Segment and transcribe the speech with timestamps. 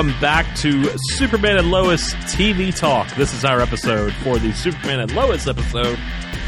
[0.00, 0.10] everybody.
[0.10, 3.14] Welcome back to Superman and Lois TV Talk.
[3.16, 5.98] This is our episode for the Superman and Lois episode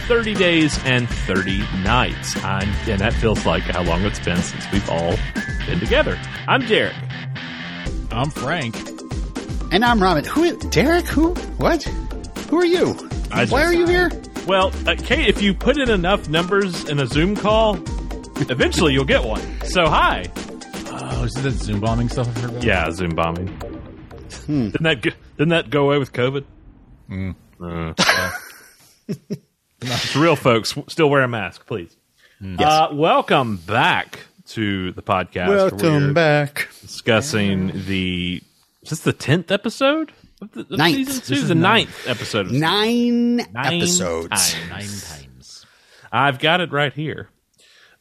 [0.09, 2.35] 30 Days and 30 Nights.
[2.43, 5.17] I'm, and that feels like how long it's been since we've all
[5.67, 6.19] been together.
[6.49, 6.95] I'm Derek.
[8.11, 8.75] I'm Frank.
[9.71, 10.25] And I'm Robin.
[10.25, 10.57] Who?
[10.71, 11.05] Derek?
[11.07, 11.35] Who?
[11.59, 11.83] What?
[12.49, 12.97] Who are you?
[13.33, 14.11] I Why are you here?
[14.47, 17.77] Well, uh, Kate, if you put in enough numbers in a Zoom call,
[18.49, 19.43] eventually you'll get one.
[19.65, 20.31] So, hi.
[21.23, 22.65] Oh, is it that Zoom bombing stuff I've heard about?
[22.65, 23.47] Yeah, Zoom bombing.
[23.47, 24.71] Hmm.
[24.71, 26.45] Didn't that go, didn't that go away with COVID?
[27.09, 27.37] Mm.
[27.61, 28.33] Uh, well.
[29.83, 30.75] it's real, folks.
[30.89, 31.97] Still wear a mask, please.
[32.59, 35.47] Uh, welcome back to the podcast.
[35.47, 36.69] Welcome we're back.
[36.81, 38.43] Discussing the
[38.83, 40.11] is this the tenth episode
[40.41, 40.97] of, the, of Ninth.
[40.97, 41.35] season two?
[41.35, 41.89] This is the ninth.
[41.89, 42.47] ninth episode.
[42.47, 44.29] Of Nine, Nine episodes.
[44.29, 44.69] times.
[44.71, 45.67] Nine times.
[46.11, 47.29] I've got it right here.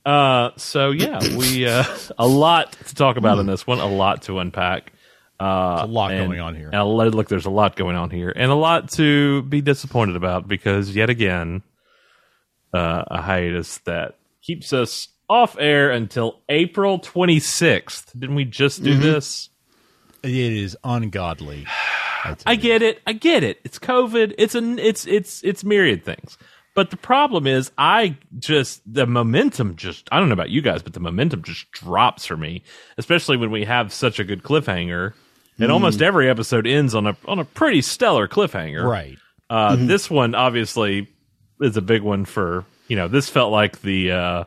[0.05, 1.83] Uh, so yeah, we uh,
[2.17, 4.93] a lot to talk about in this one, a lot to unpack.
[5.39, 6.69] Uh, a lot and- going on here.
[6.71, 10.47] And look, there's a lot going on here, and a lot to be disappointed about
[10.47, 11.63] because yet again,
[12.73, 18.11] uh, a hiatus that keeps us off air until April 26th.
[18.19, 19.49] Didn't we just do this?
[20.23, 21.65] It is ungodly.
[22.23, 23.01] tell I get it.
[23.07, 23.59] I get it.
[23.63, 24.35] It's COVID.
[24.37, 26.37] It's an it's it's it's myriad things.
[26.73, 30.81] But the problem is I just the momentum just I don't know about you guys,
[30.81, 32.63] but the momentum just drops for me,
[32.97, 35.13] especially when we have such a good cliffhanger.
[35.59, 38.83] And almost every episode ends on a on a pretty stellar cliffhanger.
[38.83, 39.17] Right.
[39.49, 41.07] Uh, This one obviously
[41.59, 43.07] is a big one for you know.
[43.07, 44.43] This felt like the uh,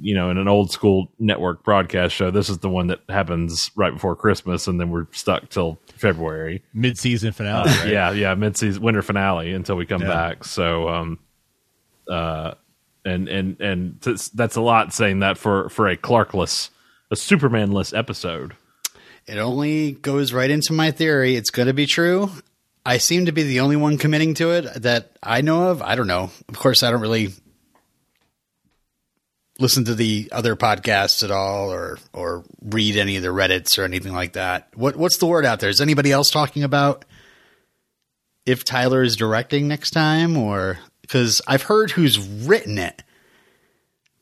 [0.00, 2.30] you know in an old school network broadcast show.
[2.30, 6.62] This is the one that happens right before Christmas, and then we're stuck till February.
[6.74, 7.88] Mid season finale, right?
[7.88, 10.08] Yeah, yeah, mid season winter finale until we come Yeah.
[10.08, 10.44] back.
[10.44, 11.18] So, um,
[12.10, 12.52] uh,
[13.04, 16.70] and and and t- that's a lot saying that for for a Clarkless,
[17.10, 18.54] a Supermanless episode.
[19.26, 21.36] It only goes right into my theory.
[21.36, 22.30] It's going to be true.
[22.84, 25.82] I seem to be the only one committing to it that I know of.
[25.82, 26.30] I don't know.
[26.48, 27.28] Of course, I don't really
[29.60, 33.84] listen to the other podcasts at all, or or read any of the Reddits or
[33.84, 34.68] anything like that.
[34.74, 35.70] What what's the word out there?
[35.70, 37.04] Is anybody else talking about
[38.46, 43.02] if Tyler is directing next time, or because I've heard who's written it,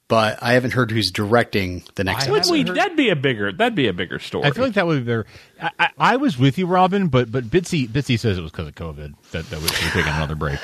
[0.09, 2.53] but I haven't heard who's directing the next I Would episode.
[2.53, 2.63] we?
[2.63, 3.53] heard- That'd be a bigger.
[3.53, 4.45] That'd be a bigger story.
[4.45, 5.27] I feel like that would be better.
[5.63, 8.69] I, I, I was with you, Robin, but but Bitsy Bitsy says it was because
[8.69, 10.59] of COVID that that we should be taking another break.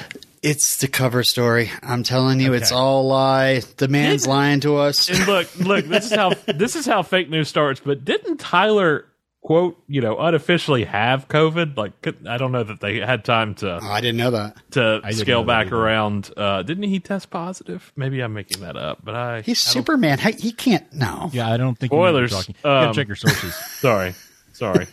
[0.47, 1.71] It's the cover story.
[1.83, 3.61] I'm telling you, it's all a lie.
[3.79, 5.09] The man's lying to us.
[5.09, 5.87] and look, look.
[5.87, 7.81] This is how this is how fake news starts.
[7.81, 9.07] But didn't Tyler
[9.43, 11.79] quote you know unofficially have COVID?
[11.79, 11.93] Like
[12.29, 14.57] I don't know that they had time to Oh, I didn't know that.
[14.73, 16.31] to I scale back around.
[16.37, 17.91] Uh, didn't he test positive?
[17.97, 20.19] Maybe I'm making that up, but I He's I Superman.
[20.19, 20.93] He, he can't.
[20.93, 21.31] No.
[21.33, 22.47] Yeah, I don't think you know what you're Spoilers.
[22.47, 22.55] talking.
[22.59, 23.55] You gotta Um, check your sources.
[23.81, 24.15] Sorry,
[24.53, 24.87] sorry.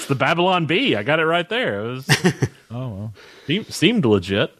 [0.00, 0.96] It's the Babylon Bee.
[0.96, 1.80] I got it right there.
[1.84, 2.08] It was
[2.70, 3.14] oh well.
[3.46, 4.52] seemed, seemed legit.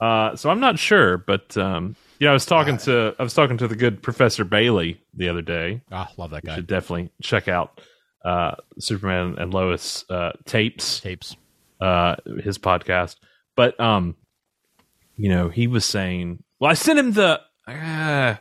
[0.00, 3.56] Uh, so I'm not sure, but um, yeah, I was talking to I was talking
[3.58, 5.80] to the good Professor Bailey the other day.
[5.90, 6.54] Ah, love that guy.
[6.54, 7.80] Should definitely check out
[8.24, 11.36] uh, Superman and Lois uh, tapes, Tapes.
[11.80, 13.16] uh, his podcast.
[13.56, 14.16] But um,
[15.16, 17.40] you know, he was saying, well, I sent him the.
[17.66, 18.36] Uh,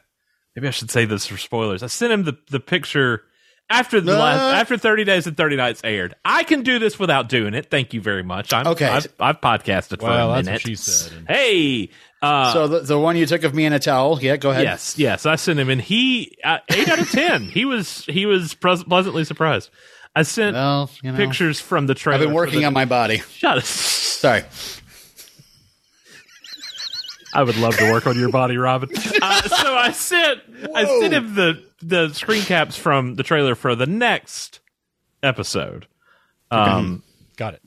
[0.56, 1.84] maybe I should say this for spoilers.
[1.84, 3.24] I sent him the the picture
[3.70, 4.56] after the last Uh.
[4.62, 6.16] after thirty days and thirty nights aired.
[6.24, 7.70] I can do this without doing it.
[7.70, 8.54] Thank you very much.
[8.54, 8.88] I'm, Okay.
[8.88, 10.62] I've, I've podcasted for Well, a that's minute.
[10.64, 11.26] what she said.
[11.28, 11.90] Hey,
[12.22, 14.20] uh, So the, the one you took of me in a towel.
[14.22, 14.64] Yeah, go ahead.
[14.64, 17.44] yes, yes, I sent him, and he uh, eight out of ten.
[17.44, 19.70] He was he was pres- pleasantly surprised.
[20.16, 22.22] I sent Well, you know, pictures from the trailer.
[22.22, 23.18] I've been working the- on my body.
[23.18, 23.64] Shut up.
[23.66, 24.44] Sorry.
[27.36, 28.90] I would love to work on your body, Robin.
[29.22, 30.42] Uh, so I sent
[30.76, 34.60] I sent him the the screen caps from the trailer for the next
[35.24, 35.88] episode.
[36.52, 37.04] Um
[37.38, 37.62] Got it.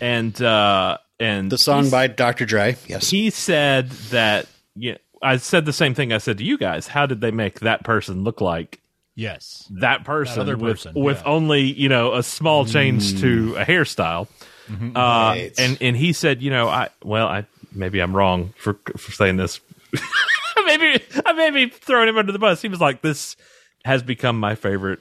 [0.00, 2.44] and uh and The song by Dr.
[2.46, 2.76] Dre.
[2.86, 3.10] Yes.
[3.10, 6.86] he said that yeah I said the same thing I said to you guys.
[6.88, 8.80] How did they make that person look like
[9.16, 9.70] Yes.
[9.80, 11.22] that person, other with, person, with yeah.
[11.22, 11.26] Mm.
[11.28, 14.26] only you know a small change to a hairstyle.
[14.68, 14.96] Mm-hmm.
[14.96, 15.00] Uh,
[15.30, 15.52] Right.
[15.58, 19.36] And and he said, you know, I well, I maybe I'm wrong for for saying
[19.36, 19.60] this.
[20.64, 22.62] maybe I may be throwing him under the bus.
[22.62, 23.36] He was like, this
[23.84, 25.00] has become my favorite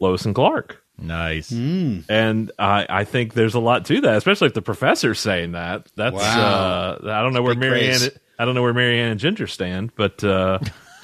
[0.00, 0.82] Lois and Clark.
[0.98, 1.50] Nice.
[1.50, 5.86] And I, I think there's a lot to that, especially if the professor's saying that.
[5.96, 6.98] That's Wow.
[7.02, 8.10] uh, I don't know where Marianne praise.
[8.38, 10.58] I don't know where Marianne and Ginger stand, but uh,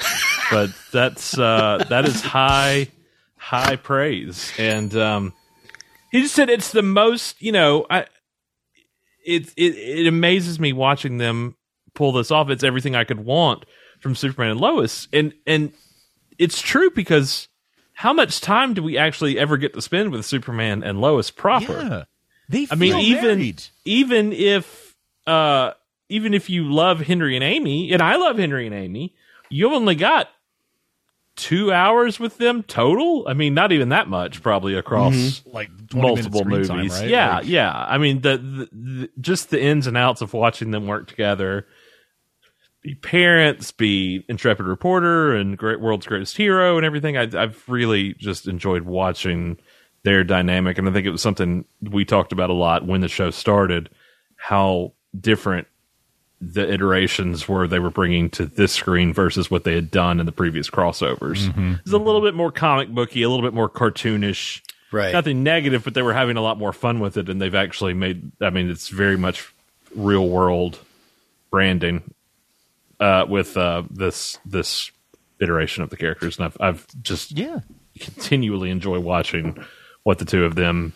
[0.51, 2.89] but that's uh, that is high
[3.37, 4.53] high praise.
[4.59, 5.33] And um,
[6.12, 8.06] he just said it's the most you know I
[9.29, 11.57] it it it amazes me watching them
[11.95, 12.51] pull this off.
[12.51, 13.65] It's everything I could want
[14.01, 15.73] from Superman and Lois, and and
[16.39, 17.49] it's true because
[17.93, 21.73] how much time do we actually ever get to spend with Superman and Lois proper?
[21.73, 22.05] Yeah.
[22.49, 23.63] They I mean, even married.
[23.85, 24.97] even if
[25.27, 25.73] uh,
[26.09, 29.15] even if you love Henry and Amy, and I love Henry and Amy,
[29.51, 30.29] you've only got
[31.38, 33.25] two hours with them total.
[33.29, 35.55] I mean, not even that much, probably across mhm.
[35.55, 36.69] like 20 minutes multiple movies.
[36.69, 37.08] time, right?
[37.08, 37.73] Yeah, Like, yeah.
[37.73, 41.67] I mean, the, the, the just the ins and outs of watching them work together.
[42.82, 47.17] Be parents, be intrepid reporter, and great world's greatest hero, and everything.
[47.17, 49.58] I, I've really just enjoyed watching
[50.02, 53.08] their dynamic, and I think it was something we talked about a lot when the
[53.08, 53.91] show started.
[54.37, 55.67] How different
[56.40, 60.26] the iterations were they were bringing to this screen versus what they had done in
[60.26, 61.49] the previous crossovers.
[61.81, 65.12] It's a little bit more comic booky, a little bit more cartoonish Right.
[65.12, 67.93] nothing negative, but they were having a lot more fun with it, and they've actually
[67.93, 68.31] made.
[68.40, 69.52] I mean, it's very much
[69.94, 70.79] real world
[71.50, 72.14] branding
[73.00, 74.91] uh, with uh, this this
[75.41, 77.61] iteration of the characters, and I've I've just Yeah.
[78.00, 79.62] continually enjoy watching
[80.05, 80.94] what the two of them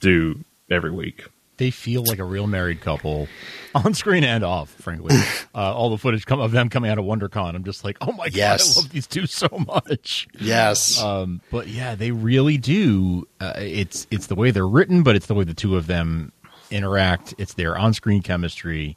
[0.00, 1.24] do every week.
[1.60, 3.28] They feel like a real married couple
[3.74, 5.14] on screen and off, frankly.
[5.54, 8.12] uh, all the footage come, of them coming out of WonderCon, I'm just like, oh
[8.12, 8.74] my Yes.
[8.74, 10.26] God, I love these two so much.
[10.40, 10.98] Yes.
[10.98, 13.28] Um, but yeah, they really do.
[13.38, 16.32] Uh, it's it's the way they're written, but it's the way the two of them
[16.70, 17.34] interact.
[17.36, 18.96] It's their on-screen chemistry,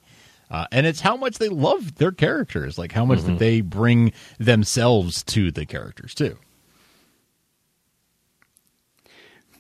[0.50, 2.78] uh, and it's how much they love their characters.
[2.78, 6.38] Like how much that they bring themselves to the characters too.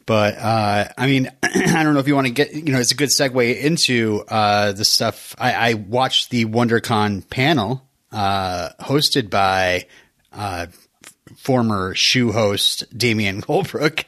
[0.06, 2.92] But uh, I mean, I don't know if you want to get, you know, it's
[2.92, 5.34] a good segue into uh, the stuff.
[5.38, 9.86] I, I watched the WonderCon panel uh, hosted by
[10.34, 14.06] uh, f- former shoe host Damian Holbrook.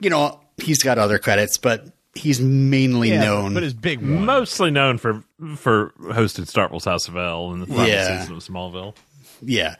[0.00, 3.52] You know, he's got other credits, but he's mainly known.
[3.54, 4.24] but his big one.
[4.24, 5.22] Mostly known for
[5.56, 8.20] for hosting Star Wars House of L and the final Yeah.
[8.20, 8.94] season of Smallville.
[9.42, 9.76] Yeah.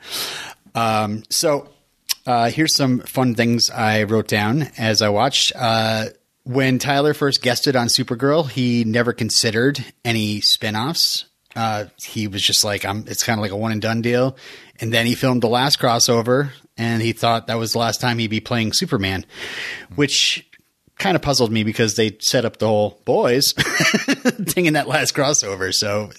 [0.75, 1.69] Um, so
[2.25, 5.51] uh, here's some fun things I wrote down as I watched.
[5.55, 6.05] Uh,
[6.43, 11.25] when Tyler first guested on Supergirl, he never considered any spin-offs.
[11.55, 14.35] Uh, he was just like, I'm, it's kind of like a one and done deal.
[14.79, 18.17] And then he filmed the last crossover and he thought that was the last time
[18.17, 19.25] he'd be playing Superman,
[19.95, 20.45] which
[20.97, 25.15] kind of puzzled me because they set up the whole boys thing in that last
[25.15, 25.73] crossover.
[25.73, 26.11] So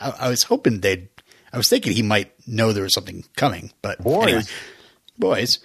[0.00, 1.08] I, I was hoping they'd.
[1.52, 4.24] I was thinking he might know there was something coming, but Boys.
[4.24, 4.42] anyway.
[5.18, 5.58] Boys.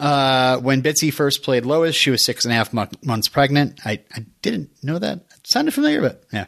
[0.00, 3.80] Uh, when Bitsy first played Lois, she was six and a half mo- months pregnant.
[3.84, 5.18] I, I didn't know that.
[5.18, 6.46] It sounded familiar, but yeah.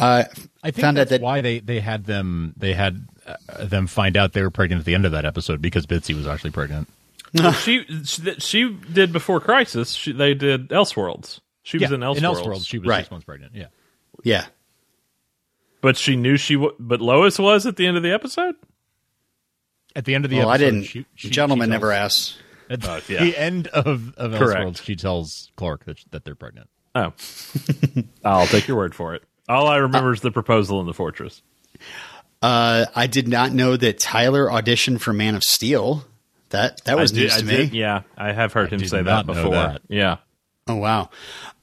[0.00, 0.24] Uh,
[0.62, 4.16] I think found out that why they they had them they had uh, them find
[4.16, 6.88] out they were pregnant at the end of that episode because Bitsy was actually pregnant.
[7.36, 9.90] Well, she she she did before Crisis.
[9.92, 11.40] She, they did Elseworlds.
[11.64, 12.98] She was in Elseworlds, in Elseworlds, she was Right.
[13.00, 13.54] six months pregnant.
[13.56, 13.66] Yeah,
[14.22, 14.46] yeah,
[15.80, 16.54] but she knew she.
[16.54, 18.54] W- but Lois was at the end of the episode.
[19.96, 20.84] At the end of the well, I didn't.
[20.84, 22.36] she- she- gentleman she never asks.
[22.70, 22.82] asked.
[22.84, 23.22] At Oh, yeah.
[23.24, 24.60] the end of of Correct.
[24.62, 26.68] Elseworlds, she tells Clark that that they're pregnant.
[26.94, 27.12] Oh,
[28.24, 29.22] I'll take your word for it.
[29.48, 31.42] All I remember is the proposal in the fortress.
[32.42, 36.04] Uh, I did not know that Tyler auditioned for Man of Steel.
[36.50, 37.78] That that was I did- news I to did- me.
[37.78, 39.50] yeah, I have heard him say that before.
[39.52, 39.82] that.
[39.88, 40.18] Yeah,
[40.68, 41.10] Oh wow!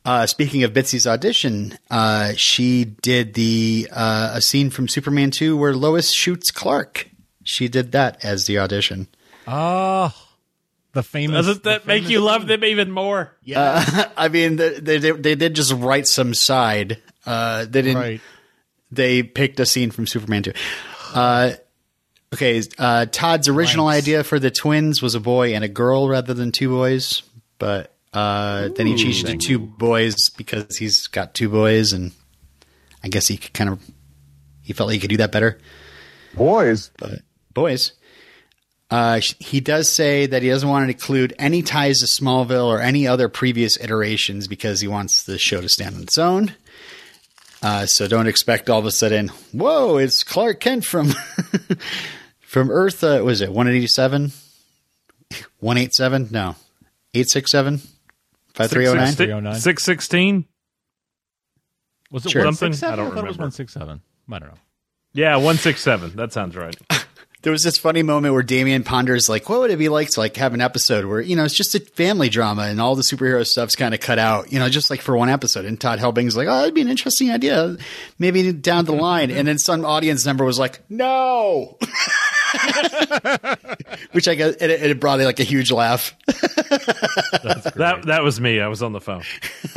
[0.03, 5.55] Uh, speaking of Bitsy's audition, uh, she did the uh, a scene from Superman two
[5.55, 7.08] where Lois shoots Clark.
[7.43, 9.07] She did that as the audition.
[9.48, 10.13] Oh,
[10.93, 11.45] the famous.
[11.45, 13.36] doesn't that the make you love them even more?
[13.43, 17.01] Yeah, I mean, they, they they did just write some side.
[17.25, 17.98] Uh, they didn't.
[17.98, 18.21] right.
[18.91, 20.53] They picked a scene from Superman two.
[21.13, 21.53] Uh,
[22.33, 23.98] okay, uh, Todd's original Right.
[23.98, 27.24] idea for the twins was a boy and a girl rather than two boys,
[27.57, 32.12] but uh, then he changed it to two boys because he's got two boys, and
[33.03, 33.79] I guess he could kind of
[34.62, 35.57] he felt like he could do that better.
[36.33, 36.91] Boys.
[36.98, 37.19] but
[37.53, 37.93] boys.
[38.89, 42.81] Uh, he does say that he doesn't want to include any ties to Smallville or
[42.81, 46.53] any other previous iterations because he wants the show to stand on its own.
[47.63, 51.12] Uh, so don't expect all of a sudden, whoa, it's Clark Kent from
[52.41, 53.03] from Earth.
[53.03, 54.31] Uh, was it one eighty seven?
[55.60, 56.27] One eight seven?
[56.31, 56.55] No,
[57.13, 57.79] eight six seven,
[58.55, 59.13] five three zero nine.
[59.13, 59.55] 309.
[59.62, 60.46] Six sixteen.
[62.10, 62.43] Was it Sure.
[62.43, 62.74] one Something?
[62.74, 63.00] six seven?
[63.00, 63.43] I don't thought it was remember.
[63.43, 64.01] one six seven.
[64.29, 64.58] I don't know.
[65.13, 66.15] Yeah, one six seven.
[66.15, 66.75] That sounds right.
[67.43, 70.19] There was this funny moment where Damian ponders, like, what would it be like to
[70.19, 73.01] like have an episode where you know it's just a family drama and all the
[73.01, 75.65] superhero stuff's kind of cut out, you know, just like for one episode.
[75.65, 77.77] And Todd Helbing's like, oh, that'd be an interesting idea,
[78.19, 79.31] maybe down the line.
[79.31, 81.77] And then some audience member was like, no,
[84.12, 86.15] which I guess it, it brought like a huge laugh.
[87.75, 88.60] That that was me.
[88.60, 89.24] I was on the phone.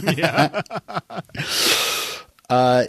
[2.51, 2.85] Uh,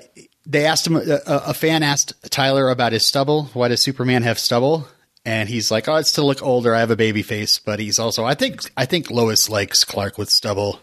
[0.46, 3.46] They asked him, a, a fan asked Tyler about his stubble.
[3.54, 4.88] Why does Superman have stubble?
[5.25, 6.75] and he's like, "Oh, it's to look older.
[6.75, 10.18] I have a baby face." But he's also, I think, I think Lois likes Clark
[10.18, 10.80] with stubble.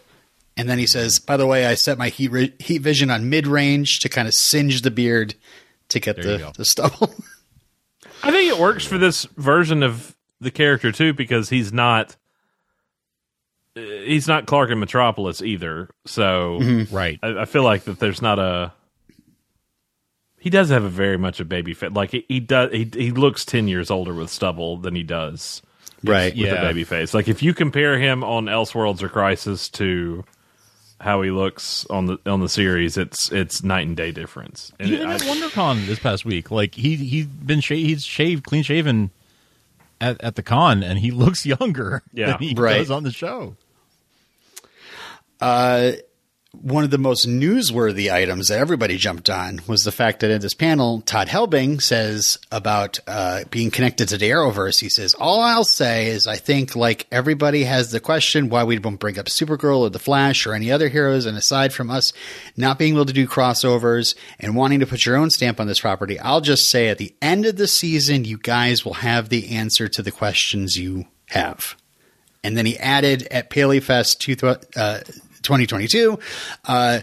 [0.57, 3.29] And then he says, "By the way, I set my heat re- heat vision on
[3.29, 5.35] mid range to kind of singe the beard
[5.89, 7.13] to get There the, the stubble."
[8.23, 12.15] I think it works for this version of the character too because he's not
[13.77, 15.89] uh, he's not Clark in Metropolis either.
[16.05, 17.17] So Right.
[17.23, 18.73] I, I feel like that there's not a
[20.43, 21.91] he does have a very much a baby face.
[21.91, 25.61] Like he, he does he he looks 10 years older with stubble than he does
[26.03, 26.33] right.
[26.33, 26.55] with Yeah.
[26.55, 27.13] a baby face.
[27.13, 30.25] Like if you compare him on Elseworlds or Crisis to
[30.99, 34.73] how he looks on the on the series, it's it's night and day difference.
[34.81, 38.43] And Even I- at WonderCon this past week, like he he's been sha- he's shaved
[38.43, 39.11] clean shaven
[40.01, 42.31] at, at the con, and he looks younger Yeah.
[42.33, 42.79] than he Right.
[42.79, 43.55] does on the show.
[45.41, 45.93] Uh,
[46.61, 50.39] one of the most newsworthy items that everybody jumped on was the fact that in
[50.39, 54.79] this panel, Todd Helbing says about uh, being connected to the Arrowverse.
[54.79, 58.77] He says, "All I'll say is I think like everybody has the question why we
[58.77, 62.13] don't bring up Supergirl or the Flash or any other heroes, and aside from us
[62.55, 65.81] not being able to do crossovers and wanting to put your own stamp on this
[65.81, 69.49] property, I'll just say at the end of the season, you guys will have the
[69.49, 71.75] answer to the questions you have."
[72.43, 74.35] And then he added at PaleyFest two,
[74.75, 74.99] uh,
[75.43, 76.17] 2022,
[76.65, 76.99] uh,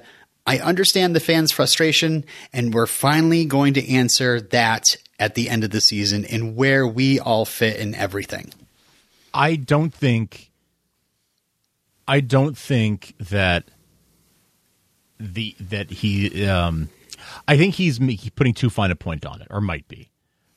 [0.47, 4.85] I understand the fans' frustration, and we're finally going to answer that
[5.19, 8.53] at the end of the season and where we all fit in everything.
[9.35, 10.51] I don't think
[12.09, 13.65] I don't think that
[15.21, 16.89] the that he um
[17.47, 20.09] I think he's ma- putting too fine a point on it or might be.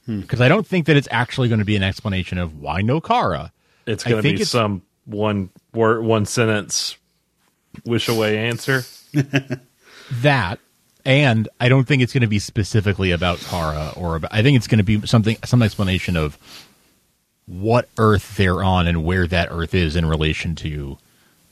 [0.08, 3.00] Because I don't think that it's actually going to be an explanation of why no
[3.00, 3.52] Kara.
[3.86, 6.98] it's I going to think be it's- some one word one sentence
[7.86, 8.84] wish away answer.
[10.12, 10.60] that
[11.06, 14.56] and i don't think it's going to be specifically about kara or about i think
[14.56, 16.38] it's going to be something some explanation of
[17.46, 20.98] what earth they're on and where that earth is in relation to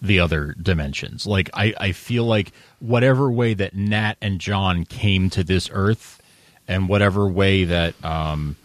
[0.02, 5.30] the other dimensions like i i feel like whatever way that nat and john came
[5.30, 6.22] to this earth
[6.68, 8.56] and whatever way that um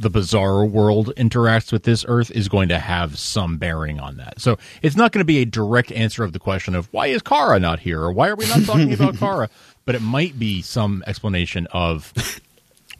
[0.00, 4.40] the Bizarro World interacts with this earth is going to have some bearing on that.
[4.40, 7.20] So it's not going to be a direct answer of the question of why is
[7.20, 9.50] Kara not here or why are we not talking about Kara,
[9.84, 12.14] but it might be some explanation of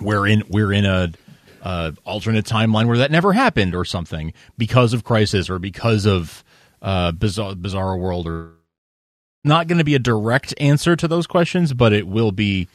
[0.00, 1.10] we're in we're in a
[1.62, 6.44] uh, alternate timeline where that never happened or something because of crisis or because of
[6.82, 8.50] uh, bizarre Bizarro World or
[9.42, 12.68] not going to be a direct answer to those questions, but it will be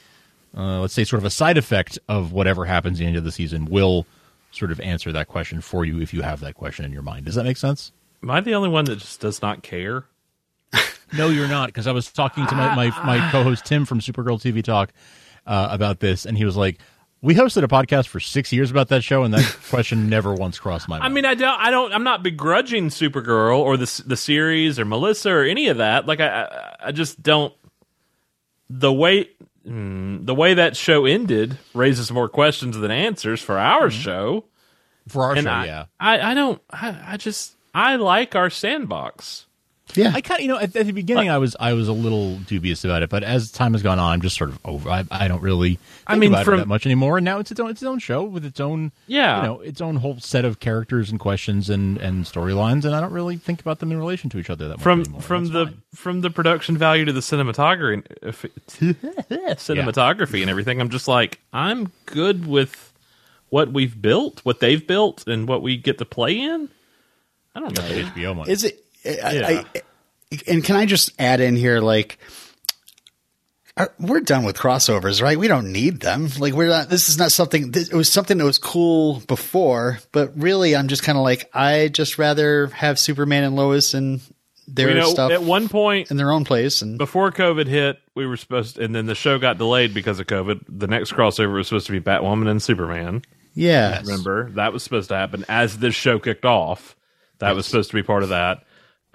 [0.57, 3.23] uh, let's say sort of a side effect of whatever happens at the end of
[3.23, 4.07] the season will
[4.55, 7.25] sort of answer that question for you if you have that question in your mind.
[7.25, 7.91] Does that make sense?
[8.23, 10.05] Am I the only one that just does not care?
[11.13, 14.41] No, you're not, because I was talking to my, my, my co-host Tim from Supergirl
[14.41, 14.91] TV Talk
[15.45, 16.79] uh, about this, and he was like,
[17.21, 20.59] "We hosted a podcast for six years about that show, and that question never once
[20.59, 24.03] crossed my mind." I mean, I don't, I don't, I'm not begrudging Supergirl or the
[24.05, 26.07] the series or Melissa or any of that.
[26.07, 27.53] Like, I, I just don't.
[28.69, 29.29] The way,
[29.67, 34.45] mm, the way that show ended raises more questions than answers for our show.
[35.07, 35.85] for our And show, I, yeah.
[35.99, 39.44] I, I don't, I, I just, I like our sandbox.
[39.97, 40.11] Yeah.
[40.13, 42.37] I kind of, you know, at, at the beginning, I was I was a little
[42.39, 44.89] dubious about it, but as time has gone on, I'm just sort of over.
[44.89, 47.17] I, I don't really, I mean, about from- it that much anymore.
[47.17, 49.37] And now it's its own its own show with its own, Yeah.
[49.37, 53.01] you know, its own whole set of characters and questions and and storylines, and I
[53.01, 55.21] don't really think about them in relation to each other that much From anymore.
[55.21, 55.81] from That's the fine.
[55.93, 58.03] from the production value to the cinematography,
[59.57, 62.93] cinematography and everything, I'm just like, I'm good with
[63.49, 66.69] what we've built, what they've built, and what we get to play in.
[67.53, 67.83] I don't know.
[67.83, 68.51] HBO money.
[68.51, 68.84] Is it?
[69.05, 69.63] Yeah.
[69.75, 69.81] I,
[70.47, 72.17] and can I just add in here, like,
[73.77, 75.37] are, we're done with crossovers, right?
[75.37, 76.29] We don't need them.
[76.39, 76.89] Like, we're not.
[76.89, 77.71] This is not something.
[77.71, 81.49] This, it was something that was cool before, but really, I'm just kind of like,
[81.53, 84.21] I just rather have Superman and Lois and
[84.67, 86.81] their you know, stuff at one point in their own place.
[86.81, 90.27] And before COVID hit, we were supposed, and then the show got delayed because of
[90.27, 90.61] COVID.
[90.67, 93.23] The next crossover was supposed to be Batwoman and Superman.
[93.53, 96.95] yeah, Remember that was supposed to happen as this show kicked off.
[97.39, 98.63] That was supposed to be part of that.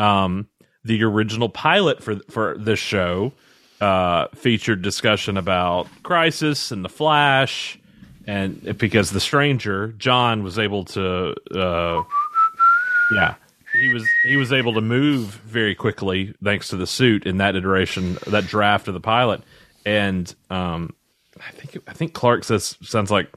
[0.00, 0.48] Um,
[0.84, 3.32] the original pilot for for this show
[3.80, 7.78] uh, featured discussion about Crisis and the Flash,
[8.26, 12.02] and because the Stranger John was able to, uh,
[13.14, 13.34] yeah,
[13.80, 17.54] he was he was able to move very quickly thanks to the suit in that
[17.56, 19.42] iteration, that draft of the pilot,
[19.84, 20.94] and um,
[21.46, 23.28] I think I think Clark says sounds like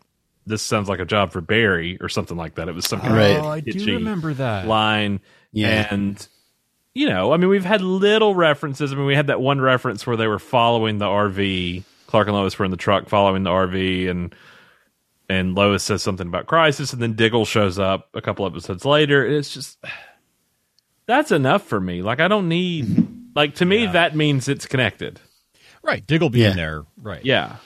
[0.46, 2.68] this sounds like a job for Barry or something like that.
[2.70, 3.38] It was some kind Right.
[3.38, 4.66] of Oh, I do remember that.
[4.68, 5.20] line.
[5.54, 5.88] Yeah.
[5.94, 6.26] And
[6.96, 8.92] you know, I mean we've had little references.
[8.92, 11.84] I mean we had that one reference where they were following the RV.
[12.08, 14.36] Clark and Lois were in the truck following the RV and
[15.30, 19.26] and Lois says something about crisis, and then Diggle shows up a couple episodes later.
[19.26, 19.78] It's just
[21.08, 22.02] that's enough for me.
[22.02, 25.20] Like I don't need like to me that means it's connected.
[25.82, 26.56] Right, Diggle being Yeah.
[26.56, 26.84] there.
[27.02, 27.26] Right.
[27.26, 27.58] Yeah.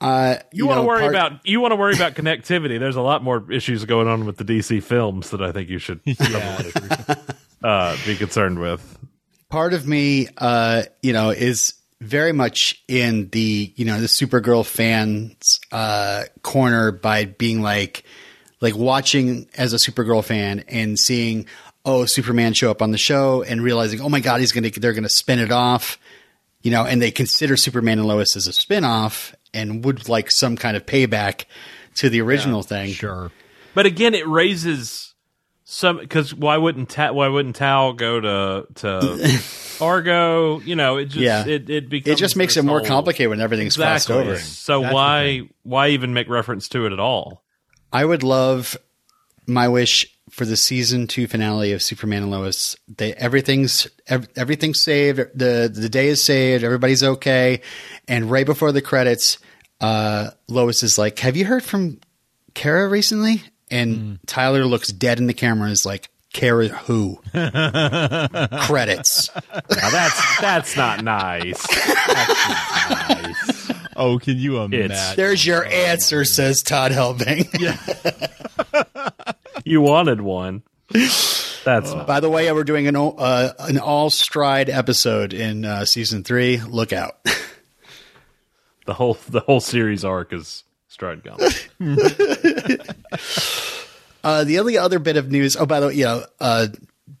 [0.00, 2.78] Uh, You, want to worry part- about you want to worry about connectivity.
[2.78, 5.78] There's a lot more issues going on with the DC films that I think you
[5.78, 6.62] should Yeah.
[7.64, 8.98] uh, be concerned with.
[9.48, 14.64] part of me, uh, you know, is very much in the you know the Supergirl
[14.66, 18.04] fans uh, corner by being like
[18.60, 21.46] like watching as a Supergirl fan and seeing
[21.84, 24.92] oh Superman show up on the show and realizing oh my god he's gonna they're
[24.92, 25.98] gonna spin it off,
[26.62, 30.30] you know, and they consider Superman and Lois as a spin off and would like
[30.30, 31.44] some kind of payback
[31.96, 32.90] to the original thing.
[32.90, 33.30] Sure.
[33.72, 35.13] But again, it raises
[35.64, 39.40] some because why wouldn't Ta- why wouldn't Tal go to to
[39.80, 40.60] Argo?
[40.60, 41.46] You know, it just Yeah.
[41.46, 44.30] it it becomes It just makes it more whole- complicated when everything's crossed Exactly.
[44.32, 44.38] over.
[44.40, 47.42] So That's why why even make reference to it at all?
[47.92, 48.76] I would love
[49.46, 52.76] my wish for the season two finale of Superman and Lois.
[52.88, 55.18] They everything's ev- everything's saved.
[55.34, 56.64] the The day is saved.
[56.64, 57.60] Everybody's okay.
[58.08, 59.38] And right before the credits,
[59.80, 62.00] uh, Lois is like, "Have you heard from
[62.54, 67.20] Kara recently?" And Tyler looks dead in the camera and is like, "Kara who?"
[68.66, 69.30] credits.
[69.34, 71.66] Now that's that's not nice.
[72.06, 72.48] That's
[72.88, 73.70] not nice.
[73.96, 75.16] Oh, can you imagine?
[75.16, 77.48] There's your answer," says Todd Helbing.
[79.64, 80.62] You wanted one.
[80.90, 82.06] That's not.
[82.06, 86.22] By the way, we're doing an all- uh, an all stride episode in uh, season
[86.22, 86.58] three.
[86.60, 87.16] Look out.
[88.84, 91.38] the whole the whole series arc is stride gone.
[94.24, 95.54] Uh, the only other bit of news.
[95.54, 96.68] Oh, by the way, you know, uh,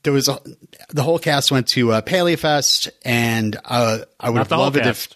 [0.02, 0.40] there was a,
[0.88, 4.76] the whole cast went to uh, Paley Fest, and uh, I would Not have loved
[4.78, 5.08] it if.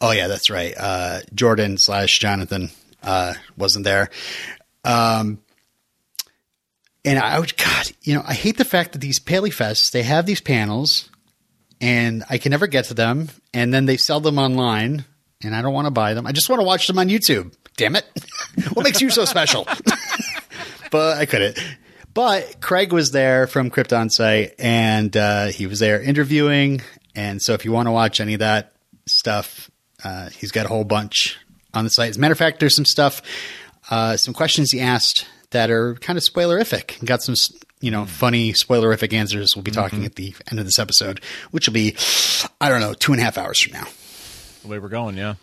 [0.00, 0.72] Oh yeah, that's right.
[0.76, 2.70] Uh, Jordan slash Jonathan
[3.02, 4.10] uh, wasn't there.
[4.84, 5.40] Um,
[7.04, 10.04] and I would, God, you know, I hate the fact that these Paley Fests they
[10.04, 11.10] have these panels,
[11.80, 15.04] and I can never get to them, and then they sell them online,
[15.42, 16.28] and I don't want to buy them.
[16.28, 17.54] I just want to watch them on YouTube.
[17.76, 18.06] Damn it!
[18.72, 19.66] what makes you so special?
[20.94, 21.58] but I couldn't.
[22.14, 26.82] But Craig was there from KryptonSite, and uh, he was there interviewing.
[27.16, 29.68] And so, if you want to watch any of that stuff,
[30.04, 31.36] uh, he's got a whole bunch
[31.74, 32.10] on the site.
[32.10, 33.22] As a matter of fact, there's some stuff,
[33.90, 37.04] uh, some questions he asked that are kind of spoilerific.
[37.04, 37.34] Got some,
[37.80, 39.56] you know, funny spoilerific answers.
[39.56, 41.96] We'll be talking at the end of this episode, which will be,
[42.60, 43.88] I don't know, two and a half hours from now.
[44.62, 45.34] the way we're going, yeah.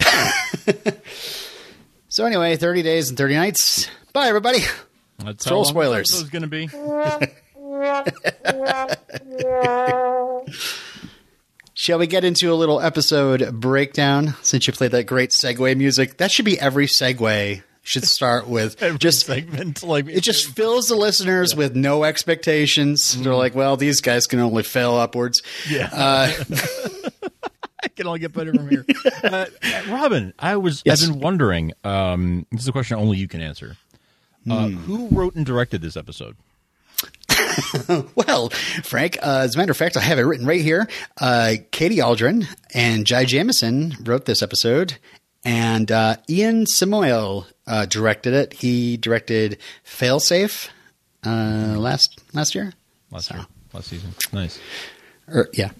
[2.10, 3.88] So anyway, 30 days and 30 nights.
[4.14, 4.60] Bye, everybody.
[5.18, 6.08] That's Troll how long spoilers.
[6.10, 6.68] this is going to be.
[11.74, 16.16] Shall we get into a little episode breakdown since you played that great segue music?
[16.18, 20.88] That should be every segue should start with Every just segment, like it just fills
[20.88, 23.20] the listeners with no expectations.
[23.22, 25.42] They're like, well, these guys can only fail upwards.
[25.68, 25.88] yeah.
[25.92, 26.32] Uh,
[27.84, 28.84] I can only get better from here.
[29.22, 29.46] uh,
[29.88, 31.02] Robin, I was Yes.
[31.04, 31.72] I've been wondering.
[31.84, 33.76] Um, this is a question only you can answer.
[34.50, 36.36] Uh, Who wrote and directed this episode?
[38.14, 38.48] well,
[38.82, 40.88] Frank, uh, as a matter of fact, I have it written right here.
[41.20, 44.98] Uh, Katie Aldrin and Jai Jamison wrote this episode,
[45.44, 48.54] and uh, Ian Samoil uh, directed it.
[48.54, 50.68] He directed Failsafe
[51.24, 52.72] uh, last last year.
[53.10, 54.14] Last So- year, last season.
[54.32, 54.58] Nice.
[55.28, 55.70] Or, yeah.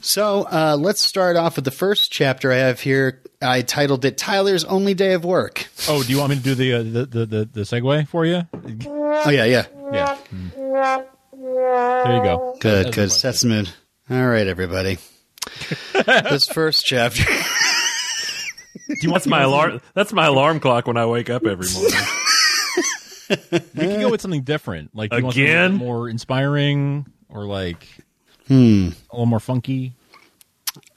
[0.00, 3.22] So uh, let's start off with the first chapter I have here.
[3.42, 6.54] I titled it "Tyler's Only Day of Work." Oh, do you want me to do
[6.54, 8.42] the uh, the, the the the segue for you?
[8.52, 9.66] Oh yeah, yeah.
[9.92, 10.16] Yeah.
[11.32, 12.56] There you go.
[12.60, 13.06] Good, That's good.
[13.06, 13.70] the Sets the mood.
[14.08, 14.98] All right, everybody.
[16.06, 17.24] this first chapter.
[17.24, 19.80] Do you want That's my alarm.
[19.94, 21.98] That's my alarm clock when I wake up every morning.
[23.50, 24.94] We can go with something different.
[24.94, 25.74] Like do you want something Again?
[25.74, 27.86] more inspiring or like
[28.50, 28.88] Hmm.
[29.10, 29.92] a little more funky.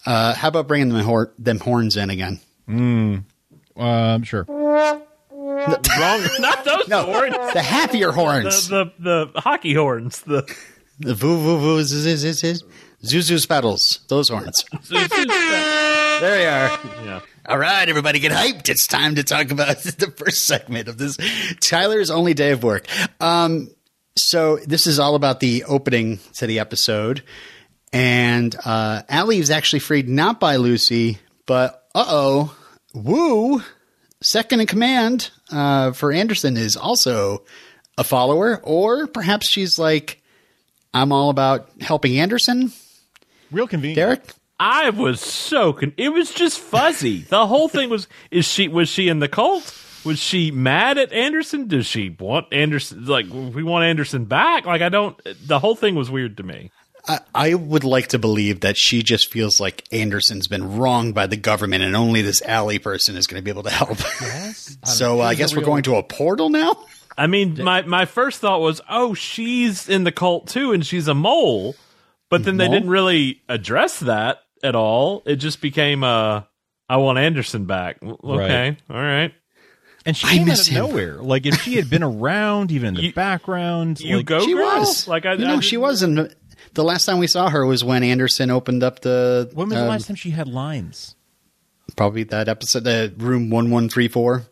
[0.07, 2.39] Uh, how about bringing them, hor- them horns in again?
[2.67, 4.45] Um, sure.
[4.49, 5.01] Wrong.
[6.39, 7.53] Not those horns.
[7.53, 8.67] The happier horns.
[8.69, 10.21] The, the the hockey horns.
[10.21, 10.43] The
[10.99, 12.63] The voo voo voo zzz, zzz, zzz.
[13.03, 13.99] Zuzu's pedals.
[14.07, 14.65] Those horns.
[14.89, 16.79] There you are.
[17.05, 17.19] Yeah.
[17.45, 18.69] All right, everybody get hyped.
[18.69, 21.17] It's time to talk about the first segment of this
[21.61, 22.85] Tyler's only day of work.
[23.19, 23.69] Um,
[24.15, 27.23] so this is all about the opening to the episode.
[27.91, 32.58] And uh, Allie is actually freed not by Lucy, but uh oh,
[32.93, 33.62] Woo,
[34.21, 37.43] second in command uh, for Anderson, is also
[37.97, 38.60] a follower.
[38.63, 40.21] Or perhaps she's like,
[40.93, 42.71] I'm all about helping Anderson.
[43.52, 43.95] Real convenient.
[43.95, 44.34] Derek?
[44.60, 47.21] I was so con- it was just fuzzy.
[47.21, 49.78] The whole thing was is she was she in the cult?
[50.03, 51.67] Was she mad at Anderson?
[51.67, 54.65] Does she want Anderson like we want Anderson back?
[54.65, 56.71] Like I don't the whole thing was weird to me.
[57.05, 61.27] I, I would like to believe that she just feels like Anderson's been wronged by
[61.27, 63.99] the government, and only this alley person is going to be able to help.
[64.21, 64.77] Yes.
[64.85, 66.75] so uh, I guess we're going to a portal now.
[67.17, 71.07] I mean, my my first thought was, oh, she's in the cult too, and she's
[71.09, 71.75] a mole.
[72.29, 75.21] But then they didn't really address that at all.
[75.25, 76.43] It just became, uh,
[76.89, 77.99] I want Anderson back.
[77.99, 79.31] W- Okay, all right.
[80.05, 80.83] And she I came out of him.
[80.83, 81.15] nowhere.
[81.21, 84.53] Like if she had been around, even in the You- background, You like, go, she
[84.53, 84.79] girl?
[84.79, 86.33] was like I, you I know, she wasn't.
[86.73, 89.49] The last time we saw her was when Anderson opened up the.
[89.53, 91.15] When was the um, last time she had lines?
[91.95, 94.43] Probably that episode, the room one one three four,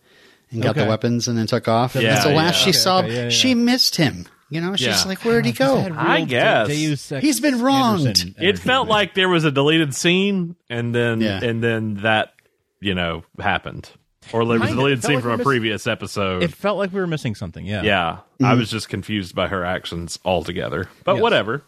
[0.51, 1.95] and got the weapons and then took off.
[1.95, 2.63] Yeah, That's the last yeah.
[2.65, 2.99] she Okay, saw.
[2.99, 3.29] okay, yeah, yeah.
[3.29, 4.27] She missed him.
[4.49, 5.03] You know, she's Yeah.
[5.07, 5.97] like, where'd he She's had go?
[5.97, 6.67] I real guess.
[6.67, 8.35] De- Deus He's been wronged.
[8.37, 11.39] It felt like there was a deleted scene, and then Yeah.
[11.43, 12.33] and then that
[12.81, 13.89] you know happened,
[14.33, 14.75] or there was a Kinda.
[14.75, 16.43] deleted It felt scene like from a missed- previous episode.
[16.43, 17.65] it felt like we were missing something.
[17.65, 17.83] Yeah.
[17.83, 20.89] yeah, I was just confused by her actions altogether.
[21.03, 21.21] But Yes.
[21.21, 21.63] whatever.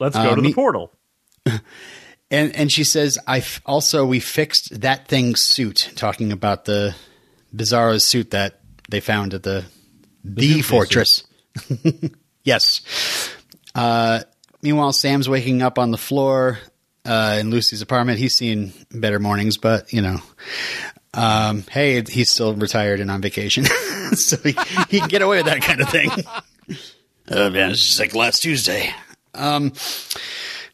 [0.00, 0.92] Let's go Uh, to me- the portal.
[2.30, 6.94] And and she says, I f- also we fixed that thing's suit, talking about the
[7.54, 9.64] Bizarro suit that they found at the
[10.24, 11.22] the, Doomsday fortress.
[12.44, 12.80] yes.
[13.74, 14.22] Uh,
[14.62, 16.58] meanwhile, Sam's waking up on the floor
[17.04, 18.18] uh, in Lucy's apartment.
[18.18, 20.20] He's seen better mornings, but you know,
[21.14, 23.64] um, hey, he's still retired and on vacation,
[24.12, 24.56] so he,
[24.88, 26.10] he can get away with that kind of thing.
[27.30, 28.92] oh man, it's just like last Tuesday.
[29.34, 29.72] Um,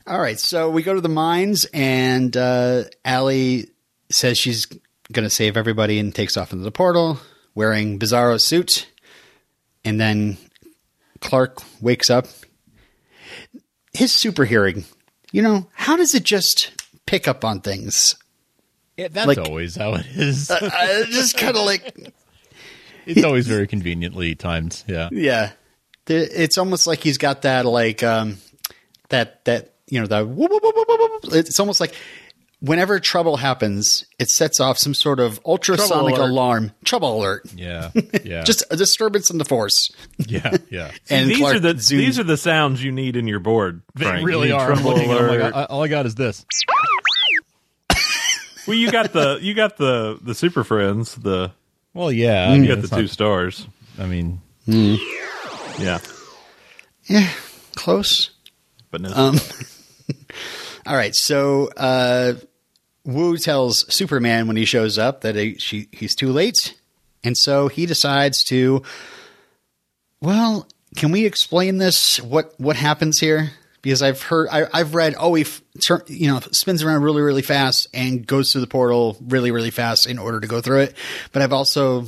[0.06, 3.70] all right, so we go to the mines, and uh, Allie
[4.10, 4.66] says she's
[5.12, 7.18] going to save everybody and takes off into the portal
[7.54, 8.88] wearing Bizarro's suit.
[9.84, 10.36] And then
[11.20, 12.26] Clark wakes up.
[13.92, 14.84] His super hearing,
[15.32, 16.70] you know, how does it just
[17.06, 18.14] pick up on things?
[19.00, 20.50] Yeah, that's Like- always how it is.
[20.50, 22.12] Uh, just kind of like,
[23.06, 24.82] it's always very conveniently timed.
[24.86, 25.08] Yeah.
[25.10, 25.52] yeah.
[26.06, 28.36] It's almost like he's got that, like, um,
[29.10, 31.34] that, that, you know, the whoop, whoop, whoop, whoop, whoop, whoop.
[31.34, 31.94] it's almost like
[32.60, 36.30] whenever trouble happens, it sets off some sort of ultrasonic alert.
[36.30, 37.46] alarm, trouble alert.
[37.54, 37.90] Yeah.
[38.24, 38.42] Yeah.
[38.44, 39.90] Just a disturbance in the force.
[40.18, 40.56] yeah.
[40.70, 40.90] Yeah.
[41.10, 43.82] And these Clark are the zooms- these are the sounds you need in your board.
[43.94, 44.20] They Frank.
[44.20, 44.70] You really are.
[44.72, 45.54] I'm Trouble looking, I'm like, alert.
[45.56, 46.44] I- all I got is this.
[48.70, 51.14] Well, you got the you got the the Super Friends.
[51.16, 51.52] The
[51.94, 52.48] Well, yeah.
[52.48, 53.66] I you mean, got the it's two not- stars.
[53.98, 55.98] I mean, Yeah,
[57.06, 57.28] Yeah,
[57.76, 58.30] close.
[58.90, 59.10] but no.
[59.14, 59.36] Um,
[60.86, 62.34] All right, so uh,
[63.04, 66.74] Wu tells Superman when he shows up that he, she, he's too late,
[67.22, 68.82] and so he decides to.
[70.20, 72.20] Well, can we explain this?
[72.20, 73.50] What what happens here?
[73.82, 77.22] Because I've heard, I, I've read, oh, he f- tur- you know spins around really
[77.22, 80.80] really fast and goes through the portal really really fast in order to go through
[80.80, 80.94] it.
[81.32, 82.06] But I've also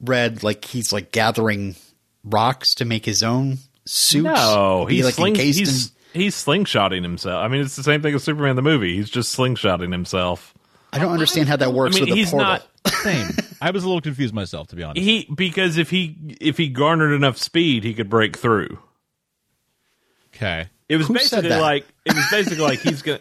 [0.00, 1.76] read like he's like gathering
[2.24, 4.22] rocks to make his own suit.
[4.24, 7.44] no, Be, he's like sling, encased in- he's he's slingshotting himself.
[7.44, 8.96] I mean, it's the same thing as Superman the movie.
[8.96, 10.54] He's just slingshotting himself.
[10.90, 12.48] I don't understand how that works I works mean, with a he's portal.
[12.48, 12.66] not
[13.02, 13.28] same.
[13.60, 15.04] I was a little confused myself, to be honest.
[15.04, 18.78] he because if he if he garnered enough speed, he could break through.
[20.34, 20.68] Okay.
[20.88, 23.20] It was Who basically like it was basically like he's gonna.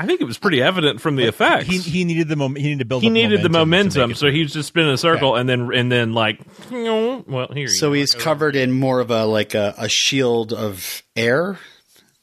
[0.00, 1.66] I think it was pretty evident from the effects.
[1.66, 3.02] He he needed the mom- he needed to build.
[3.02, 5.40] he up needed the momentum, make it so he's just spinning a circle Okay.
[5.40, 7.62] and then and then like, well, here.
[7.62, 7.92] you So go.
[7.94, 11.58] he's covered in more of a like a, a shield of air.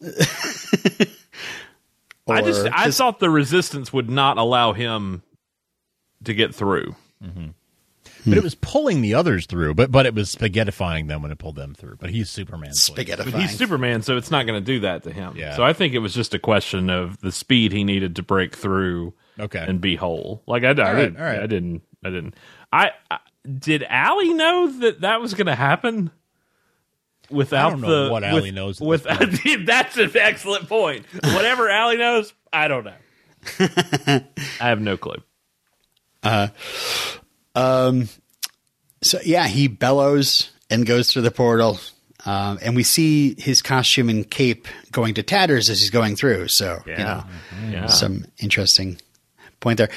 [2.27, 5.21] I just Or I thought the resistance would not allow him
[6.23, 6.95] to get through.
[7.23, 7.47] Mm-hmm.
[8.25, 8.43] But it hmm.
[8.43, 11.73] was pulling the others through, but but it was spaghettifying them when it pulled them
[11.73, 11.97] through.
[11.99, 12.73] But he's Superman.
[12.73, 13.31] so like- spaghetti.
[13.31, 15.35] But he's Superman, so it's not going to do that to him.
[15.37, 15.55] Yeah.
[15.55, 18.55] So I think it was just a question of the speed he needed to break
[18.55, 19.63] through Okay.
[19.65, 20.43] and be whole.
[20.47, 21.39] Like I, I, right, didn't, all right.
[21.39, 22.35] I didn't, I didn't.
[22.71, 23.83] I, I did.
[23.83, 26.11] Allie know that that was going to happen.
[27.29, 29.03] Without I don't know the what with- Allie knows With
[29.65, 31.05] that's an excellent point.
[31.23, 32.93] Whatever Allie knows, I don't know.
[33.59, 34.23] I
[34.59, 35.17] have no clue.
[36.21, 36.47] Uh,
[37.55, 41.79] So yeah, he bellows and goes through the portal,
[42.25, 46.47] um, and we see his costume and cape going to tatters as he's going through.
[46.47, 47.23] So you know,
[47.69, 47.85] yeah.
[47.87, 48.97] some interesting
[49.59, 49.89] point there.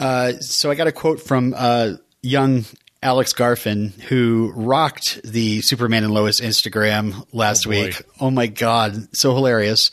[0.00, 2.64] Uh, so I got a quote from uh, young
[3.02, 8.02] Alex Garfin who rocked the Superman and Lois Instagram last Oh, week.
[8.20, 9.90] Oh my god, so hilarious!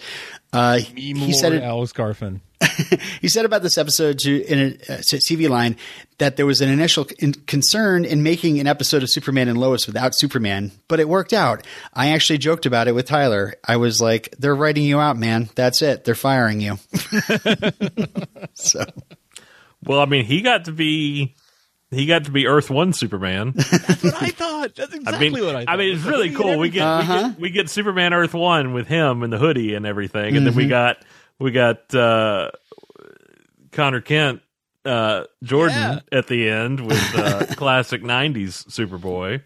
[0.52, 1.66] Uh, he said Lord it.
[1.66, 2.42] Alice Garfin.
[3.22, 5.76] he said about this episode to in a, uh, TV line
[6.20, 9.88] that there was an initial in, concern in making an episode of Superman and Lois
[9.88, 11.66] without Superman, but it worked out.
[11.94, 13.56] I actually joked about it with Tyler.
[13.68, 15.50] I was like, "They're writing you out, man.
[15.56, 16.04] That's it.
[16.06, 16.78] They're firing you."
[18.54, 18.86] so,
[19.86, 21.36] Well, I mean, he got to be
[21.92, 23.52] he got to be Earth One Superman.
[23.56, 24.76] That's what I thought.
[24.76, 25.74] That's I exactly mean, what I thought.
[25.74, 26.58] I mean, it's really cool.
[26.58, 27.14] We get, Uh-huh.
[27.14, 30.46] we get we get Superman Earth One with him and the hoodie and everything, and
[30.46, 30.58] then Mm-hmm.
[30.62, 30.98] we got
[31.44, 32.50] we got uh,
[33.72, 34.42] Connor Kent.
[34.86, 36.00] Uh, Jordan Yeah.
[36.18, 39.36] at the end with uh, classic '90s Superboy.
[39.36, 39.42] It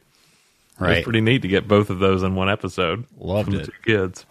[0.79, 1.03] was right.
[1.03, 3.05] pretty neat to get both of those in one episode.
[3.17, 3.65] Loved it.
[3.65, 4.25] two kids.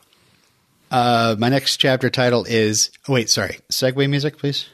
[0.91, 2.91] Uh, my next chapter title is.
[3.09, 3.59] Oh, wait, sorry.
[3.71, 4.67] Segue music, please.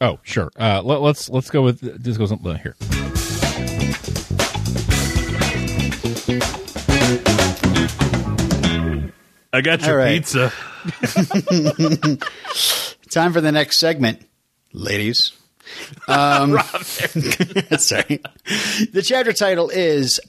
[0.00, 0.50] Oh, sure.
[0.58, 2.74] Uh, let, let's let's go with this goes on here.
[9.52, 10.16] I got your right.
[10.22, 10.50] pizza.
[13.10, 14.26] Time for the next segment,
[14.72, 15.32] ladies.
[16.08, 16.58] Um,
[17.78, 18.20] sorry.
[18.92, 20.20] The chapter title is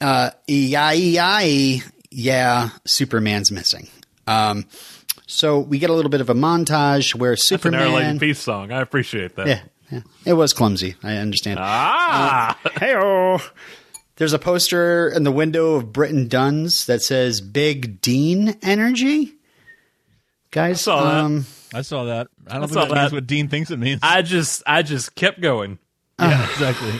[0.00, 0.30] uh,
[2.10, 3.88] Yeah, Superman's Missing.
[4.28, 4.66] Um,
[5.26, 8.70] so we get a little bit of a montage where That's an Peace song.
[8.70, 9.48] I appreciate that.
[9.48, 10.94] Yeah, yeah, it was clumsy.
[11.02, 11.58] I understand.
[11.60, 12.94] Ah, Hey,
[14.16, 19.34] there's a poster in the window of Britton Dunn's that says "Big Dean Energy."
[20.50, 21.24] Guys, saw that.
[21.24, 22.28] um, I saw that.
[22.46, 24.00] I don't I think saw that, means what Dean thinks it means.
[24.02, 25.78] I just I just kept going.
[26.18, 26.92] yeah, exactly.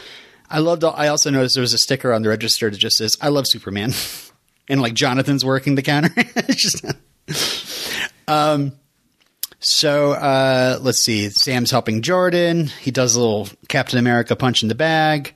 [0.50, 0.84] I loved.
[0.84, 3.46] I also noticed there was a sticker on the register that just says "I love
[3.46, 3.92] Superman,"
[4.68, 6.12] and like Jonathan's working the counter.
[6.16, 6.84] It's just,
[8.26, 8.72] um.
[9.60, 11.30] So uh, let's see.
[11.30, 12.66] Sam's helping Jordan.
[12.80, 15.34] He does a little Captain America punch in the bag,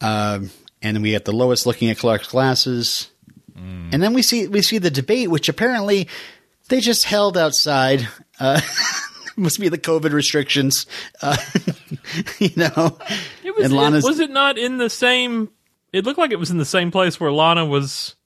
[0.00, 0.50] um,
[0.82, 3.10] and then we get the lowest looking at Clark's glasses,
[3.54, 6.08] and then we see we see the debate, which apparently
[6.68, 8.08] they just held outside.
[8.38, 8.60] Uh,
[9.36, 10.86] must be the COVID restrictions,
[11.22, 11.36] uh,
[12.38, 12.98] you know.
[13.44, 15.50] It was and it, was it not in the same?
[15.92, 18.16] It looked like it was in the same place where Lana was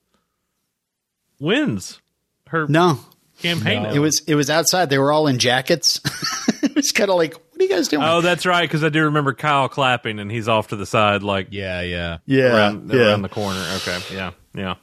[1.39, 2.01] wins
[2.49, 3.01] her no.
[3.41, 3.85] campaign.
[3.85, 3.91] No.
[3.91, 4.91] It was it was outside.
[4.91, 6.01] They were all in jackets.
[6.63, 8.03] it was kind of like, what are you guys doing?
[8.03, 8.63] Oh, that's right.
[8.63, 12.19] Because I do remember Kyle clapping, and he's off to the side, like Yeah, yeah.
[12.25, 13.09] yeah, around, yeah.
[13.09, 13.63] around the corner.
[13.77, 14.75] Okay, yeah, yeah.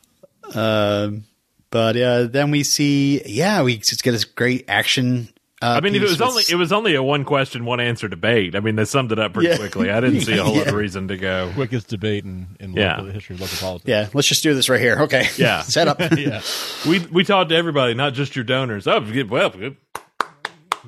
[0.54, 1.24] Um,
[1.72, 5.30] but uh, then we see, yeah, we just get this great action.
[5.60, 7.80] Uh, I mean, if it was with- only it was only a one question, one
[7.80, 8.56] answer debate.
[8.56, 9.58] I mean, they summed it up pretty Yeah.
[9.58, 9.90] quickly.
[9.90, 11.52] I didn't see a whole lot of reason to go.
[11.56, 12.92] Quickest debate in, in Yeah.
[12.92, 13.90] local, the history of local politics.
[13.90, 14.98] yeah, let's just do this right here.
[15.02, 15.62] Okay, Yeah.
[15.64, 16.00] set up.
[16.18, 16.42] yeah.
[16.88, 18.86] We we talked to everybody, not just your donors.
[18.88, 19.78] Oh, good- well, good.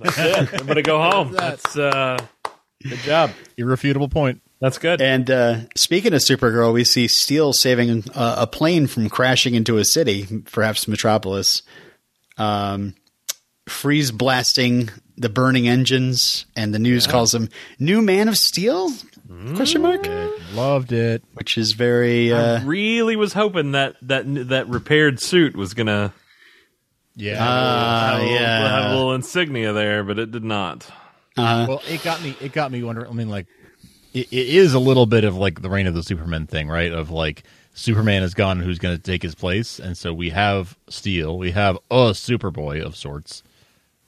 [0.01, 0.59] That's it.
[0.61, 1.31] I'm gonna go home.
[1.33, 2.17] That's uh,
[2.83, 3.31] good job.
[3.57, 4.41] Irrefutable point.
[4.61, 5.01] That's good.
[5.01, 9.77] And uh, speaking of Supergirl, we see Steel saving uh, a plane from crashing into
[9.77, 11.61] a city, perhaps Metropolis.
[12.37, 12.95] Um,
[13.67, 18.91] freeze blasting the burning engines, and the news calls him "New Man of Steel?"
[19.55, 20.07] Question mark.
[20.53, 21.23] Loved it.
[21.33, 22.33] Which is very.
[22.33, 26.13] Uh, I really was hoping that that that repaired suit was gonna
[27.19, 27.37] Yeah.
[27.39, 28.81] Ah, have, a little, yeah.
[28.81, 30.89] have a little insignia there, but it did not.
[31.37, 32.35] uh, well, it got me.
[32.39, 33.11] It got me wondering.
[33.11, 33.47] I mean, like,
[34.13, 36.91] it, it is a little bit of like the reign of the Superman thing, right?
[36.93, 40.77] Of like Superman is gone, who's going to take his place, and so we have
[40.87, 43.43] Steel, we have a Superboy of sorts,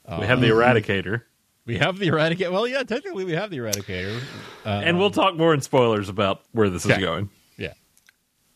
[0.08, 1.24] we have the Eradicator,
[1.66, 2.52] we have the Eradicator.
[2.52, 4.22] Well, yeah, technically we have the Eradicator.
[4.66, 7.30] Uh, and we'll talk more in spoilers about where this is going.
[7.58, 7.74] yeah,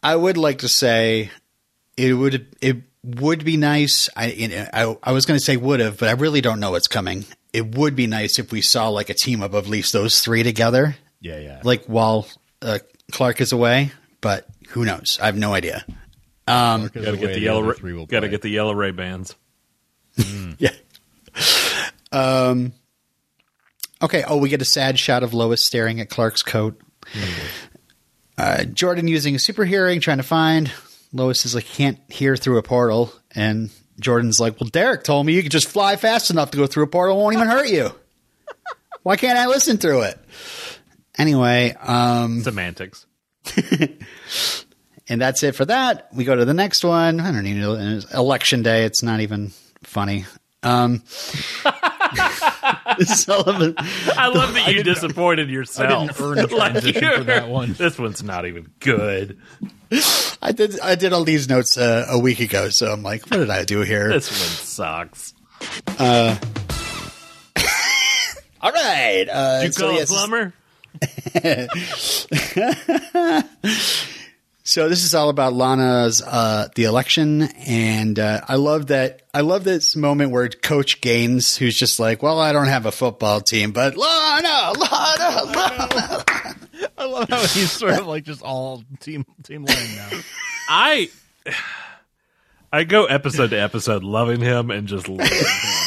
[0.02, 1.30] I would like to say
[1.98, 4.10] it would it would be nice.
[4.16, 6.60] I you know, I, I was going to say would have, but I really don't
[6.60, 7.26] know what's coming.
[7.54, 10.22] It would be nice if we saw like a team up of at least those
[10.22, 11.62] three together, yeah, yeah.
[11.64, 12.28] like while
[12.62, 12.80] uh,
[13.12, 13.92] Clark is away.
[14.22, 15.20] But who knows?
[15.22, 15.86] I have no idea.
[16.48, 17.64] Um, Got to the get way the yellow.
[17.64, 18.30] other three will Got to play.
[18.30, 19.36] get the yellow Ray-Bans.
[20.58, 20.72] yeah.
[22.12, 22.74] Um.
[24.02, 24.24] Okay.
[24.28, 26.80] Oh, we get a sad shot of Lois staring at Clark's coat.
[28.38, 30.72] Uh, Jordan using a super hearing, trying to find.
[31.16, 33.12] Lois is like, can't hear through a portal.
[33.34, 36.68] And Jordan's like, well, Derek told me you could just fly fast enough to go
[36.68, 37.18] through a portal.
[37.18, 37.92] It won't even hurt you.
[39.04, 40.20] Why can't I listen through it?
[41.18, 43.06] Anyway, um, Semantics.
[45.08, 46.10] and that's it for that.
[46.14, 47.22] We go to the next one.
[47.22, 48.02] I don't even know.
[48.14, 48.84] Election day.
[48.84, 50.26] It's not even funny.
[50.64, 51.04] Um,
[53.06, 53.76] Sullivan.
[53.78, 56.08] I love that you disappointed yourself.
[56.16, 57.74] didn't earn a transition you're- for that one.
[57.74, 59.40] This one's not even good.
[60.42, 60.80] I did.
[60.80, 63.64] I did all these notes uh, a week ago, so I'm like, what did I
[63.64, 64.10] do here?
[64.10, 65.34] This one sucks.
[66.00, 66.36] all
[68.72, 69.26] right.
[69.30, 70.54] Uh, You so call yes, a plumber?
[74.68, 79.22] So this is all about Lana's uh, the election, and uh, I love that.
[79.32, 82.92] I love this moment where Coach Gaines, who's just like, "Well, I don't have a
[82.92, 86.26] football team, but Lana, Lana, Lana."
[86.98, 90.20] I love how he's sort of like just all team team lane now.
[90.68, 91.12] I
[92.74, 95.85] I go episode to episode loving him and just loving him.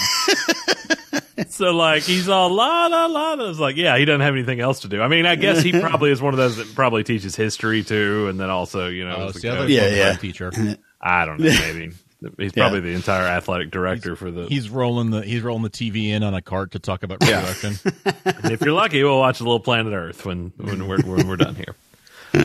[1.49, 3.35] So like he's all la la la.
[3.35, 3.49] la.
[3.51, 5.01] It's like yeah, he doesn't have anything else to do.
[5.03, 8.29] I mean, I guess he probably is one of those that probably teaches history too,
[8.29, 9.69] and then also you know, Oh, is a see, I thought coach.
[9.71, 10.17] he was Yeah, yeah.
[10.17, 10.53] teacher.
[11.01, 11.93] I don't know, maybe
[12.39, 14.47] he's probably the entire athletic director for the.
[14.47, 17.75] He's rolling the he's rolling the TV in on a cart to talk about reproduction.
[18.43, 21.37] And if you're lucky, we'll watch a little Planet Earth when when we're when we're
[21.37, 21.75] done here.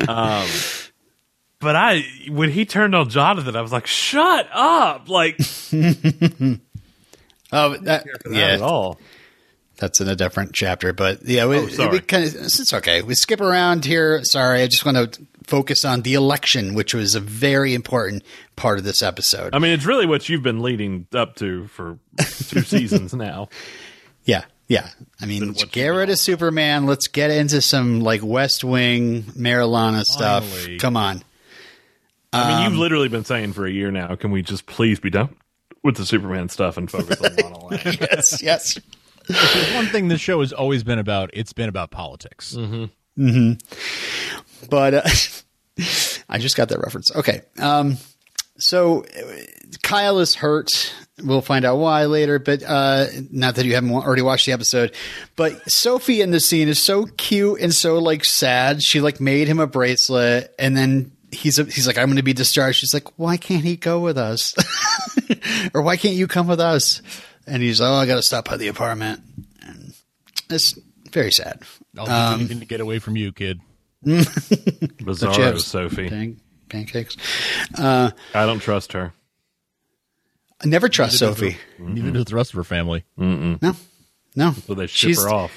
[0.08, 0.48] Um,
[1.60, 5.38] but I when he turned on Jonathan, I was like, "Shut up!" Like
[7.54, 9.00] Oh, that, not yeah, at all.
[9.78, 13.02] that's in a different chapter, but yeah, we, Oh, we kind of it's okay.
[13.02, 14.24] We skip around here.
[14.24, 18.24] Sorry, I just want to focus on the election, which was a very important
[18.56, 19.54] part of this episode.
[19.54, 23.50] I mean, it's really what you've been leading up to for two seasons now.
[24.26, 24.90] Yeah, yeah.
[25.22, 26.86] I mean, get rid of Superman.
[26.86, 30.48] Let's get into some like West Wing Marilana stuff.
[30.48, 30.78] Finally.
[30.80, 31.24] Come on.
[32.32, 34.16] I mean, Um, you've literally been saying for a year now.
[34.16, 35.36] Can we just please be done
[35.84, 37.80] with the Superman stuff and focus on Lana Lang?
[37.84, 38.80] yes, yes.
[39.28, 41.30] There's one thing this show has always been about.
[41.34, 42.58] It's been about politics.
[44.70, 45.02] But uh,
[46.30, 47.16] I just got that reference.
[47.16, 47.42] Okay.
[47.60, 47.98] Um,
[48.58, 49.34] so uh,
[49.82, 50.70] Kyle is hurt.
[51.24, 54.94] We'll find out why later, but uh, not that you haven't already watched the episode.
[55.36, 58.82] But Sophie in the scene is so cute and so like sad.
[58.84, 62.24] She like made him a bracelet, and then he's a, he's like, "I'm going to
[62.24, 64.56] be discharged." She's like, "Why can't he go with us?"
[65.74, 67.02] or "Why can't you come with us?"
[67.48, 69.22] And he's like, "Oh, I got to stop by the apartment."
[69.62, 69.94] And
[70.50, 70.78] it's
[71.12, 71.62] very sad.
[71.98, 73.60] I'll do Um, anything to get away from you, kid.
[74.06, 75.60] Bizarro.
[75.60, 76.10] Sophie.
[76.10, 77.16] Pan- pancakes.
[77.78, 79.14] Uh, I don't trust her.
[80.64, 81.58] I never trust Sophie.
[81.78, 83.04] Neither does the rest of her family.
[83.18, 83.58] No,
[84.36, 84.52] no.
[84.66, 85.52] So they ship She's her off.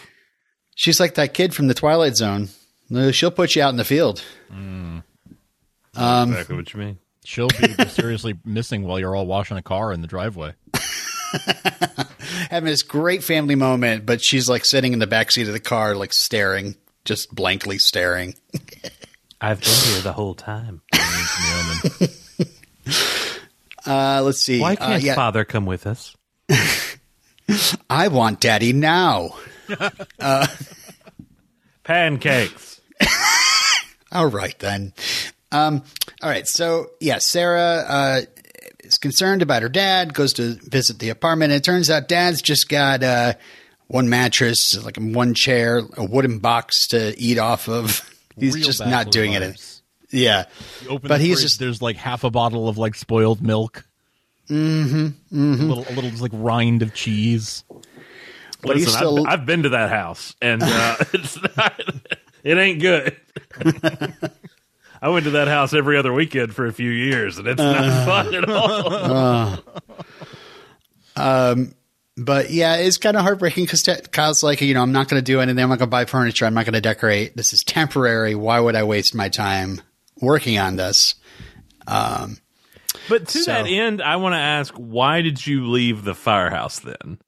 [0.75, 2.49] she's like that kid from the Twilight Zone.
[3.13, 4.23] She'll put you out in the field.
[4.51, 5.03] Um,
[5.95, 6.99] exactly what you mean.
[7.27, 10.55] She'll be seriously missing while you're all washing a car in the driveway.
[12.51, 15.61] Having this great family moment, but she's like sitting in the back seat of the
[15.61, 18.35] car, like staring, just blankly staring.
[19.41, 20.83] I've been here the whole time.
[23.87, 24.61] Uh, let's see.
[24.61, 26.17] Why Uh, can't yeah, father come with us?
[27.91, 29.31] I want Daddy now.
[31.85, 32.81] Pancakes.
[34.13, 34.93] All right then.
[35.57, 35.83] Um,
[36.23, 36.47] all right.
[36.47, 38.21] So yeah, Sarah uh,
[38.81, 40.15] is concerned about her dad.
[40.15, 41.53] Goes to visit the apartment.
[41.53, 43.35] And it turns out Dad's just got uh,
[43.89, 48.09] one mattress, like one chair, a wooden box to eat off of.
[48.39, 49.81] He's Real just not doing it.
[50.11, 50.45] Yeah,
[51.03, 53.87] but he's fridge, just there's like half a bottle of like spoiled milk.
[54.49, 55.11] Mm-hmm.
[55.33, 57.65] A little, a little just like rind of cheese.
[58.63, 61.81] But Listen, still- I've, I've been to that house, and uh, it's not,
[62.45, 63.17] it ain't good.
[65.07, 67.73] I went to that house every other weekend for a few years, and it's Uh.
[67.73, 68.93] not fun at all.
[68.93, 69.57] Uh,
[71.17, 71.75] um,
[72.17, 75.25] but yeah, it's kind of heartbreaking because Kyle's like, you know, I'm not going to
[75.25, 75.63] do anything.
[75.63, 76.45] I'm not going to buy furniture.
[76.45, 77.37] I'm not going to decorate.
[77.37, 78.35] This is temporary.
[78.35, 79.81] Why would I waste my time
[80.21, 81.15] working on this?
[81.87, 82.39] Um,
[83.09, 86.81] but to So- that end, I want to ask, why did you leave the firehouse
[86.81, 87.19] then?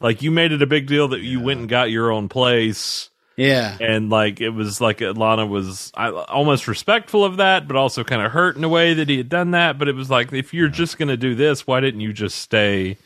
[0.00, 3.10] Like you made it a big deal that you went and got your own place,
[3.36, 3.76] Yeah.
[3.80, 8.22] and like it was like Lana was I, almost respectful of that, but also kind
[8.22, 9.78] of hurt in a way that he had done that.
[9.78, 12.38] But it was like, if you're just going to do this, why didn't you just
[12.38, 12.96] stay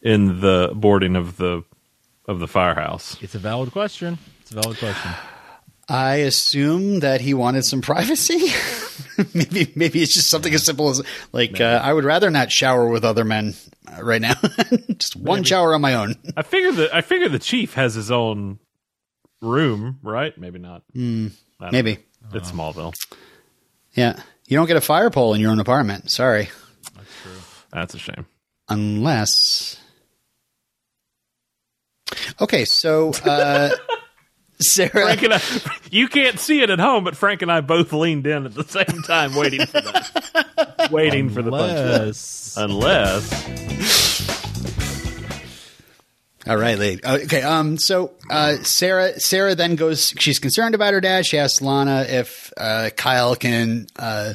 [0.00, 1.64] in the boarding of the
[2.26, 3.16] of the firehouse?
[3.20, 4.18] It's a valid question.
[4.42, 5.10] It's a valid question.
[5.88, 8.52] I assume that he wanted some privacy.
[9.34, 12.86] maybe, maybe it's just something as simple as like, uh, I would rather not shower
[12.88, 13.54] with other men
[13.88, 14.34] uh, right now.
[14.96, 16.14] just one shower on my own.
[16.36, 18.58] I figure that I figure the chief has his own
[19.42, 20.36] room, right?
[20.38, 20.82] Maybe not.
[20.94, 21.32] I don't
[21.72, 21.94] Maybe.
[21.94, 22.38] know.
[22.38, 22.94] It's Smallville.
[23.94, 24.18] Yeah.
[24.46, 26.10] You don't get a fire pole in your own apartment.
[26.10, 26.48] Sorry.
[27.72, 28.26] That's a shame.
[28.68, 29.80] Unless.
[32.40, 33.70] Okay, so uh,
[34.60, 34.90] Sarah.
[34.90, 35.40] Frank and I,
[35.90, 38.64] you can't see it at home, but Frank and I both leaned in at the
[38.64, 41.78] same time, waiting for that, waiting for the punch.
[41.78, 44.11] Unless Unless
[46.46, 46.98] All right, Lee.
[47.04, 50.12] Okay, um, so uh, Sarah, Sarah then goes.
[50.18, 51.24] She's concerned about her dad.
[51.24, 54.34] She asks Lana if uh, Kyle can uh,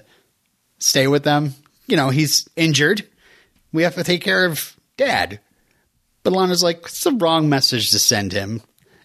[0.80, 1.54] stay with them.
[1.88, 3.06] You know, he's injured.
[3.74, 5.42] We have to take care of dad.
[6.24, 8.62] But Lana's like, it's the wrong message to send him.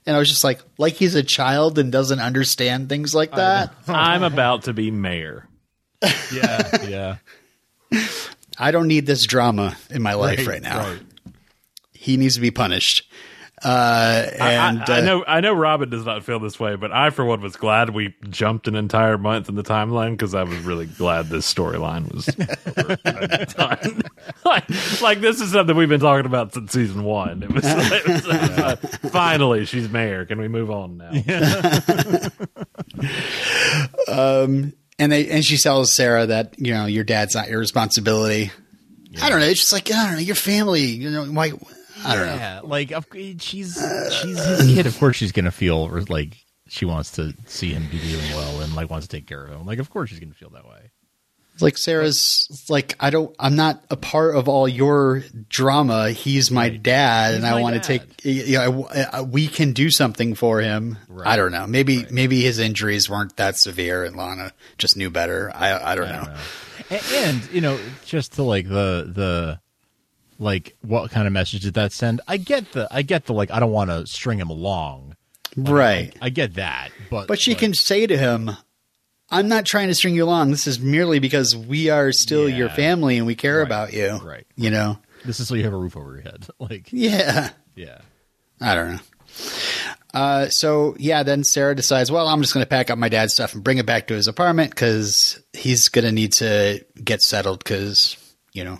[0.06, 3.72] And I was just like, like he's a child and doesn't understand things like that.
[3.86, 5.46] I'm about to be mayor.
[6.32, 7.16] yeah, yeah.
[8.58, 10.78] I don't need this drama in my life right, Right, now.
[10.90, 11.00] right.
[12.02, 13.08] He needs to be punished.
[13.64, 16.74] Uh, and I, I, I uh, know I know Robin does not feel this way,
[16.74, 20.34] but I for one was glad we jumped an entire month in the timeline because
[20.34, 22.26] I was really glad this storyline was
[23.54, 24.02] done.
[24.44, 27.44] like, like this is something we've been talking about since season one.
[27.44, 28.76] It was, it was, it was, uh,
[29.10, 30.26] finally she's mayor.
[30.26, 31.10] Can we move on now?
[34.08, 38.50] um, and they and she tells Sarah that you know your dad's not your responsibility.
[39.20, 39.46] I don't know.
[39.46, 40.82] It's just like I don't know your family.
[40.82, 41.52] You know why?
[42.04, 42.34] I don't know.
[42.34, 43.78] Yeah, like of, she's she's
[44.44, 44.86] his kid.
[44.86, 46.36] Of course, she's gonna feel like
[46.68, 49.50] she wants to see him be doing well and like wants to take care of
[49.50, 49.66] him.
[49.66, 50.90] Like, of course, she's gonna feel that way.
[51.60, 53.36] Like Sarah's like I don't.
[53.38, 56.10] I'm not a part of all your drama.
[56.10, 58.08] He's my dad, and I want to dad.
[58.22, 58.24] take.
[58.24, 60.96] You know, I- I- we can do something for him.
[61.08, 61.28] Right.
[61.28, 61.66] I don't know.
[61.66, 65.52] Maybe maybe his injuries weren't that severe, and Lana just knew better.
[65.54, 66.24] I I don't I know.
[66.24, 66.40] don't know.
[66.90, 67.02] And,
[67.42, 69.60] and you know, just to like the the
[70.42, 72.20] like what kind of message did that send?
[72.28, 75.16] I get the I get the like I don't want to string him along.
[75.56, 76.14] Right.
[76.20, 78.50] I get that, but But she can say to him,
[79.30, 80.50] I'm not trying to string you along.
[80.50, 82.56] This is merely because we are still Yeah.
[82.56, 83.66] your family and we care Right.
[83.66, 84.12] about you.
[84.22, 84.46] Right.
[84.56, 84.98] You know?
[85.24, 86.46] This is so you have a roof over your head.
[86.58, 87.50] Like, Yeah.
[87.76, 87.98] yeah,
[88.60, 89.00] I don't know.
[90.14, 93.32] Uh, so, yeah, then Sarah decides, well, I'm just going to pack up my dad's
[93.34, 97.22] stuff and bring it back to his apartment because he's going to need to get
[97.22, 98.16] settled because,
[98.52, 98.78] you know,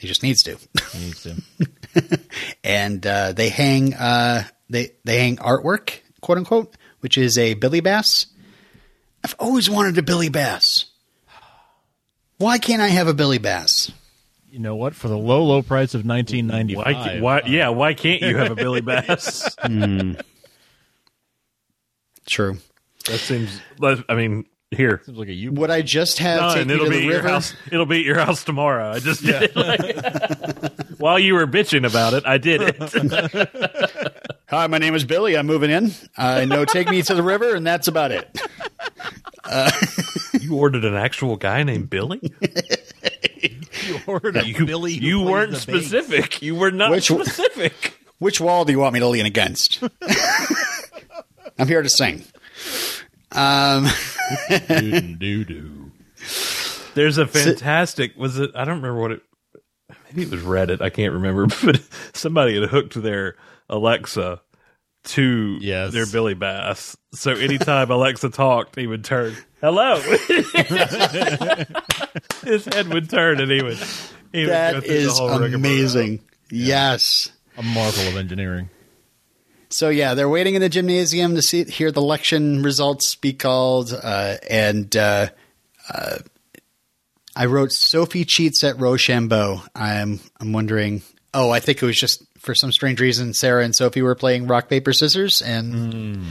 [0.00, 0.56] he just needs to.
[0.92, 2.20] he needs to.
[2.64, 7.80] and uh, they hang uh, they they hang artwork, quote unquote, which is a Billy
[7.80, 8.26] Bass.
[9.24, 10.86] I've always wanted a Billy Bass.
[12.38, 13.92] Why can't I have a Billy Bass?
[14.50, 14.94] You know what?
[14.94, 17.42] For the low, low price of nineteen ninety Why, why?
[17.46, 17.68] Yeah.
[17.70, 19.54] Why can't you have a Billy Bass?
[22.26, 22.58] True.
[23.06, 23.60] that seems.
[24.08, 24.44] I mean,
[24.74, 25.02] here.
[25.04, 25.52] seems like a U.
[25.52, 27.28] Would I just have No, take and it'll to be the at your river?
[27.28, 27.54] house.
[27.70, 28.90] It'll be at your house tomorrow.
[28.92, 29.56] I just did it.
[29.56, 34.22] Like, while you were bitching about it, I did it.
[34.50, 35.36] Hi, my name is Billy.
[35.36, 35.92] I'm moving in.
[36.16, 36.64] I know.
[36.64, 38.28] Take me to the river, and that's about it.
[39.44, 39.70] Uh,
[40.40, 42.20] you ordered an actual guy named Billy.
[43.86, 44.92] You ordered a You, Billy.
[44.92, 45.86] you weren't the bass.
[45.86, 46.42] specific.
[46.42, 47.98] You were not Which- specific.
[48.18, 49.82] Which wall do you want me to lean against?
[51.58, 52.22] I'm here to sing.
[53.34, 53.86] Um,
[54.68, 55.90] Doo-doo-doo.
[56.94, 58.16] There's a fantastic.
[58.16, 58.50] Was it?
[58.54, 59.22] I don't remember what it.
[60.10, 60.80] Maybe it was Reddit.
[60.82, 61.46] I can't remember.
[61.64, 61.80] But
[62.12, 63.36] somebody had hooked their
[63.68, 64.40] Alexa
[65.04, 65.92] to Yes.
[65.92, 66.96] their Billy Bass.
[67.14, 70.00] So anytime Alexa talked, he would turn, "Hello."
[72.44, 73.78] His head would turn, and he would.
[74.32, 75.54] He would go that through the is whole rigmarole.
[75.54, 76.20] amazing.
[76.50, 77.30] Yes.
[77.56, 78.68] A marvel of engineering.
[79.72, 83.92] So yeah, they're waiting in the gymnasium to see hear the election results be called,
[83.92, 85.28] uh, and uh,
[85.88, 86.18] uh,
[87.34, 89.62] I wrote Sophie cheats at Rochambeau.
[89.74, 91.02] I'm I'm wondering.
[91.34, 94.46] Oh, I think it was just for some strange reason Sarah and Sophie were playing
[94.46, 96.22] rock paper scissors, and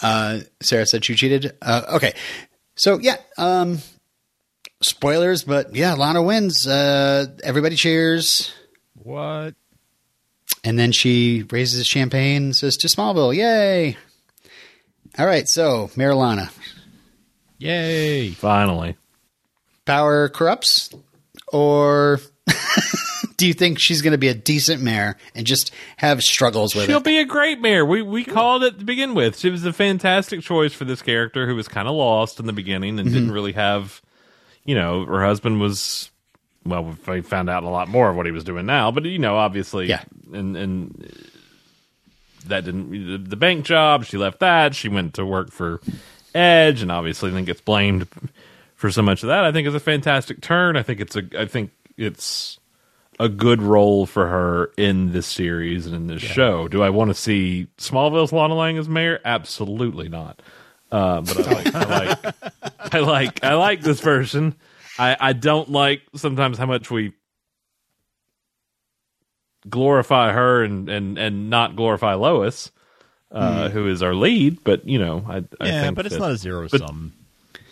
[0.00, 1.54] uh, Sarah said she cheated.
[1.60, 2.14] Uh, okay,
[2.76, 3.80] so yeah, um,
[4.82, 6.66] spoilers, but yeah, Lana wins.
[6.66, 8.54] Uh, everybody cheers.
[8.94, 9.54] What?
[10.64, 13.96] And then she raises the champagne and says to Smallville, Yay!
[15.18, 16.50] All right, so Marilana.
[17.58, 18.30] Yay!
[18.30, 18.96] Finally,
[19.84, 20.90] Power corrupts?
[21.52, 22.20] Or
[23.36, 26.84] do you think she's going to be a decent mayor and just have struggles with
[26.84, 26.86] it?
[26.86, 27.84] she'll be a great mayor.
[27.84, 29.38] We we called it to begin with.
[29.38, 32.52] She was a fantastic choice for this character who was kind of lost in the
[32.52, 33.14] beginning and Mm-hmm.
[33.18, 34.00] didn't really have,
[34.64, 36.08] you know, her husband was.
[36.64, 39.18] Well, we found out a lot more of what he was doing now, but you
[39.18, 40.02] know, obviously, Yeah.
[40.32, 41.12] and and
[42.46, 44.04] that didn't the, bank job.
[44.04, 44.74] She left that.
[44.74, 45.80] She went to work for
[46.34, 48.06] Edge, and obviously then gets blamed
[48.74, 49.44] for so much of that.
[49.44, 50.76] I think is a fantastic turn.
[50.76, 51.22] I think it's a.
[51.38, 52.58] I think it's
[53.20, 56.66] a good role for her in this series and in this show.
[56.66, 59.20] Do I want to see Smallville's Lana Lang as mayor?
[59.24, 60.40] Absolutely not.
[60.90, 64.54] Uh, but I like, I like, I like, I like this version.
[64.98, 67.12] I, I don't like sometimes how much we
[69.68, 72.70] glorify her and, and, and not glorify Lois,
[73.30, 74.62] uh, who is our lead.
[74.64, 77.12] But you know, I, I yeah, but it's that- not a zero but- sum.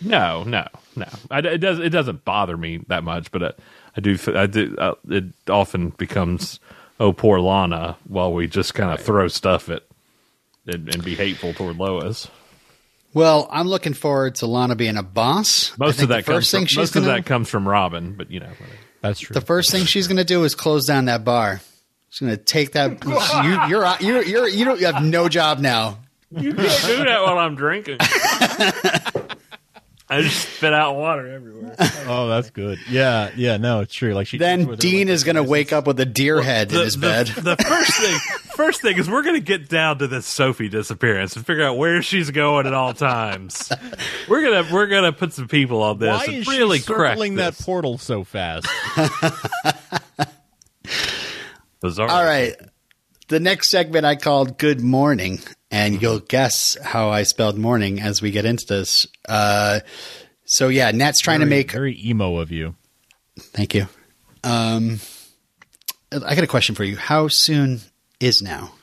[0.01, 1.05] no, no, no.
[1.29, 1.79] I, it does.
[1.79, 3.51] It doesn't bother me that much, but uh,
[3.95, 4.17] I do.
[4.35, 4.75] I do.
[4.77, 6.59] Uh, it often becomes,
[6.99, 9.83] oh, poor Lana, while we just kind of throw stuff at
[10.65, 12.29] and, and be hateful toward Lois.
[13.13, 15.77] Well, I'm looking forward to Lana being a boss.
[15.77, 18.39] Most of that the comes from, most gonna, of that comes from Robin, but you
[18.39, 18.51] know.
[19.01, 19.33] That's true.
[19.33, 21.59] the first thing she's going to do is close down that bar.
[22.09, 23.03] She's going to take that.
[23.05, 25.99] you, you're out- you're you're you don't you have no job now.
[26.29, 27.97] you can't do that while I'm drinking.
[30.11, 31.75] I just spit out water everywhere.
[32.05, 32.79] Oh, that's good.
[32.89, 33.55] Yeah, yeah.
[33.55, 34.13] No, it's true.
[34.13, 34.37] Like she.
[34.37, 37.27] Then Dean is going to wake up with a deer head in his bed.
[37.27, 38.19] The first thing,
[38.55, 42.01] first thing is we're gonna get down to this Sophie disappearance and figure out where
[42.01, 43.71] she's going at all times.
[44.27, 47.35] We're gonna we're gonna put some people on this Why and is really she circling
[47.35, 48.67] that portal so fast?
[51.81, 52.09] Bizarre.
[52.09, 52.55] All right.
[53.29, 55.39] The next segment I called Good Morning,
[55.71, 59.07] and you'll guess how I spelled morning as we get into this.
[59.27, 59.79] Uh,
[60.45, 61.71] so, yeah, Nat's trying to make.
[61.71, 62.75] very emo of you.
[63.39, 63.87] Thank you.
[64.43, 64.99] Um,
[66.11, 66.97] I got a question for you.
[66.97, 67.79] How soon
[68.19, 68.73] is now?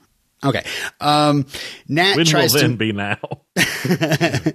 [0.42, 0.64] Okay.
[1.00, 1.46] Um,
[1.88, 3.18] Nat When will tries then to be now?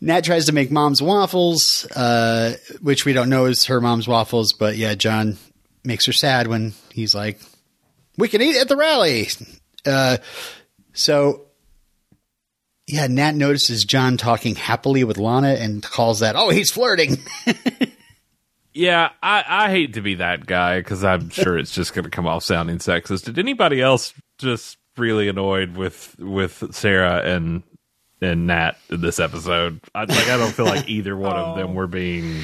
[0.00, 4.52] Nat tries to make mom's waffles, uh, which we don't know is her mom's waffles,
[4.52, 5.36] but yeah, John
[5.84, 7.40] makes her sad when he's like,
[8.16, 9.28] "We can eat at the rally."
[9.86, 10.18] Uh,
[10.92, 11.46] so,
[12.86, 17.18] yeah, Nat notices John talking happily with Lana and calls that, "Oh, he's flirting."
[18.74, 22.10] Yeah, I, I hate to be that guy because I'm sure it's just going to
[22.10, 23.24] come off sounding sexist.
[23.24, 27.62] Did anybody else just really annoyed with with Sarah and
[28.20, 29.80] and Nat in this episode?
[29.94, 32.40] I, like, I don't feel like either one of them were being.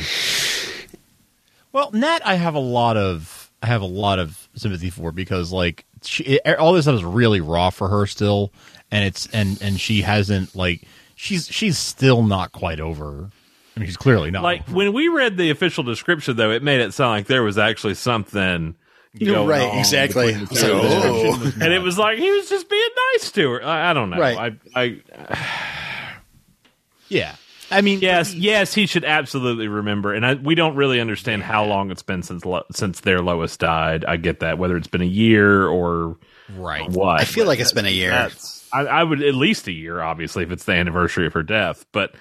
[1.73, 5.51] Well, Nat, I have a lot of I have a lot of sympathy for because
[5.51, 8.53] like she, er, all this stuff is really raw for her still,
[8.91, 10.83] and it's and and she hasn't like
[11.15, 13.31] she's she's still not quite over.
[13.77, 14.43] I mean, she's clearly not.
[14.43, 14.77] Like over.
[14.77, 17.95] when we read the official description, though, it made it sound like there was actually
[17.95, 18.75] something.
[19.19, 20.35] going right, on exactly.
[20.47, 21.53] So, two of them.
[21.57, 21.59] oh.
[21.65, 23.65] and it was like he was just being nice to her.
[23.65, 24.19] I, I don't know.
[24.19, 24.59] Right.
[24.75, 25.39] I, I
[27.09, 27.37] yeah,
[27.71, 30.13] I mean, yes, yes, he should absolutely remember.
[30.13, 33.57] And I, we don't really understand how long it's been since lo- since their Lois
[33.57, 34.05] died.
[34.05, 36.19] I get that, whether it's been a year or
[36.57, 36.89] right.
[36.89, 37.21] what.
[37.21, 38.11] I feel like it's been a year.
[38.11, 41.43] that's I, I would at least a year, obviously, if it's the anniversary of her
[41.43, 41.87] death.
[41.93, 42.15] But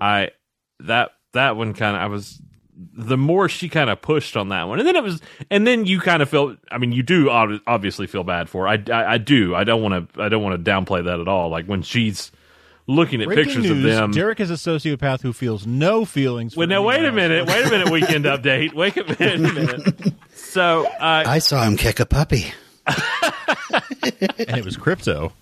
[0.00, 0.30] I
[0.80, 2.40] that that one kind of I was
[2.92, 5.20] the more she kind of pushed on that one, and then it was,
[5.50, 6.58] and then you kind of felt.
[6.70, 8.64] I mean, you do ob- obviously feel bad for.
[8.64, 8.68] Her.
[8.68, 9.54] I, I I do.
[9.54, 10.22] I don't want to.
[10.22, 11.50] I don't want to downplay that at all.
[11.50, 12.30] Like when she's
[12.88, 14.10] looking at Breaking pictures news, of them.
[14.10, 16.54] Derek is a sociopath who feels no feelings.
[16.54, 17.14] For Well, now wait a else.
[17.14, 17.46] minute.
[17.46, 17.90] Wait a minute.
[17.90, 18.72] Weekend update.
[18.72, 19.34] Wait a minute.
[19.34, 20.14] A minute.
[20.34, 22.52] So, uh, I saw him kick a puppy.
[22.86, 25.32] and it was Krypto.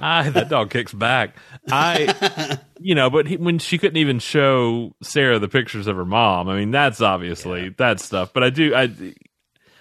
[0.00, 1.34] I that dog kicks back.
[1.70, 6.04] I, you know, but he, when she couldn't even show Sarah the pictures of her
[6.04, 8.32] mom, I mean, that's obviously that stuff.
[8.32, 8.90] But I do, I,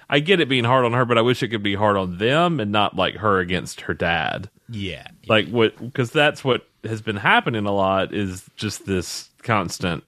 [0.10, 2.18] I get it being hard on her, but I wish it could be hard on
[2.18, 4.50] them and not like her against her dad.
[4.72, 5.78] Yeah, Like what?
[5.78, 10.04] Because that's what has been happening a lot is just this constant,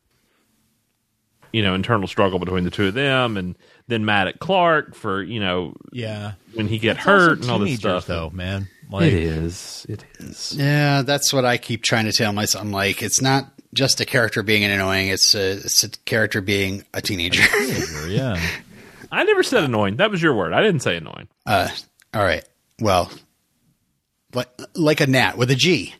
[1.51, 3.55] you know, internal struggle between the two of them, and
[3.87, 6.33] then mad at Clark for you know yeah.
[6.53, 8.05] when he get It's hurt and all this stuff.
[8.05, 8.69] though, man.
[8.89, 9.85] Like, It is.
[9.89, 10.53] It is.
[10.55, 12.63] Yeah, that's what I keep trying to tell myself.
[12.63, 16.85] I'm like, it's not just a character being annoying; it's a, it's a character being
[16.93, 17.43] a teenager.
[17.43, 18.39] teenager, yeah.
[19.11, 19.97] I never said annoying.
[19.97, 20.53] That was your word.
[20.53, 21.27] I didn't say annoying.
[21.45, 21.69] Uh,
[22.13, 22.43] all right.
[22.79, 23.11] Well,
[24.33, 25.93] like, like a gnat with a G.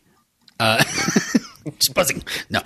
[0.60, 0.82] Uh,
[1.78, 2.22] just buzzing.
[2.50, 2.60] No,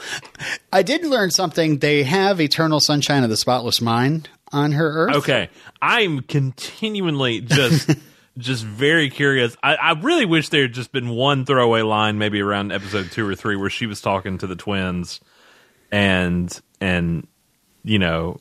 [0.73, 1.79] I did learn something.
[1.79, 5.17] They have Eternal Sunshine of the Spotless Mind on her Earth.
[5.17, 5.49] Okay,
[5.81, 7.91] I'm continually just
[8.39, 9.57] just very curious.
[9.63, 13.27] I, I really wish there had just been one throwaway line, maybe around episode two
[13.27, 15.21] or three, where she was talking to the twins,
[15.91, 17.27] and and
[17.85, 18.39] you know,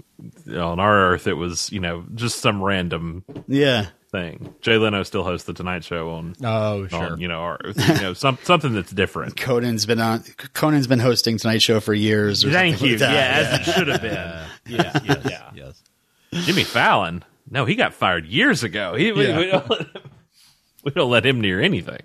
[0.48, 3.88] on our Earth, it was you know just some random Yeah.
[4.12, 4.54] Thing.
[4.62, 6.36] Jay Leno still hosts the Tonight Show on.
[6.44, 7.14] Oh, sure.
[7.14, 9.36] On, you know, our, you know, some something that's different.
[9.40, 10.24] Conan's been on.
[10.54, 12.44] Conan's been hosting Tonight Show for years.
[12.46, 12.94] Or Thank you.
[12.94, 13.08] like Yeah,
[13.42, 13.62] that.
[13.62, 14.12] as it should have been.
[14.68, 15.84] yeah, yes, yeah, yes.
[16.46, 17.24] Jimmy Fallon.
[17.50, 18.96] No, he got fired years ago.
[18.96, 19.38] He, we, Yeah.
[19.40, 20.02] we, don't let him,
[20.84, 22.02] we don't let him near anything.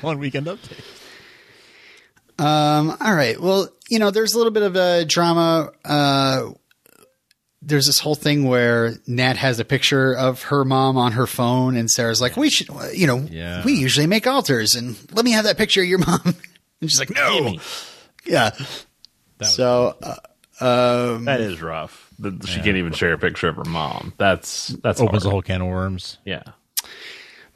[0.00, 0.80] One weekend update.
[2.38, 3.40] Um, all right.
[3.40, 5.70] Well, you know, there's a little bit of a drama.
[5.84, 6.50] Uh,
[7.66, 11.76] there's this whole thing where Nat has a picture of her mom on her phone,
[11.76, 13.64] and Sarah's like, "We should, you know, Yeah.
[13.64, 16.20] we usually make altars, and let me have that picture of your mom."
[16.80, 17.60] and she's like, "No, Gimme.
[18.26, 18.50] yeah."
[19.38, 22.08] was- so, uh, um, That is rough.
[22.20, 24.12] That She can't even share a picture of her mom.
[24.18, 25.30] That's that's Opens hard.
[25.30, 26.18] a whole can of worms.
[26.24, 26.42] Yeah.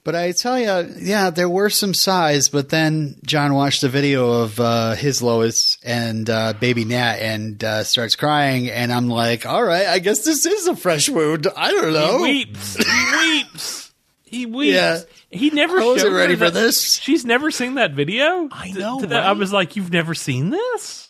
[0.05, 2.49] But I tell you, yeah, there were some sighs.
[2.49, 7.63] But then John watched a video of uh, his Lois and uh, baby Nat and
[7.63, 8.71] uh, starts crying.
[8.71, 11.47] And I'm like, all right, I guess this is a fresh wound.
[11.57, 12.19] I don't know.
[12.25, 12.77] He weeps.
[12.77, 12.85] He
[13.43, 13.93] weeps.
[14.25, 14.75] He weeps.
[14.75, 15.01] Yeah.
[15.31, 16.95] He never I wasn't showed her ready for that- this.
[16.95, 18.49] She's never seen that video.
[18.51, 21.09] I know, to that- I was like, "You've never seen this?"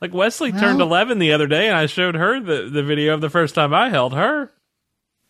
[0.00, 3.14] Like Wesley Well- turned eleven the other day, and I showed her the, the video
[3.14, 4.50] of the first time I held her.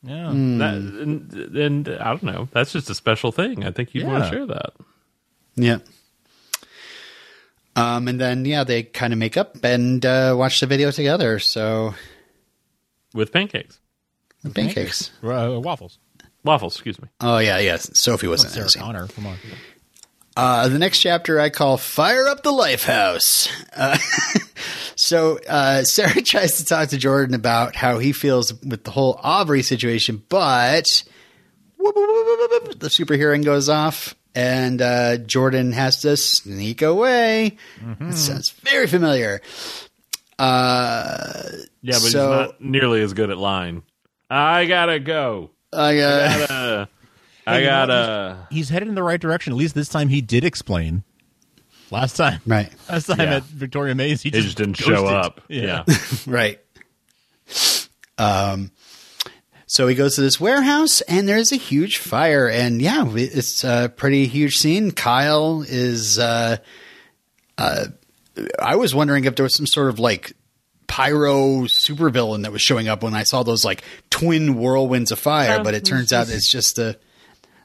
[0.06, 0.26] Yeah.
[0.26, 2.48] That, and, and I don't know.
[2.52, 3.64] That's just a special thing.
[3.64, 4.72] I think you'd want to share that.
[5.56, 5.78] Yeah.
[7.76, 11.38] Um, and then yeah, they kind of make up and uh, watch the video together.
[11.38, 11.94] So
[13.14, 13.80] with pancakes,
[14.54, 15.98] pancakes, Uh, waffles.
[16.44, 16.74] waffles.
[16.76, 17.08] Excuse me.
[17.20, 17.76] Oh yeah, yeah.
[17.78, 18.84] Sophie wasn't in Sarah.
[18.84, 19.08] Connor.
[19.08, 19.36] Come on.
[20.36, 23.96] Uh, the next chapter I call "Fire Up the Lifehouse." Uh,
[24.96, 29.18] so uh, Sarah tries to talk to Jordan about how he feels with the whole
[29.22, 30.84] Aubrey situation, but
[31.76, 32.06] whoop, whoop,
[32.64, 37.56] whoop, the super hearing goes off, and uh, Jordan has to sneak away.
[38.00, 39.40] That sounds very familiar.
[40.38, 41.42] Uh,
[41.82, 43.82] Yeah, but So- he's not nearly as good at lying.
[44.30, 45.50] I gotta go.
[45.72, 46.88] I, uh, Gotta,
[47.46, 47.86] I Hey, you know what?
[47.86, 48.48] gotta.
[48.50, 49.52] He's headed in the right direction.
[49.52, 51.02] At least this time he did explain.
[51.90, 52.72] Last time, right.
[52.88, 53.36] last time Yeah.
[53.36, 55.42] at Victoria Mays, he He just, just didn't show up.
[55.48, 55.84] Yeah.
[56.26, 56.58] Right.
[58.18, 58.70] Um,
[59.66, 63.92] so he goes to this warehouse, and there's a huge fire, and yeah, it's a
[63.94, 64.90] pretty huge scene.
[64.92, 66.18] Kyle is.
[66.18, 66.56] Uh,
[67.58, 67.86] uh,
[68.60, 70.32] I was wondering if there was some sort of like
[70.86, 75.60] pyro supervillain that was showing up when I saw those like twin whirlwinds of fire,
[75.60, 76.98] Uh, but it turns out it's just a.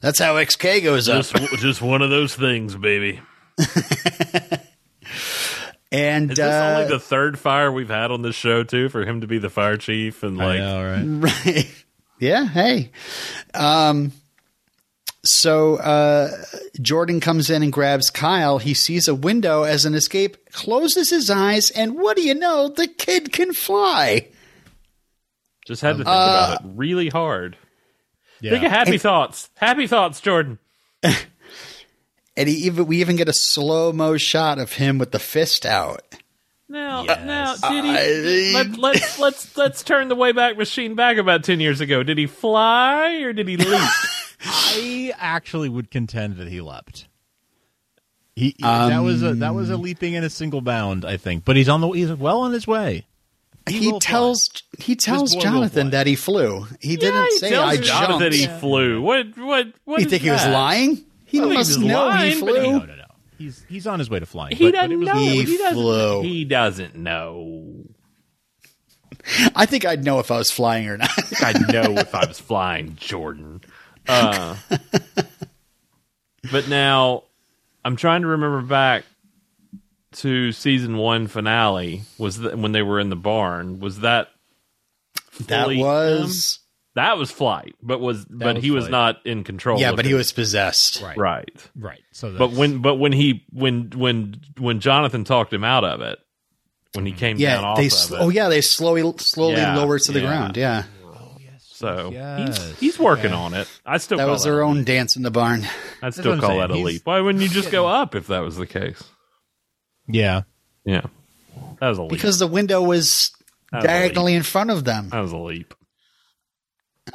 [0.01, 1.25] That's how XK goes up.
[1.25, 3.19] just, just one of those things, baby.
[5.91, 8.89] And Is this uh, only the third fire we've had on this show too?
[8.89, 11.45] For him to be the fire chief and I like, know, right?
[11.45, 11.85] Right.
[12.19, 12.45] Yeah.
[12.45, 12.91] Hey.
[13.55, 14.11] Um,
[15.25, 16.29] so uh,
[16.79, 18.59] Jordan comes in and grabs Kyle.
[18.59, 22.67] He sees a window as an escape, closes his eyes, and what do you know?
[22.67, 24.27] The kid can fly.
[25.65, 27.57] just had to think Uh, about it really hard.
[28.41, 28.51] Yeah.
[28.51, 29.49] Think of happy thoughts.
[29.55, 30.59] Happy thoughts, Jordan.
[32.37, 35.65] And he even we even get a slow mo shot of him with the fist
[35.65, 36.03] out.
[36.69, 37.61] Now, uh, Yes.
[37.61, 38.55] now, did he?
[38.55, 42.01] I- let, let's let's let's turn the Wayback Machine back about ten years ago.
[42.01, 43.67] Did he fly or did he leap?
[44.45, 47.07] I actually would contend that he leapt.
[48.37, 51.43] He that was a that was a um, leaping in a single bound, I think.
[51.43, 53.05] But he's on the he's well on his way.
[53.67, 54.09] He will fly.
[54.09, 54.49] tells
[54.79, 56.65] he tells Jonathan that he flew.
[56.79, 58.35] He didn't he say tells I Jonathan jumped.
[58.35, 59.01] he flew.
[59.01, 59.99] What what what?
[59.99, 61.03] you is think he was lying?
[61.25, 63.03] He I think he was know lying, he but he- No, no, no.
[63.37, 64.55] He's he's on his way to flying.
[64.55, 65.15] He but, but doesn't it was know.
[65.15, 65.73] He He, doesn't.
[65.73, 66.21] flew.
[66.23, 67.83] He doesn't know.
[69.55, 71.09] I think I'd know if I was flying or not.
[71.41, 73.61] I would know if I was flying, Jordan.
[74.07, 74.55] Uh,
[76.51, 77.23] but now
[77.85, 79.03] I'm trying to remember back
[80.13, 82.01] to season one finale.
[82.17, 83.79] Was that when they were in the barn?
[83.79, 84.29] Was that
[85.47, 86.65] that was him?
[86.95, 87.75] that was flight?
[87.81, 89.79] But was but was he was not in control.
[89.79, 91.01] yeah, of but he was possessed.
[91.01, 91.17] right.
[91.17, 91.69] right.
[91.75, 92.01] Right.
[92.11, 96.19] So But when but when he when when when Jonathan talked him out of it,
[96.93, 97.19] when he mm-hmm.
[97.19, 97.85] came down Yeah, off they.
[97.85, 100.27] of sl- it, Oh yeah, they slowly slowly Yeah, lower to the yeah.
[100.27, 100.57] ground.
[100.57, 100.83] Yeah,
[101.61, 102.57] so oh, Yes.
[102.71, 103.69] he's, he's working on it.
[103.85, 104.85] I still that call was that their a own leap.
[104.85, 105.61] dance in the barn.
[106.01, 106.59] I'd still call saying.
[106.59, 107.01] that a He's- leap.
[107.05, 109.01] Why wouldn't you just go up if that was the case?
[110.09, 110.41] Yeah.
[110.85, 111.01] Yeah,
[111.79, 112.11] that was a leap.
[112.11, 113.31] Because the window was
[113.71, 115.09] was diagonally in front of them.
[115.09, 115.73] that was a leap.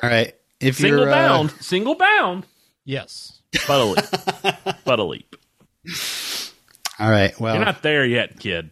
[0.03, 2.47] All right, if Single you're uh, bound, single bound,
[2.85, 3.41] Yes.
[3.67, 4.05] but a leap,
[4.85, 5.37] but a leap.
[6.99, 8.71] all right, well, You're not there yet, kid.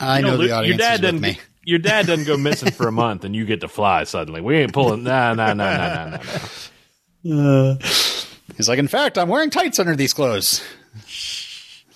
[0.00, 1.38] I You know don't the audience your dad is with me.
[1.64, 4.40] Your dad doesn't go missing for a month, and you get to fly suddenly.
[4.40, 5.02] We ain't pulling.
[5.04, 6.18] Nah, nah, nah, nah, nah,
[7.24, 7.72] nah.
[7.72, 7.74] nah.
[8.56, 10.62] He's like, in fact, I'm wearing tights under these clothes.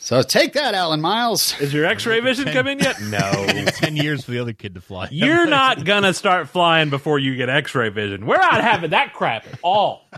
[0.05, 1.61] So take that, Alan Miles.
[1.61, 3.01] Is your X-ray vision come in yet?
[3.03, 3.21] No.
[3.67, 5.07] Ten years for the other kid to fly.
[5.13, 8.27] You're not gonna start flying before you get X-ray vision.
[8.27, 10.09] We're not having that crap at all.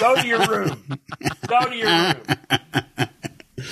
[0.00, 0.98] Go to your room.
[1.46, 3.68] Go to your room.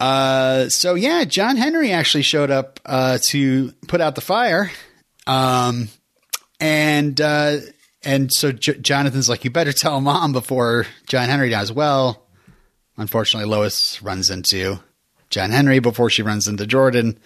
[0.00, 4.70] Uh, so yeah, John Henry actually showed up uh, to put out the fire,
[5.26, 5.88] um,
[6.60, 7.58] and uh,
[8.04, 12.24] and so J- Jonathan's like, "You better tell mom before John Henry does." Well,
[12.98, 14.80] unfortunately, Lois runs into
[15.30, 17.18] John Henry before she runs into Jordan,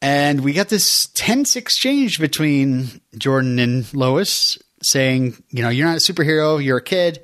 [0.00, 5.96] and we got this tense exchange between Jordan and Lois, saying, "You know, you're not
[5.96, 6.62] a superhero.
[6.64, 7.22] You're a kid."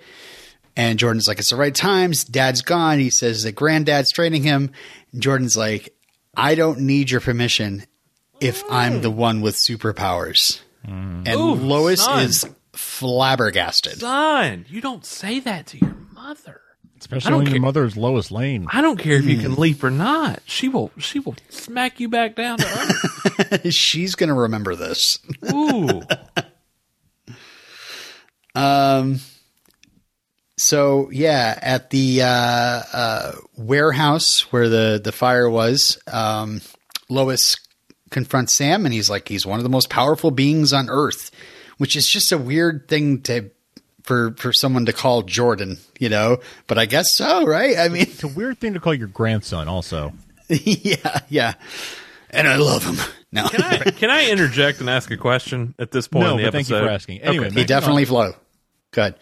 [0.76, 2.24] And Jordan's like, it's the right times.
[2.24, 3.00] Dad's gone.
[3.00, 4.70] He says that granddad's training him.
[5.12, 5.94] And Jordan's like,
[6.36, 7.84] I don't need your permission
[8.40, 10.60] if I'm the one with superpowers.
[10.86, 11.28] Mm.
[11.28, 12.24] And Ooh, Lois son.
[12.24, 13.98] is flabbergasted.
[13.98, 16.59] Son, you don't say that to your mother.
[17.00, 17.62] I Especially don't when your care.
[17.62, 18.66] mother's Lois Lane.
[18.70, 20.40] I don't care if you can leap or not.
[20.44, 20.90] She will.
[20.98, 23.72] She will smack you back down to earth.
[23.74, 25.18] She's going to remember this.
[25.52, 26.02] Ooh.
[28.54, 29.20] Um,
[30.58, 32.26] so yeah, at the uh,
[32.92, 36.60] uh, warehouse where the the fire was, um,
[37.08, 37.56] Lois
[38.10, 41.30] confronts Sam, and he's like, he's one of the most powerful beings on Earth,
[41.78, 43.50] which is just a weird thing to
[44.04, 46.38] for for someone to call Jordan, you know.
[46.66, 47.76] But I guess so, right?
[47.78, 49.68] I mean, It's a weird thing to call your grandson.
[49.68, 50.12] Also,
[50.48, 51.54] yeah, yeah.
[52.30, 52.96] And I love him.
[53.32, 56.36] No, Can I, can I interject and ask a question at this point no, in
[56.38, 57.20] the but thank you for asking.
[57.22, 57.60] Anyway, Okay.
[57.60, 58.06] he definitely on.
[58.06, 58.32] flow.
[58.92, 59.14] Good.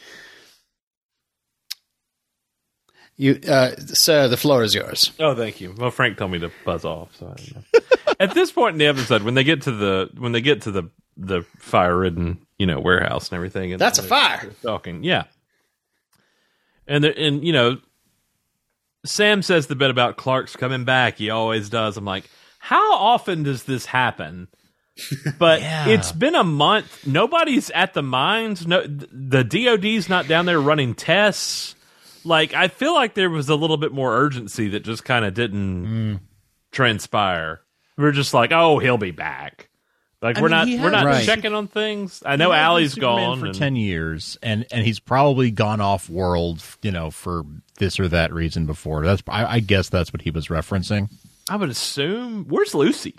[3.16, 5.10] You, uh, so the floor is yours.
[5.18, 5.74] Oh, thank you.
[5.76, 7.16] Well, Frank told me to buzz off.
[7.16, 7.80] So I don't know.
[8.20, 10.70] At this point in the episode, when they get to the when they get to
[10.70, 10.84] the
[11.18, 14.50] the fire ridden you know warehouse and everything, and That's a fire.
[14.62, 15.24] talking, yeah.
[16.86, 17.78] And the, and you know,
[19.04, 21.18] Sam says the bit about Clark's coming back.
[21.18, 21.96] He always does.
[21.96, 24.48] I'm like, how often does this happen?
[25.38, 25.88] But Yeah.
[25.88, 27.06] it's been a month.
[27.06, 28.66] Nobody's at the mines.
[28.66, 31.76] No, the DoD's not down there running tests.
[32.24, 35.34] Like I feel like there was a little bit more urgency that just kind of
[35.34, 36.20] didn't Mm.
[36.72, 37.60] transpire.
[37.96, 39.68] We're just like, oh, he'll be back.
[40.20, 42.22] Like I we're mean, not we're not been checking on things.
[42.26, 44.98] I know He has been Allie's Superman gone for and- ten years, and and he's
[44.98, 47.44] probably gone off world, you know, for
[47.78, 49.04] this or that reason before.
[49.06, 51.08] That's I, I guess that's what he was referencing.
[51.48, 52.46] I would assume.
[52.48, 53.14] Where's Lucy?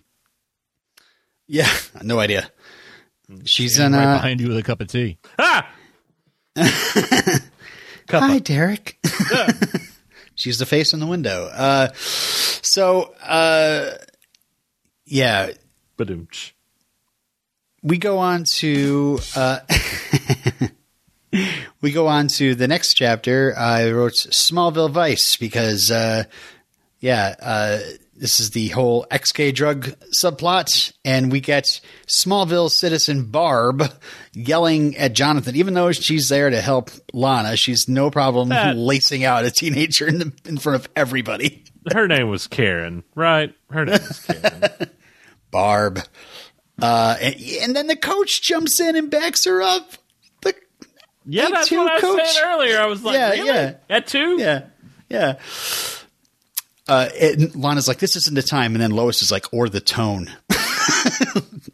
[1.48, 1.72] Yeah,
[2.04, 2.52] no idea.
[3.46, 3.94] She's in.
[3.94, 5.18] Right Uh, behind you with a cup of tea.
[5.40, 5.72] Ah,
[8.10, 8.98] hi, Derek.
[10.36, 11.46] She's the face in the window.
[11.54, 13.92] Uh, so, uh,
[15.06, 15.52] yeah,
[15.98, 16.52] Badoomch.
[17.90, 19.60] We go on to uh,
[21.82, 23.54] we go on to the next chapter.
[23.58, 26.24] I wrote Smallville Vice because, uh,
[27.00, 27.80] yeah, uh,
[28.16, 33.84] this is the whole XK drug subplot, and we get Smallville citizen Barb
[34.34, 37.56] yelling at Jonathan, even though she's there to help Lana.
[37.58, 41.64] She's no problem That- lacing out a teenager in, the, in front of everybody.
[41.94, 43.54] Her name was Karen, right?
[43.72, 44.62] Her name was Karen.
[45.52, 46.02] Barb.
[46.82, 49.92] Uh, and, and then the coach jumps in and backs her up.
[50.42, 50.54] The,
[51.26, 52.80] yeah, that's what I was saying earlier.
[52.80, 53.48] I was like, Yeah, really?
[53.48, 53.74] yeah.
[53.90, 54.38] At two?
[54.40, 54.66] yeah,
[55.10, 55.40] yeah.
[56.88, 58.74] Uh, and Lana's like, this isn't the time.
[58.74, 60.32] And then Lois is like, or the tone.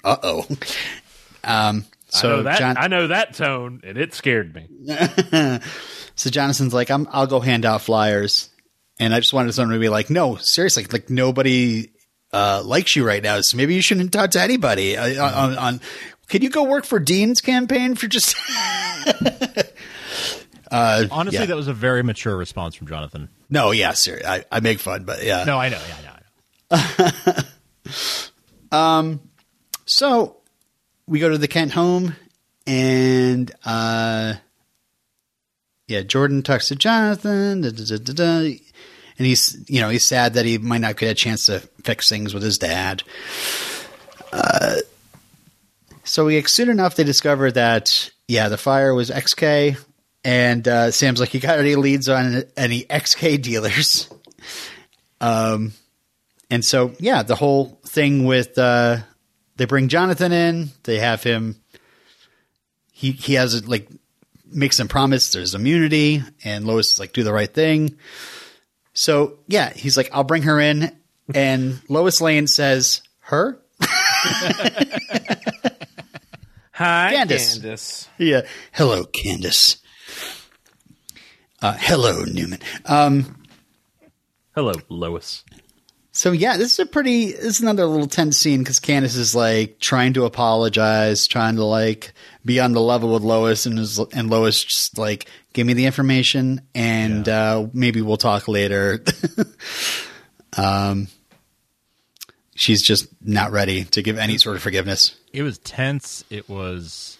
[0.03, 0.45] uh oh.
[1.43, 2.59] Um, so I know that.
[2.59, 4.67] John, I know that tone, and it scared me.
[6.15, 8.49] so Jonathan's like, I'm, I'll go hand out flyers.
[8.99, 11.91] And I just wanted someone to be like, no, seriously, like nobody
[12.35, 14.97] uh, likes you right now, so maybe you shouldn't talk to anybody.
[14.97, 15.81] Uh, on, on,
[16.27, 18.35] can you go work for Dean's campaign for just?
[20.69, 21.45] uh, Honestly, yeah.
[21.45, 23.29] that was a very mature response from Jonathan.
[23.49, 25.45] no, yeah, seriously, I, I make fun, but yeah.
[25.45, 26.19] No, I know, yeah, yeah,
[26.71, 27.43] I
[28.71, 28.77] know.
[28.77, 29.21] um,
[29.85, 30.35] So
[31.07, 32.17] we go to the Kent home,
[32.67, 34.33] and uh,
[35.87, 38.57] yeah, Jordan talks to Jonathan, da, da, da,
[39.17, 42.09] and he's you know he's sad that he might not get a chance to fix
[42.09, 43.03] things with his dad.
[44.31, 44.77] Uh,
[46.03, 49.77] so we soon enough they discover that yeah the fire was XK,
[50.23, 54.09] and uh, Sam's like you got any leads on any XK dealers?
[55.21, 55.71] Um,
[56.51, 58.97] and so yeah, the whole thing with uh,
[59.55, 60.69] they bring Jonathan in.
[60.83, 61.55] They have him.
[62.91, 63.87] He he has like
[64.45, 67.97] makes him promise there's immunity, and Lois is like do the right thing.
[68.95, 70.91] So yeah, he's like I'll bring her in,
[71.33, 73.59] and Lois Lane says her.
[76.71, 77.53] Hi, Candace.
[77.53, 78.09] Candace.
[78.17, 78.41] Yeah,
[78.71, 79.77] hello Candace.
[81.61, 82.59] Uh, hello Newman.
[82.85, 83.41] Um,
[84.55, 85.43] Hello, Lois.
[86.15, 87.33] So yeah, this is a pretty.
[87.33, 91.65] This is another little tense scene because Candace is like trying to apologize, trying to
[91.65, 92.13] like
[92.45, 95.85] be on the level with Lois, and is, and Lois just like give me the
[95.85, 99.03] information, and uh, maybe we'll talk later.
[100.57, 101.09] um,
[102.55, 105.19] she's just not ready to give any sort of forgiveness.
[105.33, 106.23] It was tense.
[106.29, 107.17] It was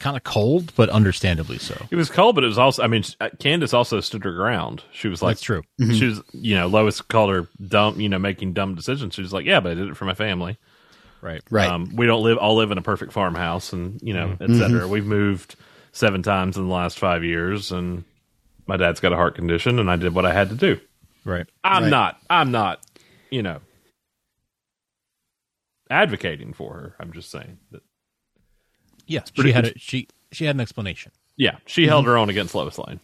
[0.00, 1.86] kind of cold, but understandably so.
[1.90, 2.82] It was cold, but it was also.
[2.82, 4.82] I mean, uh, Candace also stood her ground.
[4.92, 5.62] She was like, That's true.
[5.78, 9.14] She was, you know, Lois called her dumb, you know, making dumb decisions.
[9.14, 10.58] She was like, yeah, but I did it for my family.
[11.22, 11.42] Right.
[11.50, 11.68] Right.
[11.68, 14.88] Um, we don't live all live in a perfect farmhouse, and you know, et cetera.
[14.88, 15.54] We've moved
[15.92, 18.04] seven times in the last five years, and
[18.66, 20.80] my dad's got a heart condition, and I did what I had to do.
[21.24, 21.46] Right.
[21.62, 21.90] I'm Right.
[21.90, 22.18] not.
[22.30, 22.80] I'm not.
[23.30, 23.60] You know,
[25.90, 26.94] advocating for her.
[26.98, 27.82] I'm just saying that.
[29.10, 29.30] Yes.
[29.30, 31.12] pretty She had a, she she had an explanation.
[31.36, 33.00] Yeah, she held her own against Lois Lane.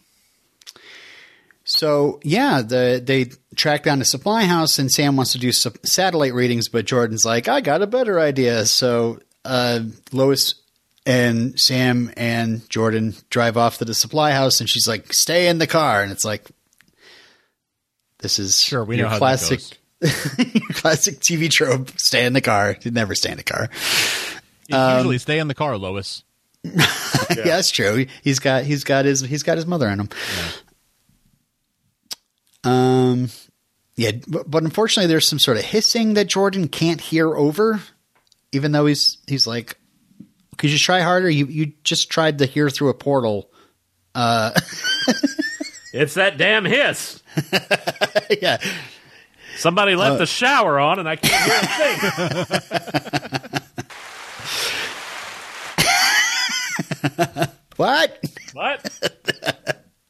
[1.65, 5.73] So yeah, the they track down the supply house, and Sam wants to do some
[5.83, 8.65] satellite readings, but Jordan's like, I got a better idea.
[8.65, 9.81] So uh,
[10.13, 10.55] Lois
[11.05, 15.57] and Sam and Jordan drive off to the supply house, and she's like, "Stay in
[15.57, 16.47] the car," and it's like,
[18.19, 19.59] "This is Sure, we know classic."
[20.01, 22.77] classic TV trope: stay in the car.
[22.81, 23.69] You never stay in the car.
[24.67, 26.23] You usually um, stay in the car, Lois.
[26.63, 26.83] yeah,
[27.29, 28.05] that's true.
[28.23, 30.09] He's got he's got his he's got his mother in him.
[32.63, 33.29] Um,
[33.95, 37.79] yeah, but, but unfortunately, there's some sort of hissing that Jordan can't hear over,
[38.51, 39.77] even though he's he's like,
[40.57, 41.29] "Could you try harder?
[41.29, 43.49] You you just tried to hear through a portal."
[44.13, 44.51] Uh,
[45.93, 47.23] it's that damn hiss.
[48.41, 48.57] yeah,
[49.57, 53.46] Somebody left uh, the shower on, and I can't hear a thing.
[57.75, 58.23] what?
[58.53, 59.11] what?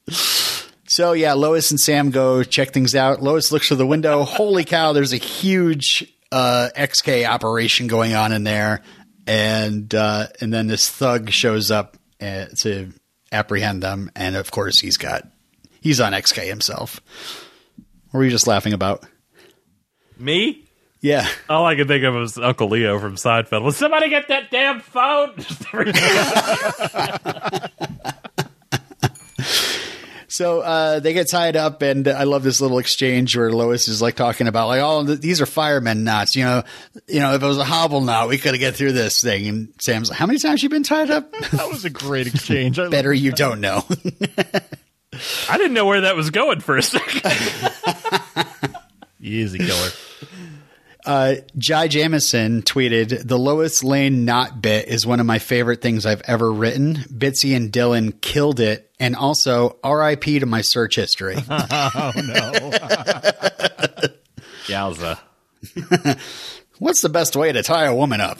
[0.89, 3.21] So yeah, Lois and Sam go check things out.
[3.21, 4.23] Lois looks through the window.
[4.23, 4.93] Holy cow!
[4.93, 8.81] There's a huge uh, XK operation going on in there,
[9.27, 12.93] and uh, and then this thug shows up uh, to
[13.31, 15.27] apprehend them, and of course he's got
[15.81, 17.01] he's on XK himself.
[18.09, 19.05] What were you just laughing about?
[20.17, 20.66] Me?
[20.99, 23.63] Yeah, All I could think of was Uncle Leo from Seinfeld.
[23.63, 25.33] Will somebody get that damn phone?
[30.29, 34.03] So uh, they get tied up, and I love this little exchange where Lois is
[34.03, 36.63] like talking about like, "Oh, these are firemen knots." You know,
[37.07, 39.47] you know, if it was a hobble knot, we could have get through this thing.
[39.47, 42.77] And Sam's like, "How many times you been tied up?" That was a great exchange.
[42.77, 43.83] I Better you don't know.
[45.49, 47.23] I didn't know where that was going for a second.
[49.19, 49.89] Easy killer.
[51.07, 56.05] Uh, Jai Jamison tweeted, "The Lois Lane knot bit is one of my favorite things
[56.05, 56.95] I've ever written.
[56.95, 60.39] Bitsie and Dylan killed it, and also R.I.P.
[60.39, 62.71] to my search history." Oh no.
[64.67, 65.17] Yowza.
[66.79, 68.39] What's the best way to tie a woman up?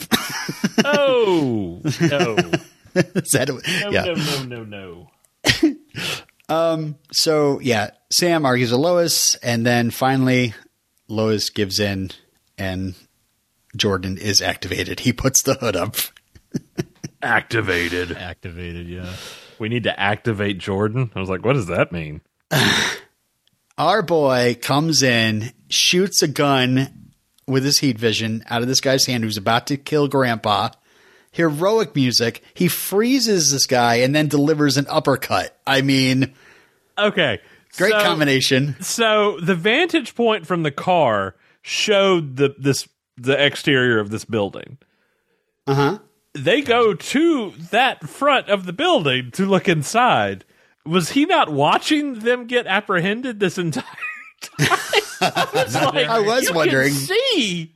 [0.84, 2.36] Oh, no.
[2.94, 4.04] Is that- No, yeah.
[4.04, 4.14] no,
[4.44, 5.08] no, no,
[6.48, 6.96] no.
[7.12, 10.54] So yeah, Sam argues with Lois, and then finally
[11.08, 12.10] Lois gives in,
[12.58, 12.94] and
[13.76, 15.00] Jordan is activated.
[15.00, 15.96] He puts the hood up.
[17.22, 18.12] Activated.
[18.12, 19.12] Activated, yeah.
[19.58, 21.10] We need to activate Jordan.
[21.14, 22.20] I was like, what does that mean?
[23.78, 27.12] Our boy comes in, shoots a gun
[27.46, 30.70] with his heat vision out of this guy's hand who's about to kill Grandpa.
[31.30, 32.42] Heroic music.
[32.54, 35.56] He freezes this guy and then delivers an uppercut.
[35.66, 36.34] I mean,
[36.96, 37.38] Okay.
[37.76, 38.76] great so, combination.
[38.80, 41.34] So the vantage point from the car
[41.68, 44.78] showed the this the exterior of this building.
[45.66, 45.98] Uh huh.
[46.34, 50.44] They go to that front of the building to look inside.
[50.86, 53.84] Was he not watching them get apprehended this entire
[54.40, 54.68] time?
[55.20, 57.74] I was, like, I was "You can wondering." see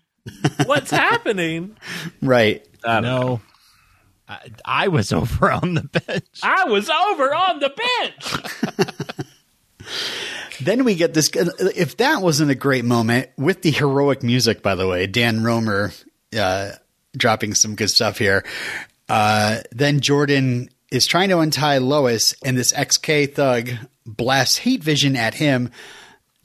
[0.67, 1.77] what's happening.
[2.23, 2.67] Right.
[2.85, 3.21] I don't know.
[3.21, 3.41] No.
[4.29, 6.41] I, I was over on the bench.
[6.43, 9.22] I was over on the bench.
[10.61, 11.31] Then we get this.
[11.35, 15.93] If that wasn't a great moment with the heroic music, by the way, Dan Romer
[16.39, 16.73] uh,
[17.17, 18.45] dropping some good stuff here.
[19.09, 23.71] Uh, then Jordan is trying to untie Lois, and this XK thug
[24.07, 25.71] blasts heat vision at him.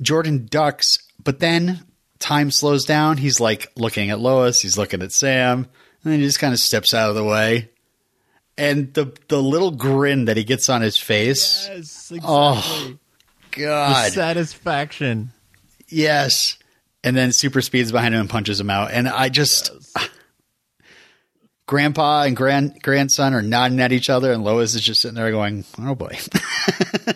[0.02, 1.84] Jordan ducks, but then
[2.20, 3.18] time slows down.
[3.18, 5.60] He's like looking at Lois, he's looking at Sam,
[6.04, 7.70] and then he just kind of steps out of the way.
[8.58, 12.94] And the the little grin that he gets on his face, Yes, Oh,
[13.58, 15.32] God, satisfaction.
[15.88, 16.58] Yes.
[17.04, 18.92] And then super speeds behind him and punches him out.
[18.92, 19.72] And I just
[21.68, 25.32] grandpa and grand grandson are nodding at each other and Lois is just sitting there
[25.32, 26.18] going, Oh boy.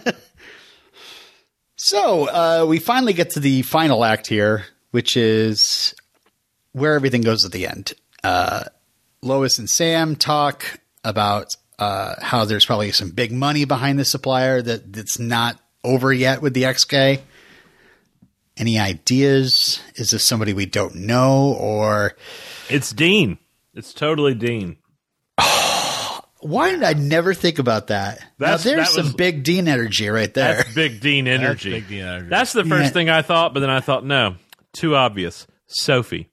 [1.75, 5.93] so uh, we finally get to the final act here, which is
[6.73, 7.93] where everything goes at the end.
[8.23, 8.63] Uh,
[9.21, 14.61] Lois and Sam talk about uh, how there's probably some big money behind the supplier
[14.61, 17.19] that that's not over yet with the XK.
[18.57, 19.81] Any ideas?
[19.95, 22.15] Is this somebody we don't know, or
[22.69, 23.37] It's Dean.
[23.73, 24.77] It's totally Dean.
[26.41, 28.19] why did I never think about that?
[28.37, 30.57] That's- now, there's that some big Dean energy right there.
[30.57, 31.71] That's big Dean energy.
[31.71, 32.27] big Dean energy.
[32.29, 32.89] That's the first Yeah.
[32.89, 34.35] thing I thought, but then I thought, no,
[34.73, 35.47] too obvious.
[35.67, 36.29] Sophie.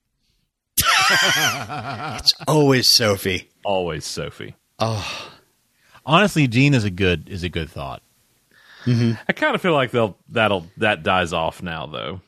[1.10, 3.48] It's always Sophie.
[3.64, 4.54] Always Sophie.
[6.04, 8.02] Honestly, Dean is a good is a good thought.
[8.88, 9.12] Mm-hmm.
[9.28, 12.20] I kind of feel like they'll that'll that dies off now though.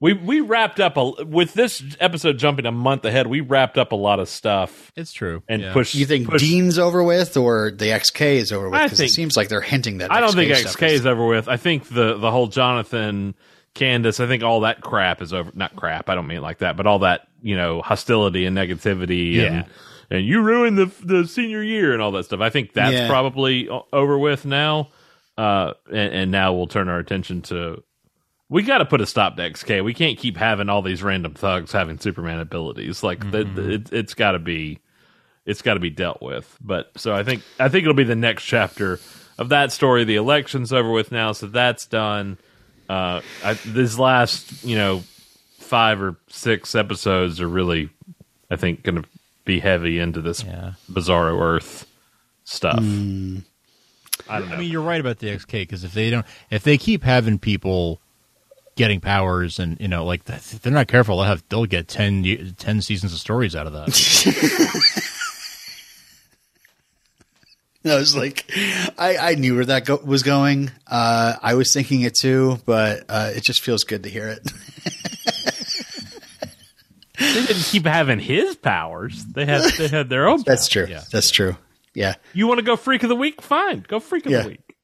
[0.00, 3.26] We we wrapped up a with this episode jumping a month ahead.
[3.26, 5.42] We wrapped up a lot of stuff It's true.
[5.48, 5.72] and Yeah.
[5.72, 5.94] pushed.
[5.94, 8.82] You think pushed- Dean's over with, or the XK is over with?
[8.82, 10.12] Because it seems like they're hinting that.
[10.12, 11.48] I don't think XK is over with.
[11.48, 13.34] I think the the whole Jonathan
[13.74, 14.20] Candace.
[14.20, 15.50] I think all that crap is over.
[15.54, 16.10] Not crap.
[16.10, 19.56] I don't mean it like that, but all that you know hostility and negativity and.
[19.56, 19.64] Yeah.
[20.10, 22.40] And you ruined the the senior year and all that stuff.
[22.40, 23.08] I think that's Yeah.
[23.08, 24.90] probably over with now.
[25.36, 27.82] Uh, and, and now we'll turn our attention to.
[28.48, 29.82] We got to put a stop to XK.
[29.82, 33.02] We can't keep having all these random thugs having Superman abilities.
[33.02, 34.78] Like the, the- it, it's got to be,
[35.46, 36.56] it's got to be dealt with.
[36.60, 39.00] But so I think I think it'll be the next chapter
[39.38, 40.04] of that story.
[40.04, 42.38] The election's over with now, so that's done.
[42.88, 45.02] Uh, I, this last you know
[45.58, 47.88] five or six episodes are really,
[48.50, 49.08] I think, going to
[49.46, 50.74] be heavy into this Yeah.
[50.92, 51.86] Bizarro Earth
[52.44, 52.78] stuff.
[54.28, 54.54] I don't know.
[54.56, 57.38] I mean, you're right about the XK because if they don't, if they keep having
[57.38, 58.00] people
[58.76, 62.54] getting powers and you know, like if they're not careful, they'll have they'll get 10,
[62.58, 65.10] 10 seasons of stories out of that.
[67.86, 68.50] I was like,
[68.98, 70.70] I, I knew where that go- was going.
[70.86, 74.42] Uh, I was thinking it too, but uh, it just feels good to hear it.
[77.18, 79.22] they didn't keep having his powers.
[79.26, 80.42] They had they had their own.
[80.46, 80.68] That's powers.
[80.68, 80.86] true.
[80.88, 81.02] Yeah.
[81.12, 81.56] That's true.
[81.94, 82.14] Yeah.
[82.32, 83.40] You want to go freak of the week?
[83.40, 84.42] Fine, go freak of Yeah.
[84.42, 84.76] the week.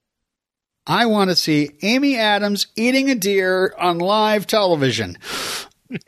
[0.86, 5.18] I want to see Amy Adams eating a deer on live television.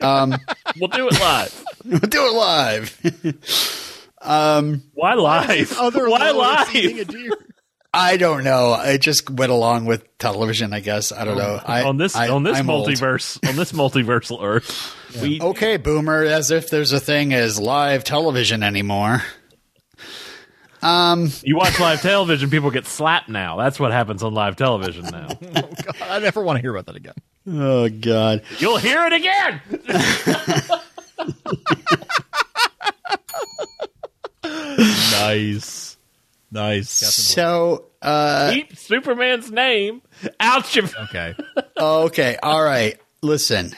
[0.01, 0.35] Um,
[0.79, 1.63] We'll do it live.
[1.85, 3.83] We'll do it live.
[4.93, 5.77] Why live?
[5.77, 7.09] Other Why Lois eating live?
[7.09, 7.31] a deer.
[7.95, 8.71] I don't know.
[8.73, 10.73] I just went along with television.
[10.73, 11.59] I guess I don't know.
[11.63, 12.87] I, on this I, on this I'm old.
[12.87, 16.23] multiverse on this multiversal Earth, we Okay, boomer.
[16.23, 19.21] As if there's a thing as live television anymore.
[21.43, 23.57] You watch live television, people get slapped now.
[23.57, 25.27] That's what happens on live television now.
[25.55, 27.15] oh, God, I never want to hear about that again.
[27.47, 28.43] Oh God.
[28.59, 29.61] You'll hear it again.
[35.25, 35.97] Nice,
[36.51, 36.89] nice.
[36.89, 40.01] So, uh, Keep Superman's name
[40.39, 40.85] out your.
[41.03, 41.35] okay,
[41.77, 42.99] okay, all right.
[43.21, 43.73] Listen,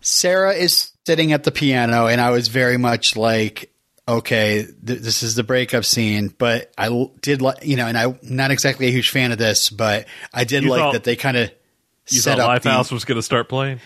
[0.00, 3.72] Sarah is sitting at the piano, and I was very much like,
[4.08, 6.28] okay, th- this is the breakup scene.
[6.36, 9.38] But I l- did like, you know, and I'm not exactly a huge fan of
[9.38, 11.50] this, but I did You like thought- that they kind of
[12.06, 13.80] set up the, Lifehouse was going to start playing.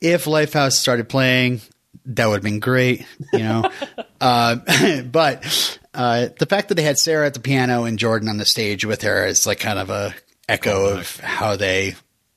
[0.00, 1.60] if Lifehouse started playing,
[2.06, 3.70] that would have been great, you know.
[4.20, 4.56] uh,
[5.04, 8.44] but uh, the fact that they had Sarah at the piano and Jordan on the
[8.44, 10.14] stage with her is like kind of a
[10.48, 11.94] echo of how they,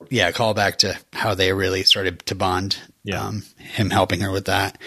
[0.10, 2.78] yeah, call back to how they really started to bond.
[3.04, 3.26] Yeah.
[3.26, 4.78] Um, him helping her with that.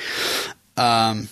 [0.76, 1.28] Um,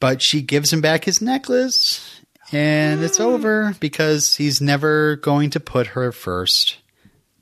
[0.00, 2.20] but she gives him back his necklace,
[2.50, 3.24] and it's hmm.
[3.24, 6.78] over because he's never going to put her first,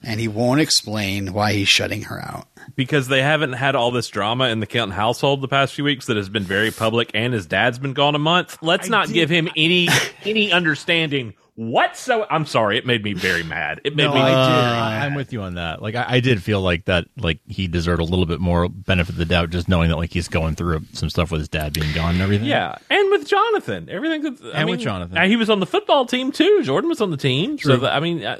[0.02, 2.46] and he won't explain why he's shutting her out.
[2.76, 6.06] because they haven't had all this drama in the Kelton household the past few weeks
[6.06, 8.59] that has been very public, and his dad's been gone a month.
[8.61, 9.88] Let's not give him any
[10.24, 12.26] any understanding whatsoever.
[12.30, 13.80] I'm sorry, it made me very mad.
[13.82, 14.20] It made no, me.
[14.20, 14.54] I did.
[14.54, 15.82] I, I'm with you on that.
[15.82, 17.06] Like, I, I did feel like that.
[17.16, 20.12] Like, he deserved a little bit more benefit of the doubt, just knowing that like
[20.12, 22.46] he's going through some stuff with his dad being gone and everything.
[22.46, 24.22] yeah, and with Jonathan, everything.
[24.22, 25.18] That, I And mean, with Jonathan.
[25.18, 26.62] uh, he was on the football team too.
[26.62, 27.76] Jordan was on the team, so True.
[27.78, 28.38] that, I mean, uh,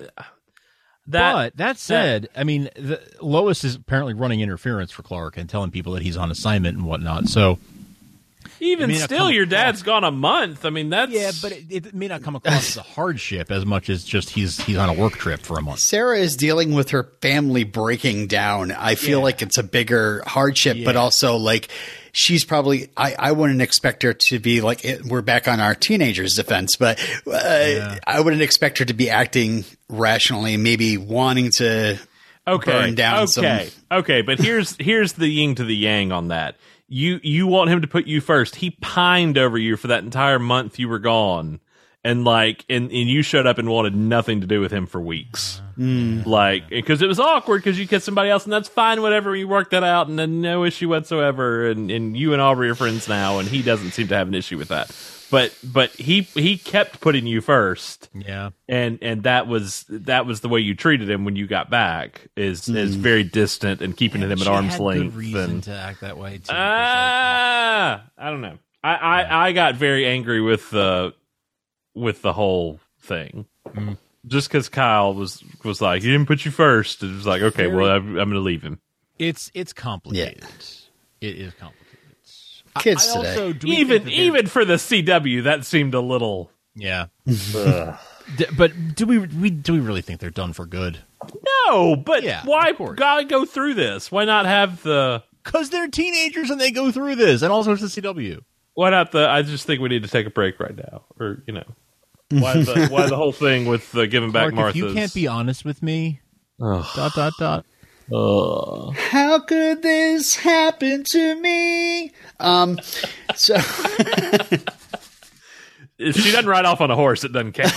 [1.08, 5.48] that but that said, I mean, the, Lois is apparently running interference for Clark and
[5.48, 7.26] telling people that he's on assignment and whatnot.
[7.28, 7.58] So
[8.61, 10.64] even It may not still, your across- dad's gone a month.
[10.64, 13.64] I mean, that's yeah, but it, it may not come across as a hardship as
[13.66, 15.78] much as just he's he's on a work trip for a month.
[15.80, 18.72] Sarah is dealing with her family breaking down.
[18.72, 19.24] I feel Yeah.
[19.24, 21.68] like it's a bigger hardship, but also like
[22.12, 25.74] she's probably, I, I wouldn't expect her to be like, it, we're back on our
[25.74, 31.98] teenager's defense, but uh, I wouldn't expect her to be acting rationally, maybe wanting to
[32.46, 34.22] okay, burn down some- okay, okay.
[34.22, 36.56] But here's here's the yin to the yang on that.
[36.89, 38.57] You you want him to put you first.
[38.57, 41.61] He pined over you for that entire month you were gone,
[42.03, 45.01] and like and and you showed up and wanted nothing to do with him for
[45.01, 45.61] weeks.
[45.76, 46.24] Mm.
[46.24, 49.03] Like because it was awkward because you kissed somebody else, and that's fine.
[49.03, 51.68] Whatever you work that out, and then no issue whatsoever.
[51.68, 54.34] And and you and Aubrey are friends now, and he doesn't seem to have an
[54.34, 54.91] issue with that.
[55.30, 58.08] But but he he kept putting you first.
[58.14, 61.68] Yeah, and and that was that was the way you treated him when you got
[61.70, 66.00] back is is very distant and keeping him at arm's length reason and to act
[66.00, 66.44] that way too.
[66.48, 68.58] ah I don't know.
[68.82, 71.14] I, I I got very angry with the
[71.94, 73.46] with the whole thing.
[74.26, 77.02] Just because Kyle was was like he didn't put you first.
[77.02, 78.80] It was like okay well I'm, I'm gonna leave him.
[79.18, 80.44] It's it's complicated.
[81.20, 81.77] It is complicated.
[82.78, 83.28] Kids I today.
[83.30, 87.06] also do even think that there- even for the CW that seemed a little yeah.
[88.36, 90.98] D- but do we we do we really think they're done for good?
[91.66, 92.98] no but Yeah, why of course.
[92.98, 97.16] gotta go through this why not have the Because they're teenagers and they go through
[97.16, 98.40] this, and also it's the CW.
[98.74, 99.28] Why not the?
[99.28, 101.64] I just think we need to take a break right now, or you know,
[102.30, 104.76] why the why the whole thing with uh, giving back Clark, Martha's?
[104.82, 106.20] if you can't be honest with me,
[106.60, 107.66] dot dot dot.
[108.11, 112.12] How could this happen to me?
[112.40, 112.78] Um,
[113.34, 113.56] so
[115.98, 117.74] if she doesn't ride off on a horse, it doesn't count.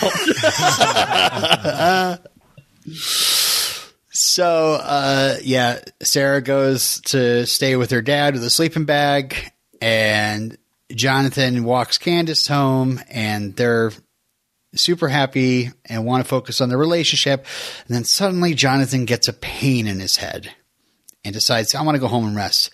[4.13, 9.35] So, uh, yeah, Sarah goes to stay with her dad with a sleeping bag,
[9.81, 10.57] and
[10.93, 13.91] Jonathan walks Candace home, and they're
[14.73, 17.45] super happy and want to focus on the relationship.
[17.87, 20.53] And then suddenly, Jonathan gets a pain in his head
[21.25, 22.71] and decides, I want to go home and rest.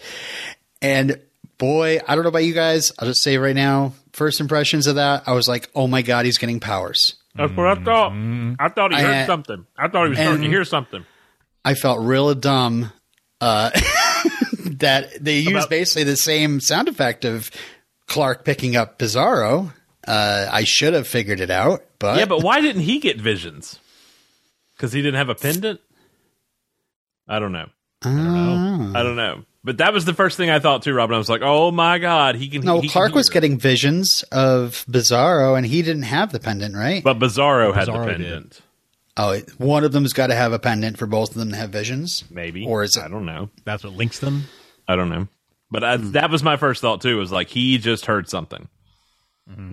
[0.82, 1.20] And
[1.58, 2.91] boy, I don't know about you guys.
[3.00, 6.26] I'll just say right now, first impressions of that, I was like, oh my God,
[6.26, 7.16] he's getting powers.
[7.36, 8.12] That's what I thought.
[8.60, 9.66] I thought he I heard had- something.
[9.78, 11.06] I thought he was starting to hear something.
[11.66, 12.91] I felt real dumb
[13.41, 13.70] uh,
[14.80, 17.52] that they used About- basically the same sound effect of
[18.08, 19.74] Clark picking up Bizarro.
[20.08, 23.80] Uh, I should have figured it out, but Yeah, but why didn't he get visions?
[24.76, 25.80] Because he didn't have a pendant.
[27.28, 27.68] I don't know.
[28.04, 28.34] I don't
[28.93, 29.00] know.
[29.00, 29.43] I don't know.
[29.64, 31.16] But that was the first thing I thought too, Robin.
[31.16, 34.24] I was like, "Oh my god, he can." No, he can Clark was getting visions
[34.32, 37.04] of Bizarro, and he didn't have the pendant, right?
[37.04, 38.22] but Bizarro had Bizarro the did.
[38.22, 38.62] pendant.
[39.18, 41.56] oh, it- one of them's got to have a pendant for both of them to
[41.58, 42.24] have visions.
[42.30, 43.50] Maybe, Or is it- I don't know.
[43.66, 44.43] That's what links them.
[44.88, 45.28] I don't know.
[45.70, 47.18] But I, that was my first thought too.
[47.18, 48.70] Was like he just heard something,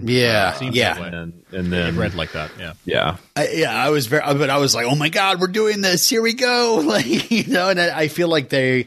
[0.03, 1.09] Yeah, seems yeah, that way.
[1.09, 2.51] and and It then read like that.
[2.59, 2.75] Yeah.
[2.85, 3.75] yeah, I, yeah.
[3.75, 6.09] I was very, but I was like, oh my god, we're doing this.
[6.09, 6.81] Here we go.
[6.85, 8.87] Like you know, and I I feel like they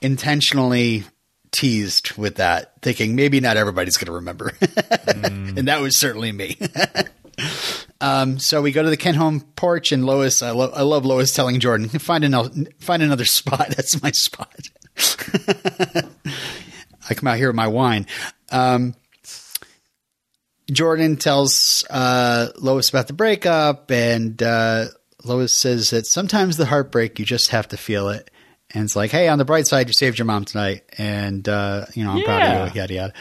[0.00, 1.04] intentionally
[1.50, 4.52] teased with that, thinking maybe not everybody's going to remember,
[5.06, 6.56] and that was certainly me.
[8.00, 11.04] um, so we go to the Kent home porch, and Lois, I love, I love
[11.04, 13.70] Lois telling Jordan, find another, find another spot.
[13.70, 14.68] That's my spot.
[17.10, 18.06] I come out here with my wine.
[18.52, 18.94] Um,
[20.70, 24.86] Jordan tells uh, Lois about the breakup, and uh,
[25.24, 28.30] Lois says that sometimes the heartbreak you just have to feel it.
[28.74, 31.86] And it's like, hey, on the bright side, you saved your mom tonight, and uh,
[31.94, 32.80] you know I'm proud of you.
[32.80, 33.12] Yada yada.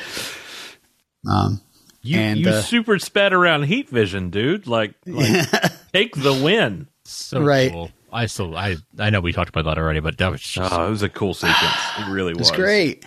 [1.30, 1.62] Um,
[2.02, 4.68] you And, you uh, super sped around heat vision, dude.
[4.68, 5.50] Like, like
[5.94, 6.88] take the win.
[7.06, 7.72] So Right.
[7.72, 7.92] cool.
[8.12, 10.88] I still I I know we talked about that already, but that was just Oh,
[10.88, 11.76] it was a cool sequence.
[12.00, 12.50] It really was.
[12.50, 13.06] it's great.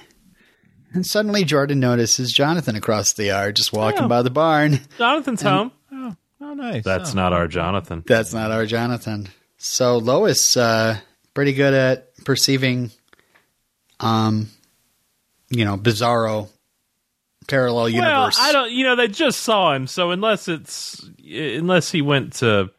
[0.92, 4.08] And suddenly Jordan notices Jonathan across the yard, just walking Yeah.
[4.08, 4.80] by the barn.
[4.98, 5.70] Jonathan's home.
[5.92, 6.82] oh, oh nice.
[6.84, 7.14] That's Oh.
[7.14, 8.02] not our Jonathan.
[8.06, 9.28] That's not our Jonathan.
[9.58, 10.98] So Lois, uh,
[11.34, 12.90] pretty good at perceiving,
[14.00, 14.48] um,
[15.50, 16.48] you know, bizarro
[17.46, 18.36] parallel universe.
[18.38, 18.70] Well, I don't.
[18.72, 22.70] You know, they just saw him, so unless it's unless he went to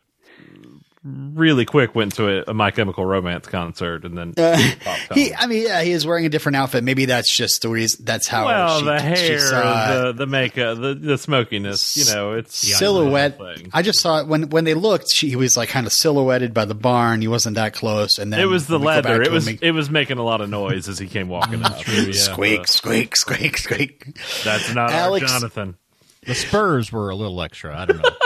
[1.03, 5.29] really quick went to a, a My Chemical Romance concert and then uh, popped He,
[5.29, 5.37] home.
[5.39, 6.83] I mean, yeah, he is wearing a different outfit.
[6.83, 8.05] Maybe that's just the reason.
[8.05, 8.45] That's how.
[8.45, 11.97] well, she, the she hair, saw the the makeup, the the smokiness.
[11.97, 13.39] You know, it's silhouette.
[13.73, 15.11] I just saw it when when they looked.
[15.11, 17.21] She, he was like kind of silhouetted by the barn.
[17.21, 19.21] He wasn't that close, and then It was the when we go back leather.
[19.23, 21.77] It was him, it was making a lot of noise as he came walking up.
[21.83, 24.15] he- squeak, squeak, squeak, squeak.
[24.43, 25.77] That's not Alex- our Jonathan.
[26.25, 27.75] the Spurs were a little extra.
[27.77, 28.09] I don't know.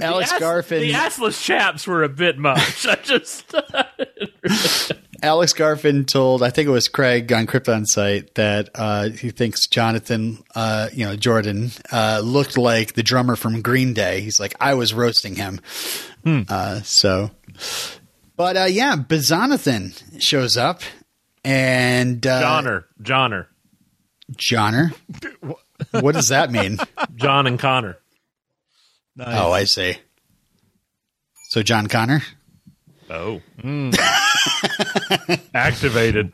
[0.00, 0.80] Alex The ass- Garfin.
[0.80, 2.86] The assless chaps were a bit much.
[2.88, 3.54] I just
[5.22, 10.42] Alex Garfin told, I think it was Craig on KryptonSite, that uh, he thinks Jonathan,
[10.54, 14.20] uh, you know, Jordan, uh, looked like the drummer from Green Day.
[14.20, 15.60] He's like, I was roasting him.
[16.24, 17.30] Uh, so,
[18.36, 20.82] but uh, yeah, Bizonathan shows up
[21.44, 23.48] and uh, Johnner, Johnner,
[24.36, 24.92] Johnner.
[25.90, 26.78] what does that mean?
[27.16, 27.98] John and Connor.
[29.20, 29.96] Oh, I see.
[31.48, 32.22] So John Connor.
[33.10, 33.42] Oh,
[35.54, 36.32] activated.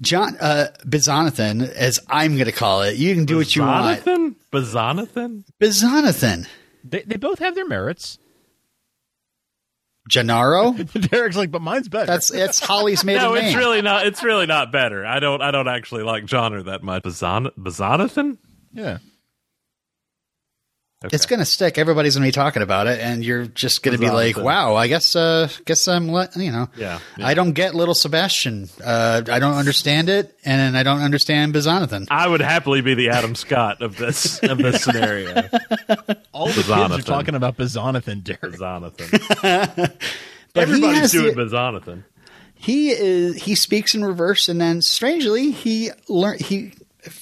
[0.00, 2.96] John uh, Bizonathan, as I'm going to call it.
[2.96, 4.02] You can do what you want.
[4.04, 4.34] Bazonathan?
[4.52, 5.44] Bazonathan?
[5.60, 6.46] Bizonathan.
[6.84, 8.18] they they both have their merits.
[10.08, 10.72] Gennaro.
[10.94, 12.06] Derek's like, but mine's better.
[12.06, 13.44] That's it's Holly's maiden No, name.
[13.44, 14.06] it's really not.
[14.06, 15.04] It's really not better.
[15.04, 15.42] I don't.
[15.42, 17.02] I don't actually like Johnner that much.
[17.02, 18.38] Bazon, Bazonathan?
[18.72, 18.98] yeah.
[21.04, 21.14] Okay.
[21.14, 21.78] It's gonna stick.
[21.78, 25.14] Everybody's gonna be talking about it, and you're just gonna be like, "Wow, I guess,
[25.14, 27.24] uh, guess I'm, let you know, Yeah, yeah.
[27.24, 28.68] I don't get little Sebastian.
[28.84, 32.08] Uh, I don't understand it, and I don't understand Bizonathan.
[32.10, 35.34] I would happily be the Adam Scott of this of this scenario.
[36.32, 36.98] All the kids Bizonathan.
[36.98, 38.40] are talking about Bizonathan, Derek.
[38.56, 39.92] Bazonathan.
[40.54, 42.02] But Everybody's doing the- Bazonathan.
[42.56, 46.72] He is he speaks in reverse, and then strangely he learn he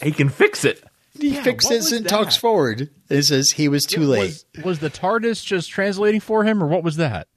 [0.03, 0.82] He can fix it.
[1.21, 2.09] He Yeah, fixes and that?
[2.09, 2.91] talks forward.
[3.09, 4.43] It says he was too late.
[4.57, 7.29] Was, was the TARDIS just translating for him, or what was that?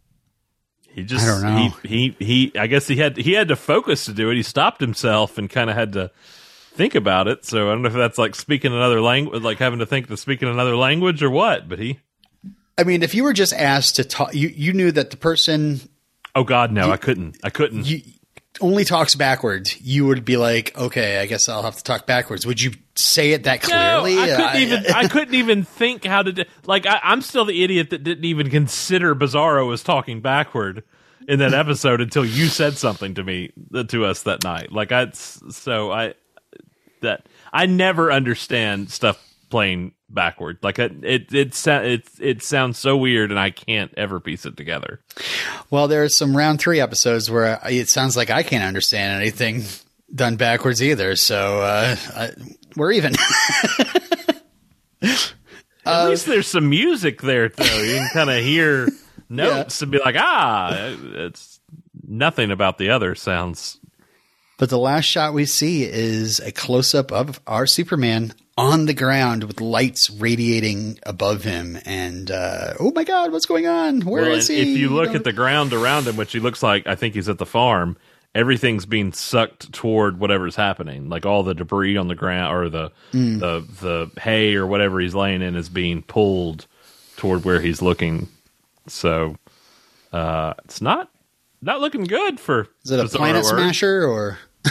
[0.91, 1.69] He just I don't know.
[1.83, 4.35] He, he he I guess he had he had to focus to do it.
[4.35, 6.11] He stopped himself and kind of had to
[6.73, 7.45] think about it.
[7.45, 10.17] So I don't know if that's like speaking another language, like having to think to
[10.17, 11.69] speak in another language or what.
[11.69, 11.99] But he.
[12.77, 15.79] I mean, if you were just asked to talk, you you knew that the person
[16.35, 16.91] Oh God, no!
[16.91, 17.37] I couldn't.
[17.43, 17.85] I couldn't.
[17.85, 18.01] you
[18.61, 19.79] only talks backwards.
[19.81, 22.45] You would be like, okay, I guess I'll have to talk backwards.
[22.47, 24.19] Would you say it that No, clearly?
[24.19, 24.85] I couldn't I- even.
[24.93, 26.31] I couldn't even think how to.
[26.31, 30.83] Do, like, I, I'm still the idiot that didn't even consider Bizarro as talking backward
[31.27, 34.71] in that episode until you said something to me uh, to us that night.
[34.71, 36.13] Like, I so I.
[37.01, 40.57] that I never understand stuff playing backward.
[40.61, 44.57] Like it it it it, it sounds so weird, and I can't ever piece it
[44.57, 44.99] together.
[45.71, 49.63] Well, there's some round three episodes where it sounds like I can't understand anything
[50.13, 51.15] done backwards either.
[51.15, 52.29] So uh, I,
[52.75, 53.13] we're even.
[55.85, 57.63] At least there's some music there, though.
[57.81, 58.89] You can kind of hear
[59.29, 60.71] notes and be like, ah,
[61.15, 61.59] it's
[62.07, 63.79] nothing about the other sounds.
[64.59, 68.93] But the last shot we see is a close up of our Superman on the
[68.93, 71.79] ground with lights radiating above him.
[71.85, 74.01] And uh, oh my God, what's going on?
[74.01, 74.59] Where Well, is he?
[74.59, 77.15] If you look Don't- at the ground around him, which he looks like, I think
[77.15, 77.95] he's at the farm.
[78.35, 81.09] Everything's being sucked toward whatever's happening.
[81.09, 83.39] Like all the debris on the ground, or the Mm.
[83.39, 86.67] the the hay or whatever he's laying in, is being pulled
[87.17, 88.27] toward where he's looking.
[88.87, 89.35] So
[90.13, 91.09] uh, it's not
[91.61, 92.67] not looking good for.
[92.85, 94.37] is it a planet smasher or?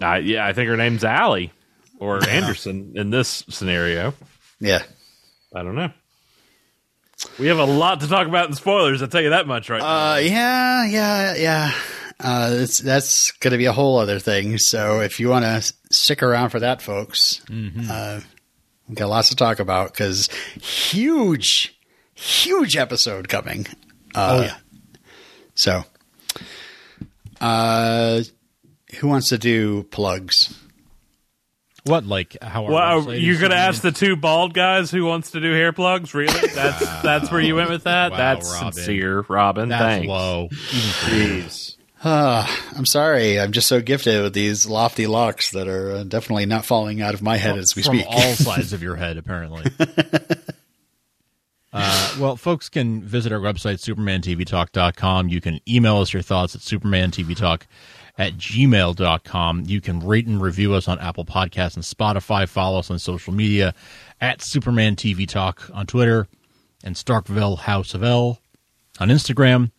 [0.00, 1.52] Uh, yeah, I think her name's Allie
[1.98, 4.14] or Anderson in this scenario.
[4.60, 4.82] Yeah.
[5.52, 5.90] I don't know.
[7.38, 9.02] We have a lot to talk about in spoilers.
[9.02, 10.12] I'll tell you that much right now.
[10.12, 11.72] Uh, yeah, yeah, yeah.
[12.20, 14.58] Uh, it's, that's going to be a whole other thing.
[14.58, 17.40] So if you want to stick around for that, folks,
[17.90, 18.20] uh,
[18.88, 20.28] we got lots to talk about because
[20.60, 21.78] huge,
[22.14, 23.66] huge episode coming.
[24.14, 24.56] Uh, Oh, yeah.
[25.54, 25.84] So,
[27.40, 28.22] uh,
[28.98, 30.56] who wants to do plugs?
[31.88, 32.66] What like how?
[32.66, 36.14] Our Well, you're gonna ask the two bald guys who wants to do hair plugs?
[36.14, 36.48] Really?
[36.54, 38.12] That's that's where you went with that.
[38.12, 38.72] Wow, that's Robin.
[38.72, 39.68] sincere, Robin.
[39.68, 40.08] That's Thanks.
[40.08, 40.48] low.
[40.50, 41.40] Even.
[41.42, 41.76] Jeez.
[42.02, 42.46] Uh,
[42.76, 43.40] I'm sorry.
[43.40, 47.14] I'm just so gifted with these lofty locks that are uh, definitely not falling out
[47.14, 48.06] of my head as we from speak.
[48.08, 49.64] all sides of your head, apparently.
[51.72, 55.28] uh, well, folks can visit our website, supermantvtalk.com.
[55.28, 57.62] You can email us your thoughts at supermantvtalk
[58.18, 59.62] at gmail.com.
[59.66, 62.48] You can rate and review us on Apple Podcasts and Spotify.
[62.48, 63.74] Follow us on social media
[64.20, 66.26] at Superman TV Talk on Twitter
[66.82, 68.40] and Starkville House of L
[68.98, 69.70] on Instagram.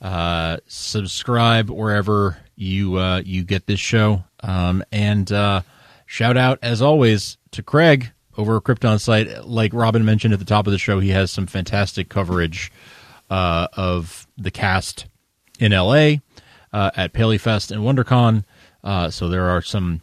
[0.00, 4.24] Uh, subscribe wherever you uh, you get this show.
[4.40, 5.62] Um, and uh,
[6.06, 9.42] shout out as always to Craig over at KryptonSite.
[9.44, 12.72] Like Robin mentioned at the top of the show, he has some fantastic coverage
[13.30, 15.06] uh, of the cast
[15.58, 16.20] in L.A.
[16.74, 18.42] Uh, at PaleyFest and WonderCon.
[18.82, 20.00] Uh, so there are some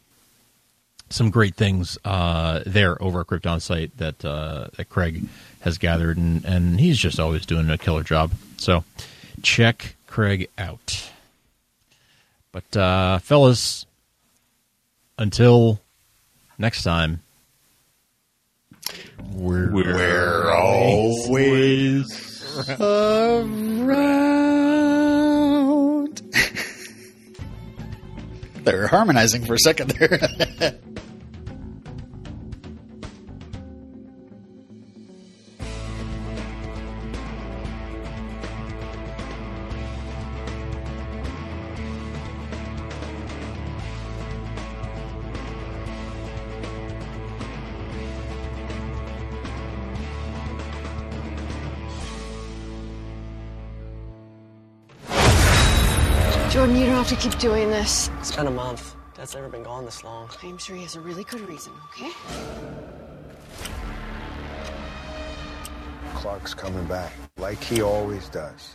[1.09, 5.25] some great things uh, there over at KryptonSite that uh, that Craig
[5.59, 8.31] has gathered, and, and he's just always doing a killer job.
[8.55, 8.85] So
[9.43, 11.11] check Craig out.
[12.53, 13.85] But uh, fellas,
[15.17, 15.81] until
[16.57, 17.19] next time,
[19.33, 22.07] we're, We're always
[22.79, 24.30] around.
[28.63, 30.79] They're harmonizing for a second there.
[57.21, 58.09] keep doing this.
[58.17, 58.95] It's been a month.
[59.13, 60.27] Dad's never been gone this long.
[60.41, 62.09] I'm sure he has a really good reason, okay?
[66.15, 68.73] Clark's coming back, like he always does.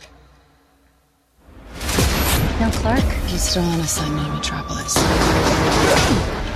[2.61, 3.03] No, Clark?
[3.27, 4.95] He's still on assignment in Metropolis.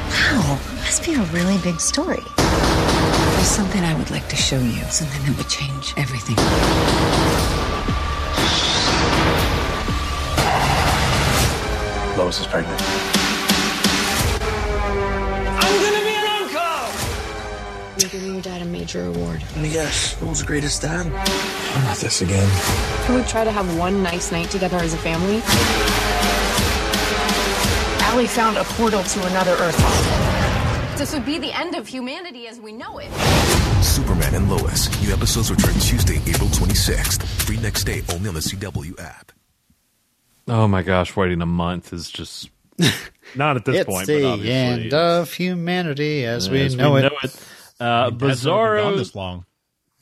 [0.10, 2.24] Wow, must be a really big story.
[2.38, 4.82] There's something I would like to show you.
[4.86, 6.38] Something that would change everything.
[12.32, 12.82] Lois is pregnant.
[15.60, 16.88] I'm gonna be an uncle!
[18.00, 19.44] You're giving your dad a major award.
[19.54, 21.12] Let me guess, world's greatest dad.
[21.12, 22.50] Not this again.
[23.06, 25.42] Can we try to have one nice night together as a family?
[28.06, 30.98] Allie found a portal to another Earth.
[30.98, 33.12] This would be the end of humanity as we know it.
[33.84, 34.88] Superman and Lois.
[35.02, 37.26] New episodes return Tuesday, April 26th.
[37.44, 39.34] Free next day only on the CW app.
[40.54, 42.50] Oh my gosh, waiting a month is just
[43.36, 44.08] not at this it's point.
[44.08, 47.04] but the obviously end it's- of humanity as we as know we it.
[47.04, 47.36] know it.
[47.80, 49.46] Uh, Dad's never Bizarro, this long.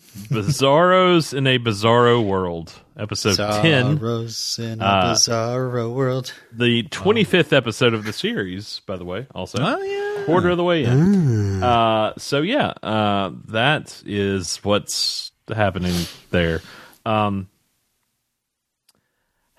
[0.29, 6.33] Bizarros in a Bizarro World, episode ten, Sorrows in a Uh, bizarro world.
[6.51, 8.81] the twenty fifth episode of the series.
[8.87, 11.61] By the way, also Oh yeah, quarter of the way in.
[11.63, 15.95] Uh, so yeah, uh, that is what's happening
[16.31, 16.61] there.
[17.05, 17.47] Um,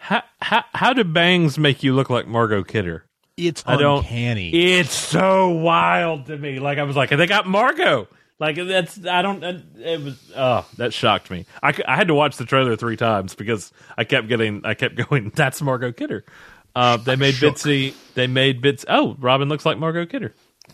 [0.01, 3.05] how, how how do bangs make you look like Margot Kidder?
[3.37, 3.99] It's I don't.
[3.99, 4.51] uncanny.
[4.51, 6.59] It's so wild to me.
[6.59, 8.09] Like I was like, they got Margot.
[8.39, 9.45] Like that's I don't.
[9.45, 11.45] It was oh that shocked me.
[11.63, 14.95] I, I had to watch the trailer three times because I kept getting I kept
[15.09, 15.31] going.
[15.35, 16.25] That's Margot Kidder.
[16.75, 17.95] Uh, they made Bitsie.
[18.15, 18.87] They made bits.
[18.89, 20.33] Oh, Robin looks like Margot Kidder.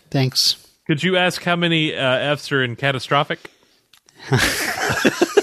[0.09, 0.65] Thanks.
[0.87, 3.51] Could you ask how many uh, Fs are in catastrophic?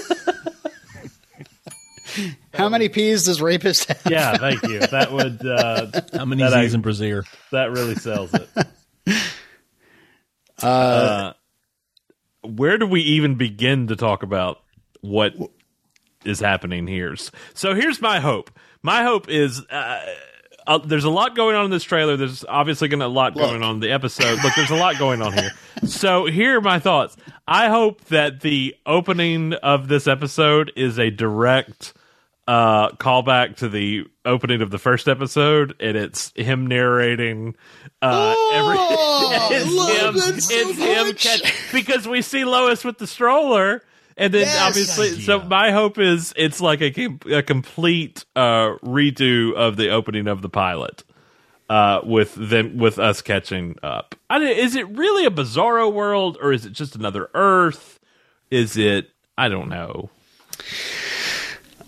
[2.55, 4.01] How many P's does rapist have?
[4.09, 4.79] Yeah, thank you.
[4.79, 5.87] That would uh,
[6.17, 7.23] How many that Z's I- in Brazier?
[7.51, 8.49] that really sells it.
[10.61, 11.33] Uh,
[12.43, 14.61] where do we even begin to talk about
[15.01, 15.33] what
[16.23, 17.15] is happening here?
[17.53, 18.49] So here's my hope.
[18.81, 20.05] My hope is uh,
[20.65, 22.15] uh, there's a lot going on in this trailer.
[22.17, 24.41] There's obviously going to a lot going on in the episode.
[24.43, 25.51] Look, there's a lot going on here.
[25.85, 27.17] So here are my thoughts.
[27.47, 31.93] I hope that the opening of this episode is a direct
[32.47, 37.55] uh callback to the opening of the first episode and it's him narrating
[38.03, 41.23] uh every it's love him that so it's him much.
[41.23, 43.81] catch, because we see Lois with the stroller
[44.15, 44.61] and then Yes.
[44.61, 50.27] obviously so my hope is it's like a, a complete uh redo of the opening
[50.27, 51.03] of the pilot
[51.67, 56.37] uh with them with us catching up I don't, is it really a bizarro world
[56.39, 57.99] or is it just another earth
[58.51, 60.11] is it i don't know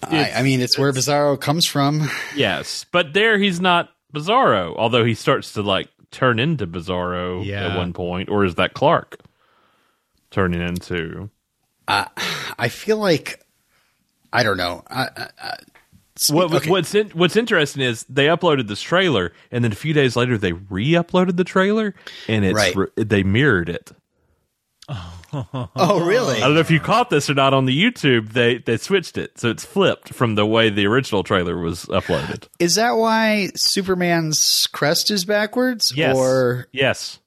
[0.03, 2.09] I, I mean, it's where Bizarro comes from.
[2.35, 7.67] Yes, but there he's not Bizarro, although he starts to like turn into Bizarro Yeah.
[7.67, 9.19] at one point, or is that Clark
[10.31, 11.29] turning into?
[11.87, 13.41] I feel like
[14.33, 14.83] I don't know.
[14.89, 15.55] I, I, I,
[16.29, 16.69] What, okay.
[16.69, 20.37] What's in, what's interesting is they uploaded this trailer, and then a few days later
[20.37, 21.95] they re-uploaded the trailer,
[22.27, 22.75] and it's Right.
[22.75, 23.91] re- they mirrored it.
[24.89, 25.16] Oh,
[25.75, 26.37] Oh, really?
[26.37, 28.33] I don't know if you caught this or not on the YouTube.
[28.33, 32.47] They they switched it, so it's flipped from the way the original trailer was uploaded.
[32.59, 35.93] Is that why Superman's crest is backwards?
[35.95, 37.19] Yes, Or yes,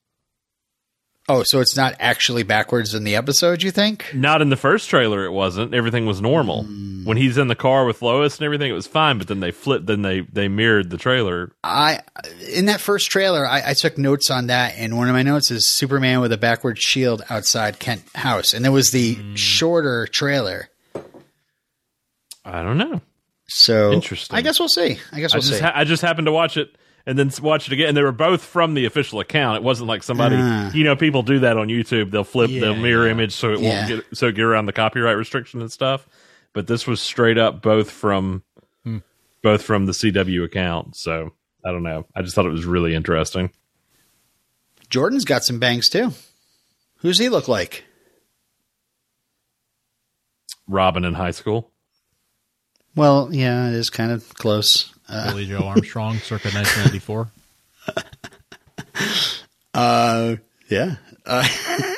[1.31, 3.63] oh, so it's not actually backwards in the episode?
[3.63, 4.07] You think?
[4.15, 5.75] Not in the first trailer, it wasn't.
[5.75, 6.65] Everything was normal.
[6.65, 9.19] When he's in the car with Lois and everything, it was fine.
[9.19, 9.87] But then they flipped.
[9.87, 11.53] Then they they mirrored the trailer.
[11.65, 12.01] I
[12.53, 15.51] in that first trailer, I, I took notes on that, and one of my notes
[15.51, 19.35] is Superman with a backward shield outside Kent House, and there was the Hmm.
[19.35, 20.69] shorter trailer.
[22.45, 23.01] I don't know.
[23.49, 24.37] So Interesting.
[24.37, 24.99] I guess we'll see.
[25.13, 25.61] I guess we'll just see.
[25.61, 26.75] ha- I just happened to watch it
[27.07, 27.89] and then watch it again.
[27.89, 29.57] And they were both from the official account.
[29.57, 30.37] It wasn't like somebody.
[30.39, 30.71] Ah.
[30.73, 32.11] You know, people do that on YouTube.
[32.11, 32.51] They'll flip.
[32.51, 33.13] they'll Yeah, mirror yeah.
[33.13, 33.69] image so it Yeah.
[33.89, 36.07] won't get so it get around the copyright restriction and stuff.
[36.53, 38.43] But this was straight up both from
[39.43, 40.97] both from the CW account.
[40.97, 41.33] So
[41.65, 42.07] I don't know.
[42.15, 43.51] I just thought it was really interesting.
[44.91, 46.13] Jordan's got some bangs too.
[46.99, 47.85] Who's he look like?
[50.69, 51.71] Robin in high school.
[52.95, 54.93] Well, yeah, it is kind of close.
[55.11, 57.29] Uh, Billie Joe Armstrong, circa 1994.
[59.75, 60.37] uh,
[60.69, 60.97] yeah.
[61.27, 61.47] Uh,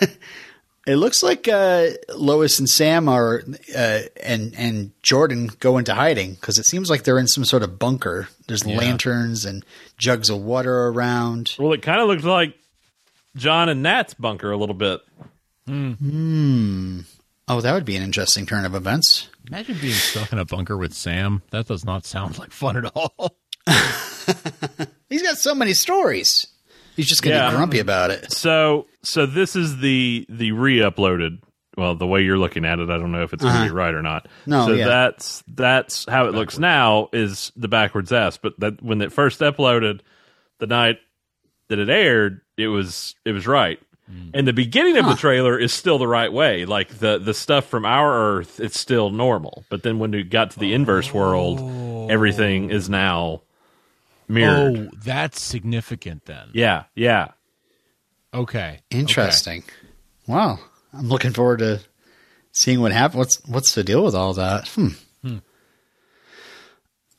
[0.86, 3.42] it looks like uh, Lois and Sam are,
[3.76, 7.62] uh, and and Jordan go into hiding because it seems like they're in some sort
[7.62, 8.28] of bunker.
[8.48, 9.64] There's lanterns and
[9.98, 11.54] jugs of water around.
[11.58, 12.56] Well, it kind of looked like
[13.36, 15.00] John and Nat's bunker a little bit.
[17.48, 19.28] Oh, that would be an interesting turn of events.
[19.48, 21.42] Imagine being stuck in a bunker with Sam.
[21.50, 23.36] That does not sound like fun at all.
[25.08, 26.46] He's got so many stories.
[26.96, 27.50] He's just gonna Yeah.
[27.50, 28.32] be grumpy about it.
[28.32, 31.38] So, so this is the the re-uploaded.
[31.76, 33.70] Well, the way you're looking at it, I don't know if it's going to be
[33.70, 34.26] right or not.
[34.26, 34.42] Uh-huh.
[34.44, 34.86] No, so yeah.
[34.88, 37.08] that's that's how it looks now.
[37.14, 38.36] Is the backwards S?
[38.36, 40.00] But that when it first uploaded,
[40.58, 40.98] the night
[41.68, 43.80] that it aired, it was it was right.
[44.34, 46.66] And the beginning of the trailer is still the right way.
[46.66, 49.64] Like the the stuff from our Earth, it's still normal.
[49.70, 53.42] But then when we got to the inverse world, everything is now
[54.28, 54.90] mirrored.
[54.92, 56.48] Oh, that's significant then.
[56.52, 57.28] Yeah, yeah.
[58.34, 58.80] Okay.
[58.90, 59.64] Interesting.
[60.26, 60.58] Wow,
[60.92, 61.80] I'm looking forward to
[62.52, 63.16] seeing what happens.
[63.18, 64.68] What's what's the deal with all that?
[64.68, 64.88] Hmm.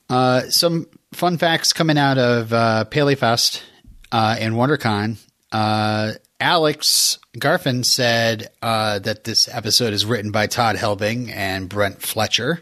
[0.10, 3.64] Uh, some fun facts coming out of uh, PaleyFest
[4.12, 5.18] uh, and WonderCon.
[5.52, 12.02] Uh, Alex Garfin said uh, that this episode is written by Todd Helbing and Brent
[12.02, 12.62] Fletcher.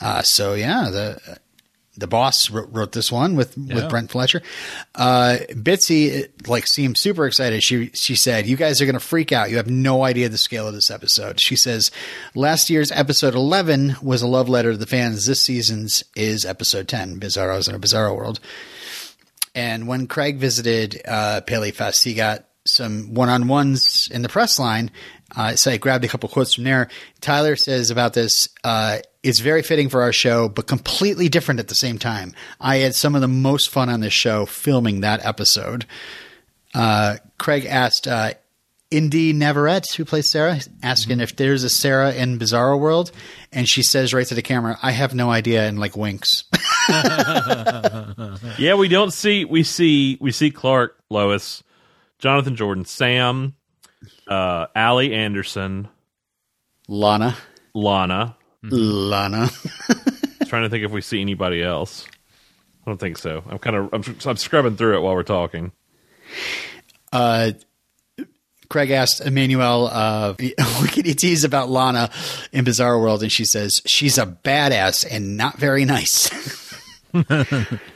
[0.00, 1.38] Uh, so yeah, the
[1.96, 4.42] the boss wrote, wrote this one with, with Brent Fletcher.
[4.94, 7.62] Uh, Bitsie like seemed super excited.
[7.62, 9.50] She she said, "You guys are going to freak out.
[9.50, 11.90] You have no idea the scale of this episode." She says,
[12.34, 15.26] "Last year's episode eleven was a love letter to the fans.
[15.26, 18.40] This season's is episode ten, Bizarro's in a Bizarro World."
[19.54, 24.28] And when Craig visited uh, Paley Fest, he got some one on ones in the
[24.28, 24.90] press line.
[25.36, 26.88] Uh, so I grabbed a couple quotes from there.
[27.20, 31.68] Tyler says about this, uh, it's very fitting for our show, but completely different at
[31.68, 32.34] the same time.
[32.60, 35.86] I had some of the most fun on this show filming that episode.
[36.74, 38.32] Uh, Craig asked, uh,
[38.90, 43.10] Inde Navarrette, who plays Sarah, asking if there's a Sarah in Bizarro World,
[43.52, 46.44] and she says right to the camera, "I have no idea," and like winks.
[48.56, 51.64] Yeah, we don't see we see we see Clark, Lois,
[52.24, 53.54] Jonathan Jordan, Sam,
[54.28, 55.88] uh, Allie Anderson,
[56.88, 57.36] Lana,
[57.74, 58.34] Lana.
[58.62, 59.50] Lana.
[60.46, 62.06] trying to think if we see anybody else.
[62.86, 63.44] I don't think so.
[63.46, 65.72] I'm kind of I'm, I'm scrubbing through it while we're talking.
[67.12, 67.52] Uh,
[68.70, 70.32] Craig asked Emmanuelle, uh,
[70.80, 72.08] what can you tease about Lana
[72.52, 73.22] in Bizarro World?
[73.22, 76.30] And she says, she's a badass and not very nice.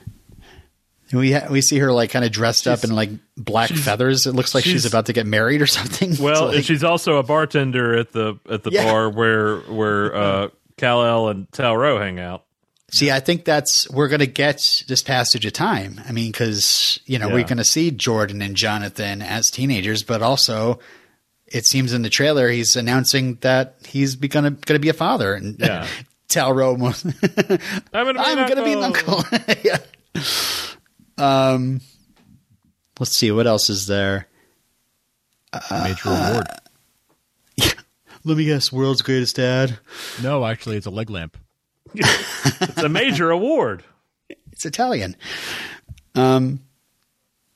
[1.12, 4.26] we ha- we see her like kind of dressed up in like black feathers.
[4.26, 6.16] It looks like she's, she's- about to get married or something.
[6.20, 8.84] Well, It's like- she's also a bartender at the at the Yeah.
[8.84, 12.44] bar where where uh, Kal El and Tal-Rho hang out.
[12.90, 16.00] See, I think that's we're going to get this passage of time.
[16.08, 20.22] I mean, because you know we're going to see Jordan and Jonathan as teenagers, but
[20.22, 20.78] also
[21.46, 24.94] it seems in the trailer he's announcing that he's going to going to be a
[24.94, 25.86] father, and Yeah.
[26.28, 29.24] Tal-Rho, I'm gonna be I'm going to be an uncle.
[29.64, 29.78] yeah.
[31.18, 31.80] Um,
[32.98, 34.26] let's see what else is there.
[35.52, 36.46] A major award.
[38.24, 39.78] Let me guess, world's greatest dad.
[40.22, 41.36] No, actually, it's a leg lamp.
[42.60, 43.82] It's a major award.
[44.52, 45.16] It's Italian.
[46.14, 46.60] Um.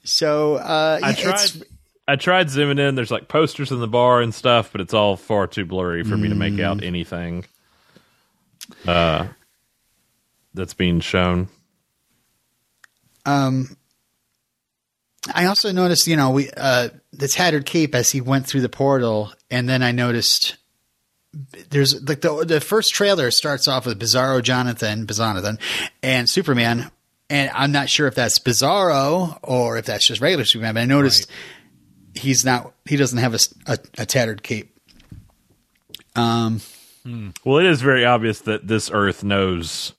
[0.04, 1.34] so uh, I yeah, tried.
[1.34, 1.62] it's-
[2.08, 2.96] I tried zooming in.
[2.96, 6.16] There's like posters in the bar and stuff, but it's all far too blurry for
[6.16, 6.64] me to make Mm.
[6.64, 7.44] out anything.
[8.84, 9.28] Uh,
[10.52, 11.48] that's being shown.
[13.24, 13.76] Um,
[15.32, 18.68] I also noticed, you know, we uh, the tattered cape as he went through the
[18.68, 20.56] portal, and then I noticed
[21.70, 25.60] there's like the the first trailer starts off with Bizarro Jonathan, Bizonathan,
[26.02, 26.90] and Superman,
[27.30, 30.74] and I'm not sure if that's Bizarro or if that's just regular Superman.
[30.74, 31.30] But I noticed
[32.14, 34.76] he's not he doesn't have a a tattered cape.
[36.16, 36.60] Um,
[37.44, 39.92] Well, it is very obvious that this Earth knows.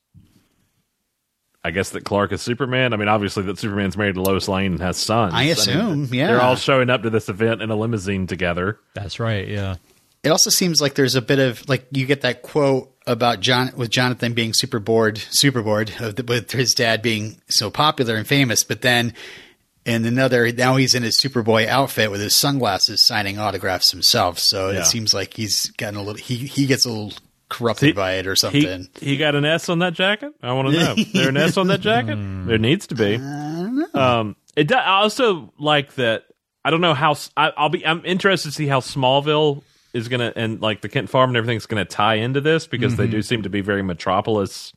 [1.65, 2.93] I guess that Clark is Superman.
[2.93, 5.33] I mean, obviously that Superman's married to Lois Lane and has sons.
[5.33, 6.27] I mean, assume, yeah.
[6.27, 8.79] They're all showing up to this event in a limousine together.
[8.93, 9.47] That's right.
[9.47, 9.75] Yeah.
[10.23, 13.71] It also seems like there's a bit of like you get that quote about John
[13.75, 18.15] with Jonathan being super bored, super bored of the, with his dad being so popular
[18.15, 19.13] and famous, but then
[19.85, 24.39] in another now he's in his Superboy outfit with his sunglasses signing autographs himself.
[24.39, 24.79] So Yeah.
[24.79, 27.13] it seems like he's gotten a little he he gets a little
[27.53, 28.89] corrupted He- by it or something.
[28.99, 30.33] he got an S on that jacket.
[30.41, 30.95] I want to know.
[31.13, 32.15] there an S on that jacket?
[32.47, 33.15] there needs to be.
[33.93, 34.67] Um, it.
[34.67, 36.25] Do, I also like that.
[36.65, 37.15] I don't know how.
[37.37, 37.85] I, will be.
[37.85, 39.63] I'm interested to see how Smallville
[39.93, 43.07] is gonna and like the Kent Farm and everything's gonna tie into this because they
[43.07, 44.73] do seem to be very Metropolis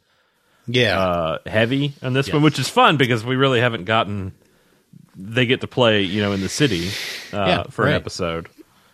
[0.66, 0.98] yeah.
[1.01, 4.32] uh, heavy on this one, which is fun because we really haven't gotten.
[5.19, 6.89] They get to play, you know, in the city
[7.32, 8.48] uh, Yeah, for an episode.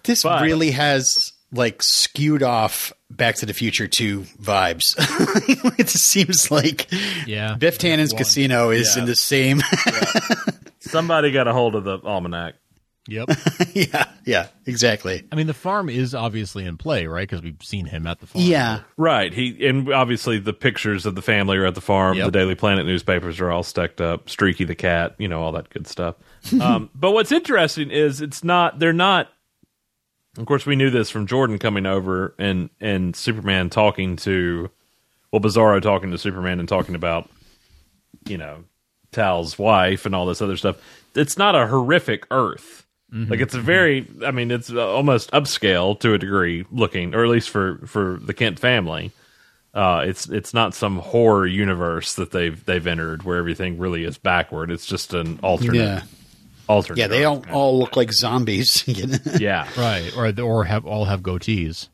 [0.04, 4.94] this but- really has like skewed off Back to the Future 2 vibes.
[5.78, 6.90] it seems like
[7.26, 7.54] Yeah.
[7.54, 9.02] Biff Tannen's casino is Yeah.
[9.02, 9.60] in the same
[10.80, 12.54] Somebody got a hold of the almanac.
[13.08, 13.30] Yep.
[13.74, 15.26] yeah, yeah, exactly.
[15.32, 17.28] I mean, the farm is obviously in play, right?
[17.28, 18.44] Because we've seen him at the farm.
[18.44, 19.32] Yeah, Right.
[19.34, 22.16] He and obviously the pictures of the family are at the farm.
[22.16, 22.26] Yep.
[22.26, 24.28] The Daily Planet newspapers are all stacked up.
[24.28, 26.14] Streaky the cat, you know, all that good stuff.
[26.60, 28.78] um, but what's interesting is it's not.
[28.78, 29.28] They're not.
[30.38, 34.70] Of course, we knew this from Jordan coming over and and Superman talking to,
[35.30, 37.28] well, Bizarro talking to Superman and talking about,
[38.26, 38.64] you know,
[39.12, 40.76] Tal's wife and all this other stuff.
[41.14, 42.86] It's not a horrific Earth.
[43.14, 47.22] Like it's a very, I mean, it's uh, almost upscale to a degree, looking, or
[47.22, 49.12] at least for for the Kent family.
[49.74, 54.16] Uh, it's it's not some horror universe that they've they've entered where everything really is
[54.16, 54.70] backward.
[54.70, 55.74] It's just an alternate.
[55.76, 56.02] yeah,
[56.72, 56.98] alternate.
[56.98, 57.06] yeah.
[57.08, 57.44] They Earth.
[57.50, 58.84] all all look like zombies.
[59.38, 60.10] yeah, Right.
[60.16, 61.88] Or or have all have goatees.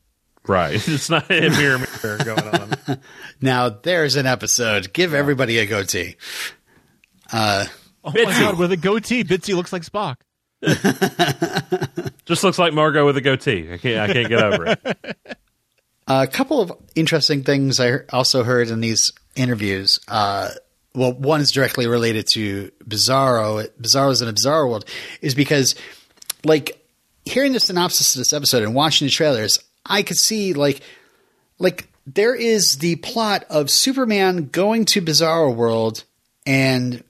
[0.47, 0.75] right.
[0.89, 3.01] It's not a mirror mirror going on.
[3.41, 4.93] now there's an episode.
[4.93, 6.17] Give everybody a goatee.
[7.33, 7.67] Uh,
[8.05, 8.25] Oh Bitsie.
[8.27, 10.17] my god, with a goatee, Bitsie looks like Spock.
[12.25, 13.73] Just looks like Margot with a goatee.
[13.73, 15.17] I can't I can't get over it.
[16.07, 20.01] A couple of interesting things I also heard in these interviews.
[20.09, 20.51] Uh,
[20.99, 23.69] well, one is directly related to Bizarro.
[23.81, 24.85] Bizarro's in a Bizarro world
[25.23, 25.75] is because,
[26.45, 26.85] like,
[27.25, 30.81] hearing the synopsis of this episode and watching the trailers, I could see like,
[31.59, 36.05] like there is the plot of Superman going to Bizarro world
[36.47, 37.05] and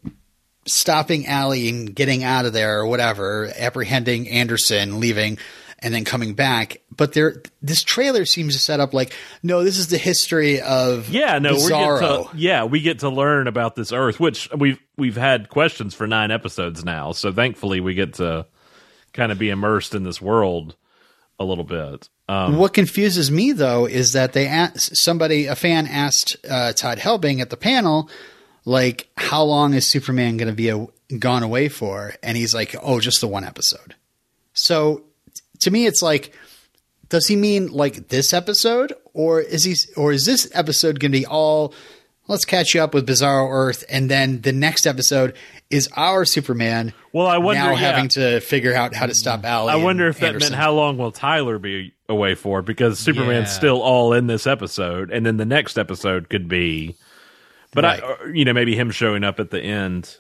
[0.66, 5.38] stopping Allie and getting out of there or whatever, apprehending Anderson, leaving,
[5.80, 6.80] and then coming back.
[6.96, 11.08] But there, this trailer seems to set up like, no, this is the history of
[11.08, 12.00] Yeah, no, we Bizarro.
[12.24, 15.94] get to yeah, we get to learn about this Earth, which we've we've had questions
[15.94, 17.12] for nine episodes now.
[17.12, 18.46] So thankfully, we get to
[19.12, 20.76] kind of be immersed in this world
[21.38, 22.08] a little bit.
[22.28, 26.98] Um, What confuses me though is that they asked somebody, a fan asked uh, Todd
[26.98, 28.10] Helbing at the panel,
[28.64, 30.86] like, how long is Superman going to be a,
[31.18, 32.12] gone away for?
[32.22, 33.94] And he's like, oh, just the one episode.
[34.52, 35.04] So
[35.60, 36.32] to me, it's like,
[37.08, 41.18] does he mean like this episode, or is he, or is this episode going to
[41.18, 41.74] be all?
[42.26, 45.34] Let's catch you up with Bizarro Earth, and then the next episode
[45.70, 46.92] is our Superman.
[47.14, 47.76] Well, I wonder- now yeah.
[47.78, 49.72] having to figure out how to stop Allie.
[49.72, 50.52] I wonder and if that Anderson.
[50.52, 52.60] meant how long will Tyler be away for?
[52.60, 53.54] Because Superman's Yeah.
[53.56, 56.96] still all in this episode, and then the next episode could be,
[57.72, 58.02] but Right.
[58.02, 60.14] I, you know, maybe him showing up at the end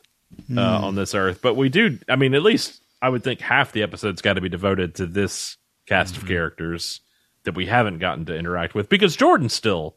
[0.50, 0.84] uh, Hmm.
[0.84, 1.40] on this Earth.
[1.42, 1.98] But we do.
[2.08, 5.06] I mean, at least I would think half the episode's got to be devoted to
[5.06, 5.56] this
[5.86, 6.22] cast Mm-hmm.
[6.24, 7.00] of characters
[7.44, 9.96] that we haven't gotten to interact with because Jordan's still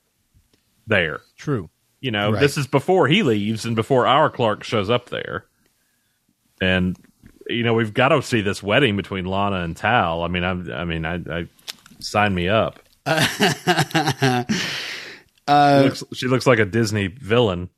[0.88, 1.22] there.
[1.38, 1.70] True.
[2.00, 2.40] You know, Right.
[2.40, 5.46] this is before he leaves and before our Clark shows up there.
[6.62, 6.98] And
[7.50, 10.24] you know, we've got to see this wedding between Lana and Tal.
[10.24, 11.48] I mean, I'm, I mean, I, I
[12.00, 12.80] sign me up.
[13.06, 14.44] Uh,
[15.48, 17.70] she, looks, she looks like a Disney villain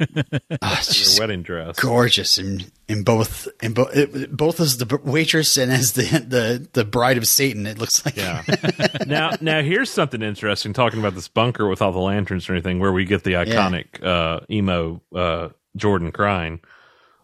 [0.00, 1.78] Oh, in it's her just wedding dress.
[1.78, 3.90] gorgeous in in both in both
[4.30, 7.66] both as the waitress and as the the the bride of Satan.
[7.66, 8.42] It looks like Yeah.
[9.06, 10.72] now, now here's something interesting.
[10.72, 14.02] Talking about this bunker with all the lanterns and everything, where we get the iconic
[14.02, 16.60] uh, emo uh, Jordan crying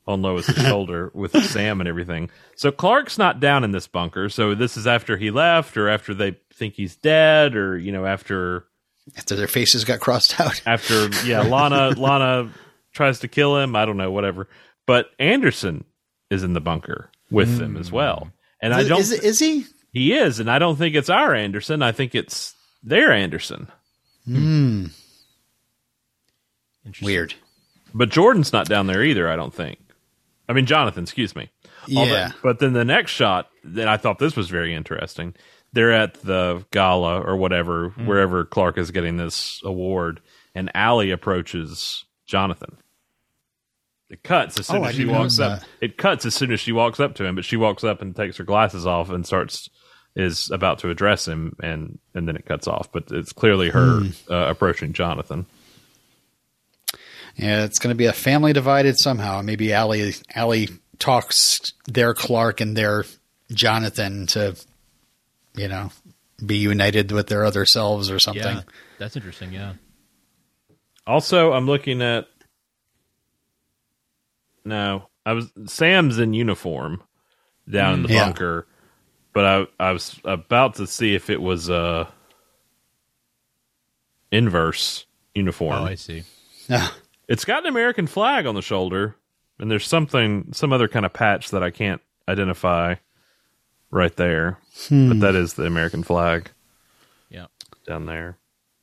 [0.06, 2.30] on Lois's shoulder with Sam and everything.
[2.56, 4.30] So Clark's not down in this bunker.
[4.30, 8.06] So this is after he left, or after they think he's dead, or you know,
[8.06, 8.64] after
[9.16, 10.60] after their faces got crossed out.
[10.66, 12.50] after yeah, Lana Lana
[12.92, 13.74] tries to kill him.
[13.76, 14.48] I don't know, whatever.
[14.86, 15.84] But Anderson
[16.30, 18.30] is in the bunker with them as well,
[18.62, 19.00] and I don't.
[19.00, 19.64] is, is he?
[19.92, 21.82] He is, and I don't think it's our Anderson.
[21.82, 23.68] I think it's their Anderson.
[24.26, 24.86] Hmm.
[27.02, 27.34] Weird.
[27.94, 29.28] But Jordan's not down there either.
[29.28, 29.78] I don't think.
[30.48, 31.02] I mean, Jonathan.
[31.04, 31.50] Excuse me.
[31.96, 32.32] Although- Yeah.
[32.42, 35.34] but then the next shot, then I thought this was very interesting.
[35.72, 40.20] They're at the gala or whatever, wherever Clark is getting this award,
[40.54, 42.76] and Allie approaches Jonathan.
[44.10, 45.60] It cuts as soon Oh, I as she walks up.
[45.60, 45.68] that.
[45.82, 48.16] It cuts as soon as she walks up to him, but she walks up and
[48.16, 49.68] takes her glasses off and starts
[50.16, 52.90] is about to address him, and and then it cuts off.
[52.90, 54.32] But it's clearly her Hmm.
[54.32, 55.44] uh, approaching Jonathan.
[57.36, 59.42] Yeah, it's going to be a family divided somehow.
[59.42, 63.04] Maybe Allie Allie talks their Clark and their
[63.52, 64.56] Jonathan to,
[65.58, 65.90] you know,
[66.44, 68.42] be united with their other selves or something.
[68.56, 68.62] Yeah,
[68.98, 69.52] that's interesting.
[69.52, 69.74] Yeah.
[71.06, 72.26] Also, I'm looking at.
[74.64, 77.02] No, I was Sam's in uniform
[77.70, 78.12] down in the mm.
[78.12, 78.24] Yeah.
[78.26, 78.66] bunker,
[79.32, 82.12] but I I was about to see if it was a
[84.30, 85.82] inverse uniform.
[85.82, 86.24] Oh, I see.
[86.68, 86.88] Yeah.
[87.28, 89.16] It's got an American flag on the shoulder,
[89.58, 92.96] and there's something some other kind of patch that I can't identify
[93.90, 94.58] right there,
[94.90, 96.50] but that is the American flag
[97.30, 97.46] Yeah.
[97.86, 98.36] down there.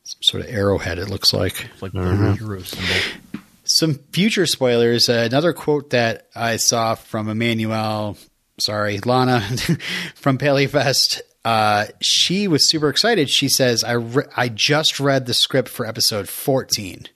[0.04, 1.66] Some sort of arrowhead, it looks like.
[1.74, 3.42] It's like the hero symbol.
[3.64, 5.10] Some future spoilers.
[5.10, 8.18] Uh, another quote that I saw from Emmanuelle,
[8.60, 9.42] sorry, Lana
[10.16, 11.22] from Paleyfest.
[11.44, 13.30] Uh, she was super excited.
[13.30, 17.08] She says, I, re- I just read the script for episode 14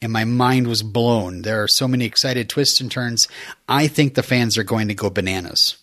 [0.00, 1.42] and my mind was blown.
[1.42, 3.28] There are so many excited twists and turns.
[3.68, 5.76] I think the fans are going to go bananas.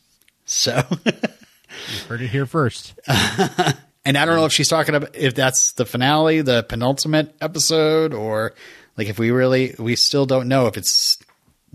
[0.45, 0.81] So,
[1.87, 2.93] You heard it here first.
[3.07, 8.13] and I don't know if she's talking about if that's the finale, the penultimate episode,
[8.13, 8.53] or
[8.97, 11.17] like if we really, we still don't know if it's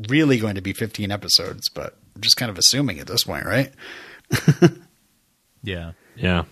[0.09, 3.47] really going to be 15 episodes, but I'm just kind of assuming at this point,
[3.47, 3.73] right?
[5.63, 5.93] Yeah.
[6.17, 6.45] Yeah.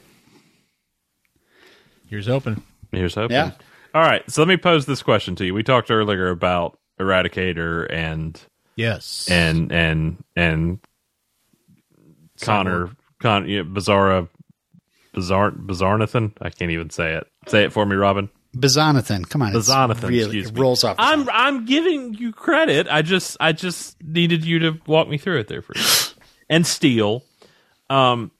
[2.09, 2.62] Here's open.
[2.91, 3.33] Here's open.
[3.33, 3.51] Yeah.
[3.95, 4.29] All right.
[4.31, 5.55] So let me pose this question to you.
[5.55, 8.41] We talked earlier about Eradicator and
[8.77, 9.29] Yes.
[9.31, 10.79] and and and
[12.41, 12.91] Connor
[13.23, 14.28] Con yeah, Bizarra
[15.15, 16.32] Bizarre Bizarnathan.
[16.40, 17.27] I can't even say it.
[17.47, 18.28] Say it for me, Robin.
[18.57, 20.09] Bizonathan, come on, it's Bizonathan.
[20.09, 20.61] really excuse me.
[20.61, 20.97] rolls off.
[20.99, 21.35] I'm tongue.
[21.35, 22.86] I'm giving you credit.
[22.90, 25.82] I just I just needed you to walk me through it there for a
[26.51, 27.23] and Steel.
[27.89, 28.31] Um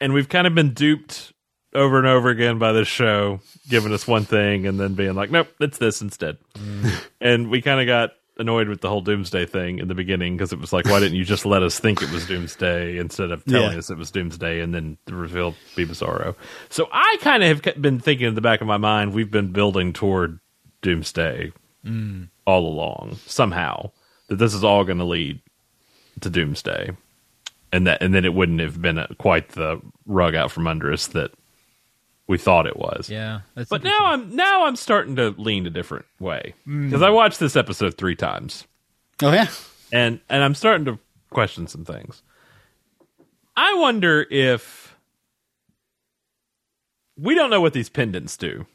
[0.00, 1.32] and we've kind of been duped
[1.74, 5.30] over and over again by this show, giving us one thing and then being like,
[5.30, 6.38] nope, it's this instead.
[7.20, 10.52] and we kind of got annoyed with the whole Doomsday thing in the beginning because
[10.52, 13.44] it was like, why didn't you just let us think it was Doomsday instead of
[13.44, 13.78] telling Yeah.
[13.78, 16.34] us it was Doomsday and then reveal be Bizarro?
[16.68, 19.52] So I kind of have been thinking in the back of my mind, we've been
[19.52, 20.38] building toward
[20.82, 21.52] Doomsday
[21.84, 22.28] mm.
[22.46, 23.90] all along somehow.
[24.28, 25.40] that this is all going to lead
[26.20, 26.90] to doomsday,
[27.72, 30.92] and that and then it wouldn't have been a, quite the rug out from under
[30.92, 31.30] us that
[32.28, 33.08] we thought it was.
[33.08, 36.86] Yeah, that's But now I'm now I'm starting to lean a different way Mm.
[36.86, 38.66] because I watched this episode three times
[39.22, 39.46] Oh yeah.
[39.92, 40.98] and and I'm starting to
[41.30, 42.22] question some things.
[43.56, 44.94] I wonder if
[47.18, 48.66] we don't know what these pendants do.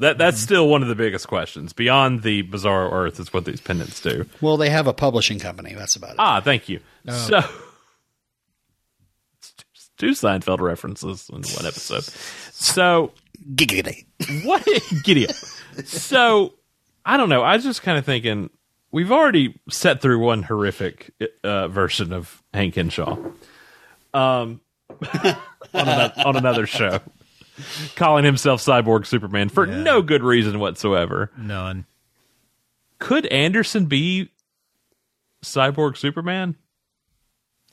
[0.00, 3.60] That that's still one of the biggest questions beyond the Bizarro Earth is what these
[3.60, 4.26] pendants do.
[4.40, 5.74] Well, they have a publishing company.
[5.74, 6.16] That's about it.
[6.20, 6.78] Ah, thank you.
[7.08, 7.40] So
[9.98, 12.04] two Seinfeld references in one episode.
[12.52, 13.12] So
[13.54, 14.06] Giggity.
[14.44, 14.66] what
[15.04, 15.34] giddy up.
[15.84, 16.54] So
[17.04, 17.42] I don't know.
[17.42, 18.50] I was just kind of thinking
[18.90, 21.12] we've already set through one horrific
[21.44, 23.16] uh, version of Hank Henshaw,
[24.14, 24.60] um,
[25.14, 25.36] on,
[25.74, 27.00] another, on another show,
[27.96, 31.30] calling himself Cyborg Superman for no good reason whatsoever.
[31.36, 31.84] none.
[32.98, 34.32] Could Anderson be
[35.44, 36.56] Cyborg Superman?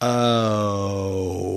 [0.02, 1.55] Oh.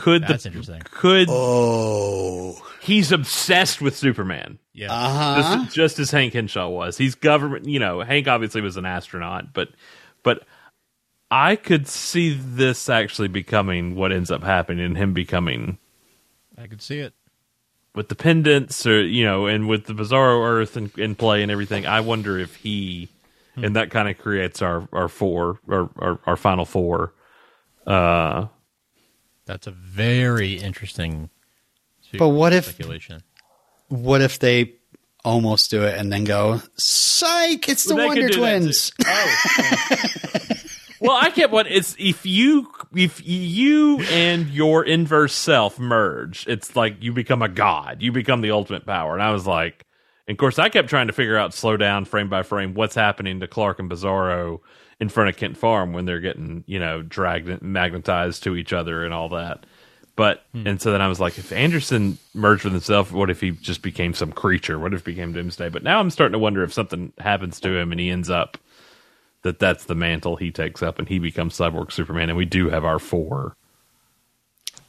[0.00, 0.80] Could That's the interesting.
[0.90, 2.56] could Oh.
[2.80, 4.58] he's obsessed with Superman?
[4.72, 5.36] Yeah, Uh huh.
[5.64, 6.96] just, just as Hank Henshaw was.
[6.96, 9.68] He's government, you know, Hank obviously was an astronaut, but
[10.22, 10.44] but
[11.30, 15.78] I could see this actually becoming what ends up happening and him becoming
[16.58, 17.12] I could see it.
[17.94, 21.50] with the pendants or you know, and with the Bizarro Earth in, in play and
[21.52, 21.86] everything.
[21.86, 23.08] I wonder if he
[23.56, 27.12] and that kind of creates our our four our, our our final four.
[27.86, 28.46] Uh
[29.50, 31.28] That's a very interesting.
[32.18, 32.78] But what if-
[33.88, 34.74] What if they
[35.24, 38.92] almost do it and then go, psych, it's the Well, Wonder Twins.
[39.04, 39.36] Oh,
[41.00, 46.76] well, I get what it's if you if you and your inverse self merge, it's
[46.76, 48.02] like you become a god.
[48.02, 49.14] You become the ultimate power.
[49.14, 49.84] And I was like,
[50.28, 52.94] and of course, I kept trying to figure out slow down frame by frame what's
[52.94, 54.60] happening to Clark and Bizarro
[55.00, 59.04] in front of Kent Farm when they're getting you know dragged magnetized to each other
[59.04, 59.66] and all that.
[60.16, 63.52] But and so then I was like, if Anderson merged with himself, what if he
[63.52, 64.78] just became some creature?
[64.78, 65.70] What if he became Doomsday?
[65.70, 68.58] But now I'm starting to wonder if something happens to him and he ends up
[69.42, 72.68] that that's the mantle he takes up and he becomes cyborg superman and we do
[72.68, 73.56] have our four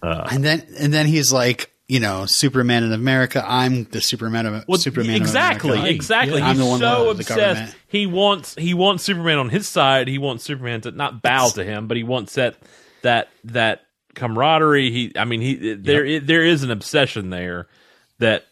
[0.02, 3.44] Uh, and then and then he's like, you know, Superman in America.
[3.46, 5.18] I'm the Superman of Superman.
[5.18, 5.94] exactly of America.
[5.94, 6.46] exactly Yeah.
[6.46, 7.76] I'm he's the one so the obsessed government.
[7.90, 11.66] he wants he wants superman on his side he wants superman to not bow to
[11.66, 12.56] him but he wants that
[13.02, 13.82] that that
[14.16, 17.68] camaraderie he i mean he there there is an obsession there
[18.20, 18.46] that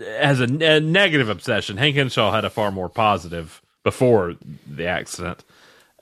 [0.00, 4.34] has a, a negative obsession hank henshaw had a far more positive before
[4.66, 5.44] the accident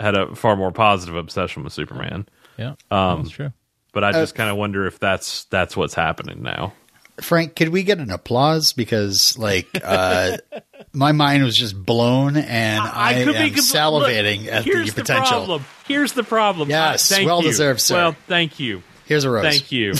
[0.00, 2.26] had a far more positive obsession with superman
[2.58, 3.52] Yeah, Um, that's true.
[3.97, 6.74] But I just kind of wonder if that's that's what's happening now.
[7.23, 10.36] Frank, could we get an applause because like uh,
[10.93, 15.31] my mind was just blown and I, am compl- salivating look, at here's the potential.
[15.39, 15.64] problem.
[15.89, 16.68] Here's the problem.
[16.68, 17.48] Yes, Uh, thank well you.
[17.48, 17.94] deserved, sir.
[17.94, 18.82] Well, thank you.
[19.06, 19.44] Here's a rose.
[19.44, 19.94] Thank you.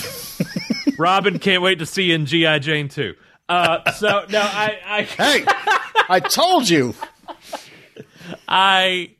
[0.99, 3.15] Robin can't wait to see you in GI Jane too.
[3.49, 5.45] Uh, so no, I I Hey,
[6.11, 6.95] I told you.
[8.47, 9.13] I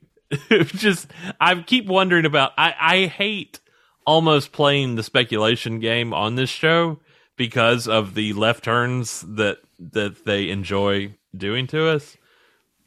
[0.67, 2.53] just I keep wondering about.
[2.59, 3.59] I I hate
[4.07, 6.99] almost playing the speculation game on this show
[7.37, 12.17] because of the left turns that that they enjoy doing to us.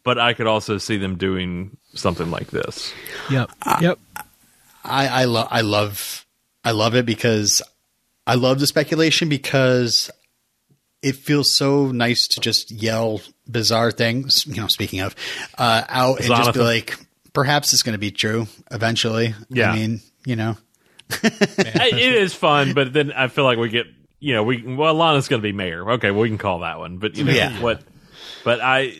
[0.03, 2.93] But I could also see them doing something like this.
[3.29, 3.51] Yep,
[3.81, 3.99] yep.
[4.83, 6.25] I I, lo- I love
[6.63, 7.61] I love it because
[8.25, 10.09] I love the speculation because
[11.01, 14.45] it feels so nice to just yell bizarre things.
[14.47, 15.15] You know, speaking of
[15.57, 16.97] uh, out and just be like,
[17.33, 19.35] perhaps it's going to be true eventually.
[19.49, 19.71] Yeah.
[19.71, 20.57] I mean, you know, I-
[21.23, 23.87] it is fun, but then I feel like we get
[24.19, 25.91] you know we well Lana's going to be mayor.
[25.93, 26.97] Okay, well, we can call that one.
[26.97, 27.59] But you know Yeah.
[27.61, 27.81] what?
[28.43, 28.93] But I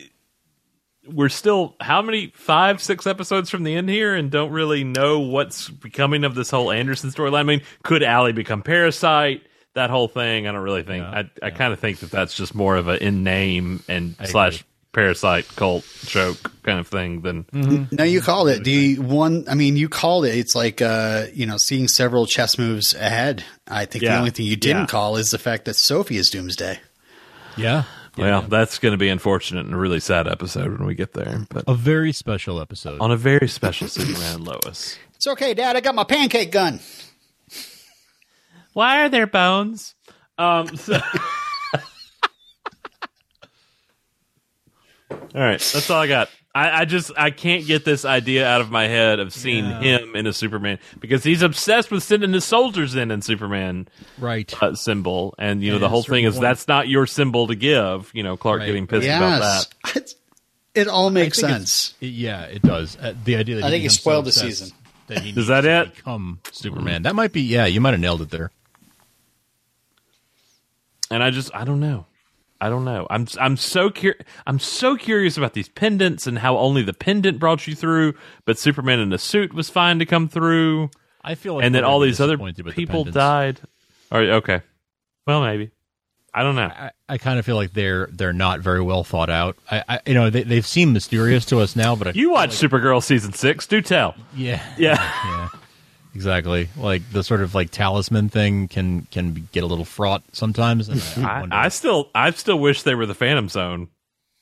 [1.06, 5.20] we're still how many five six episodes from the end here, and don't really know
[5.20, 7.40] what's becoming of this whole Anderson storyline.
[7.40, 9.42] I mean, could Ally become Parasite?
[9.74, 11.04] That whole thing, I don't really think.
[11.04, 14.64] I I kind of think that that's just more of a in name and slash
[14.92, 17.46] parasite cult joke kind of thing than
[17.92, 18.64] no, you called it.
[18.64, 20.36] The one, I mean, you called it.
[20.36, 23.44] It's like uh, you know, seeing several chess moves ahead.
[23.68, 24.86] I think the only thing you didn't Yeah.
[24.86, 26.80] call is the fact that Sophie is Doomsday.
[27.56, 27.84] Yeah.
[28.18, 31.46] well, that's going to be unfortunate and a really sad episode when we get there.
[31.50, 33.00] But A very special episode.
[33.00, 34.98] on a very special Superman and Lois.
[35.14, 35.76] It's okay, Dad.
[35.76, 36.80] I got my pancake gun.
[38.72, 39.94] Why are there bones?
[40.38, 40.76] Um.
[40.76, 41.00] So-
[45.10, 46.30] all right, that's all I got.
[46.52, 50.16] I, I just I can't get this idea out of my head of seeing him
[50.16, 53.86] in a Superman because he's obsessed with sending his soldiers in in Superman
[54.18, 54.52] right.
[54.62, 56.42] uh, symbol, and you know At the whole thing is point.
[56.42, 58.10] that's not your symbol to give.
[58.14, 58.66] You know, Clark Right.
[58.66, 59.66] getting pissed about that.
[59.94, 60.14] Yes.
[60.72, 61.94] It all makes sense.
[62.00, 62.96] it's- Yeah, it does.
[62.96, 64.70] Uh, the idea that I he think you becomes so spoiled the season.
[65.08, 65.96] That he Is that it?
[65.96, 67.02] Become Superman.
[67.02, 67.42] That might be.
[67.42, 68.50] Yeah, you might have nailed it there.
[71.10, 72.06] and I just I don't know.
[72.60, 73.06] I don't know.
[73.08, 77.38] I'm I'm so cur- I'm so curious about these pendants and how only the pendant
[77.38, 78.14] brought you through,
[78.44, 80.90] but Superman in a suit was fine to come through,
[81.22, 83.60] I feel like and then all these other disappointed with the people died.
[84.12, 84.60] All right, okay.
[85.26, 85.70] Well, maybe.
[86.32, 86.62] I don't know.
[86.62, 89.56] I, I kind of feel like they're they're not very well thought out.
[89.70, 92.32] I, I you know they they've seemed mysterious to us now, but I You feel
[92.32, 93.66] watch like, Supergirl season six?
[93.66, 94.14] Do tell.
[94.36, 94.94] yeah Yeah.
[95.24, 95.48] yeah
[96.14, 100.88] exactly like the sort of like talisman thing can can get a little fraught sometimes.
[100.88, 103.88] And I, I I, still I still wish they were the Phantom Zone.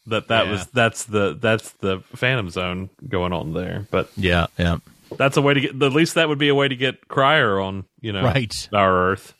[0.07, 0.53] That that Yeah.
[0.53, 3.87] was that's the that's the Phantom Zone going on there.
[3.91, 4.79] But yeah yeah
[5.17, 7.61] that's a way to get at least that would be a way to get Cryer
[7.61, 8.69] on you know Right.
[8.73, 9.35] our Earth.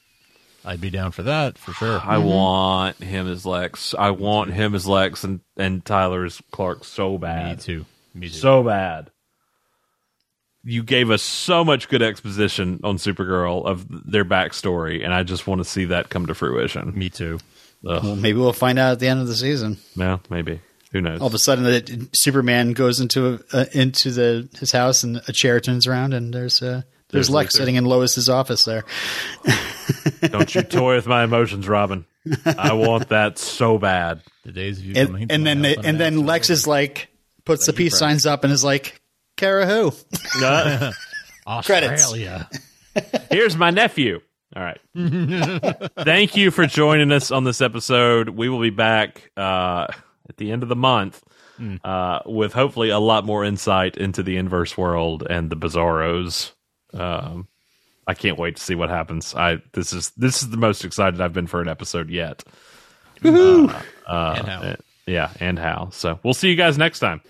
[0.65, 1.99] I'd be down for that for sure.
[1.99, 2.27] I mm-hmm.
[2.29, 3.95] want him as Lex.
[3.99, 7.57] I want him as Lex and and Tyler as Clark so bad.
[7.59, 7.87] Me too.
[8.15, 8.35] Me too.
[8.35, 9.11] so bad.
[10.65, 15.47] You gave us so much good exposition on Supergirl of their backstory, and I just
[15.47, 16.93] want to see that come to fruition.
[16.99, 17.39] Me too.
[17.83, 19.79] Well, maybe we'll find out at the end of the season.
[19.95, 20.61] Yeah, maybe.
[20.93, 21.21] Who knows?
[21.21, 25.33] All of a sudden, that Superman goes into uh, into the his house and a
[25.33, 27.59] chair turns around and there's uh, there's, There's Lex Luthor.
[27.59, 28.85] sitting in Lois's office there.
[30.29, 32.05] Don't you toy with my emotions, Robin.
[32.45, 34.23] I want that so bad.
[34.45, 36.29] The days of you And, coming to and my then house they, and then unannounced
[36.29, 37.09] Lex is like
[37.45, 38.11] puts the peace Frank.
[38.13, 39.01] signs up and is like,
[39.39, 39.93] "Kara who?"
[40.45, 40.93] Uh,
[41.47, 42.49] Australia.
[43.31, 44.21] here's my nephew.
[44.55, 44.81] All right.
[46.05, 48.31] Thank you for joining us on this episode.
[48.31, 49.87] We will be back uh,
[50.29, 51.23] at the end of the month
[51.85, 56.53] uh, with hopefully a lot more insight into the inverse world and the Bizarros.
[56.95, 57.47] Um,
[58.07, 59.35] I can't wait to see what happens.
[59.35, 62.43] I this is this is the most excited I've been for an episode yet.
[63.23, 64.77] Uh, uh, And how.
[65.07, 65.91] yeah, and how.
[65.93, 67.21] So we'll see you guys next time.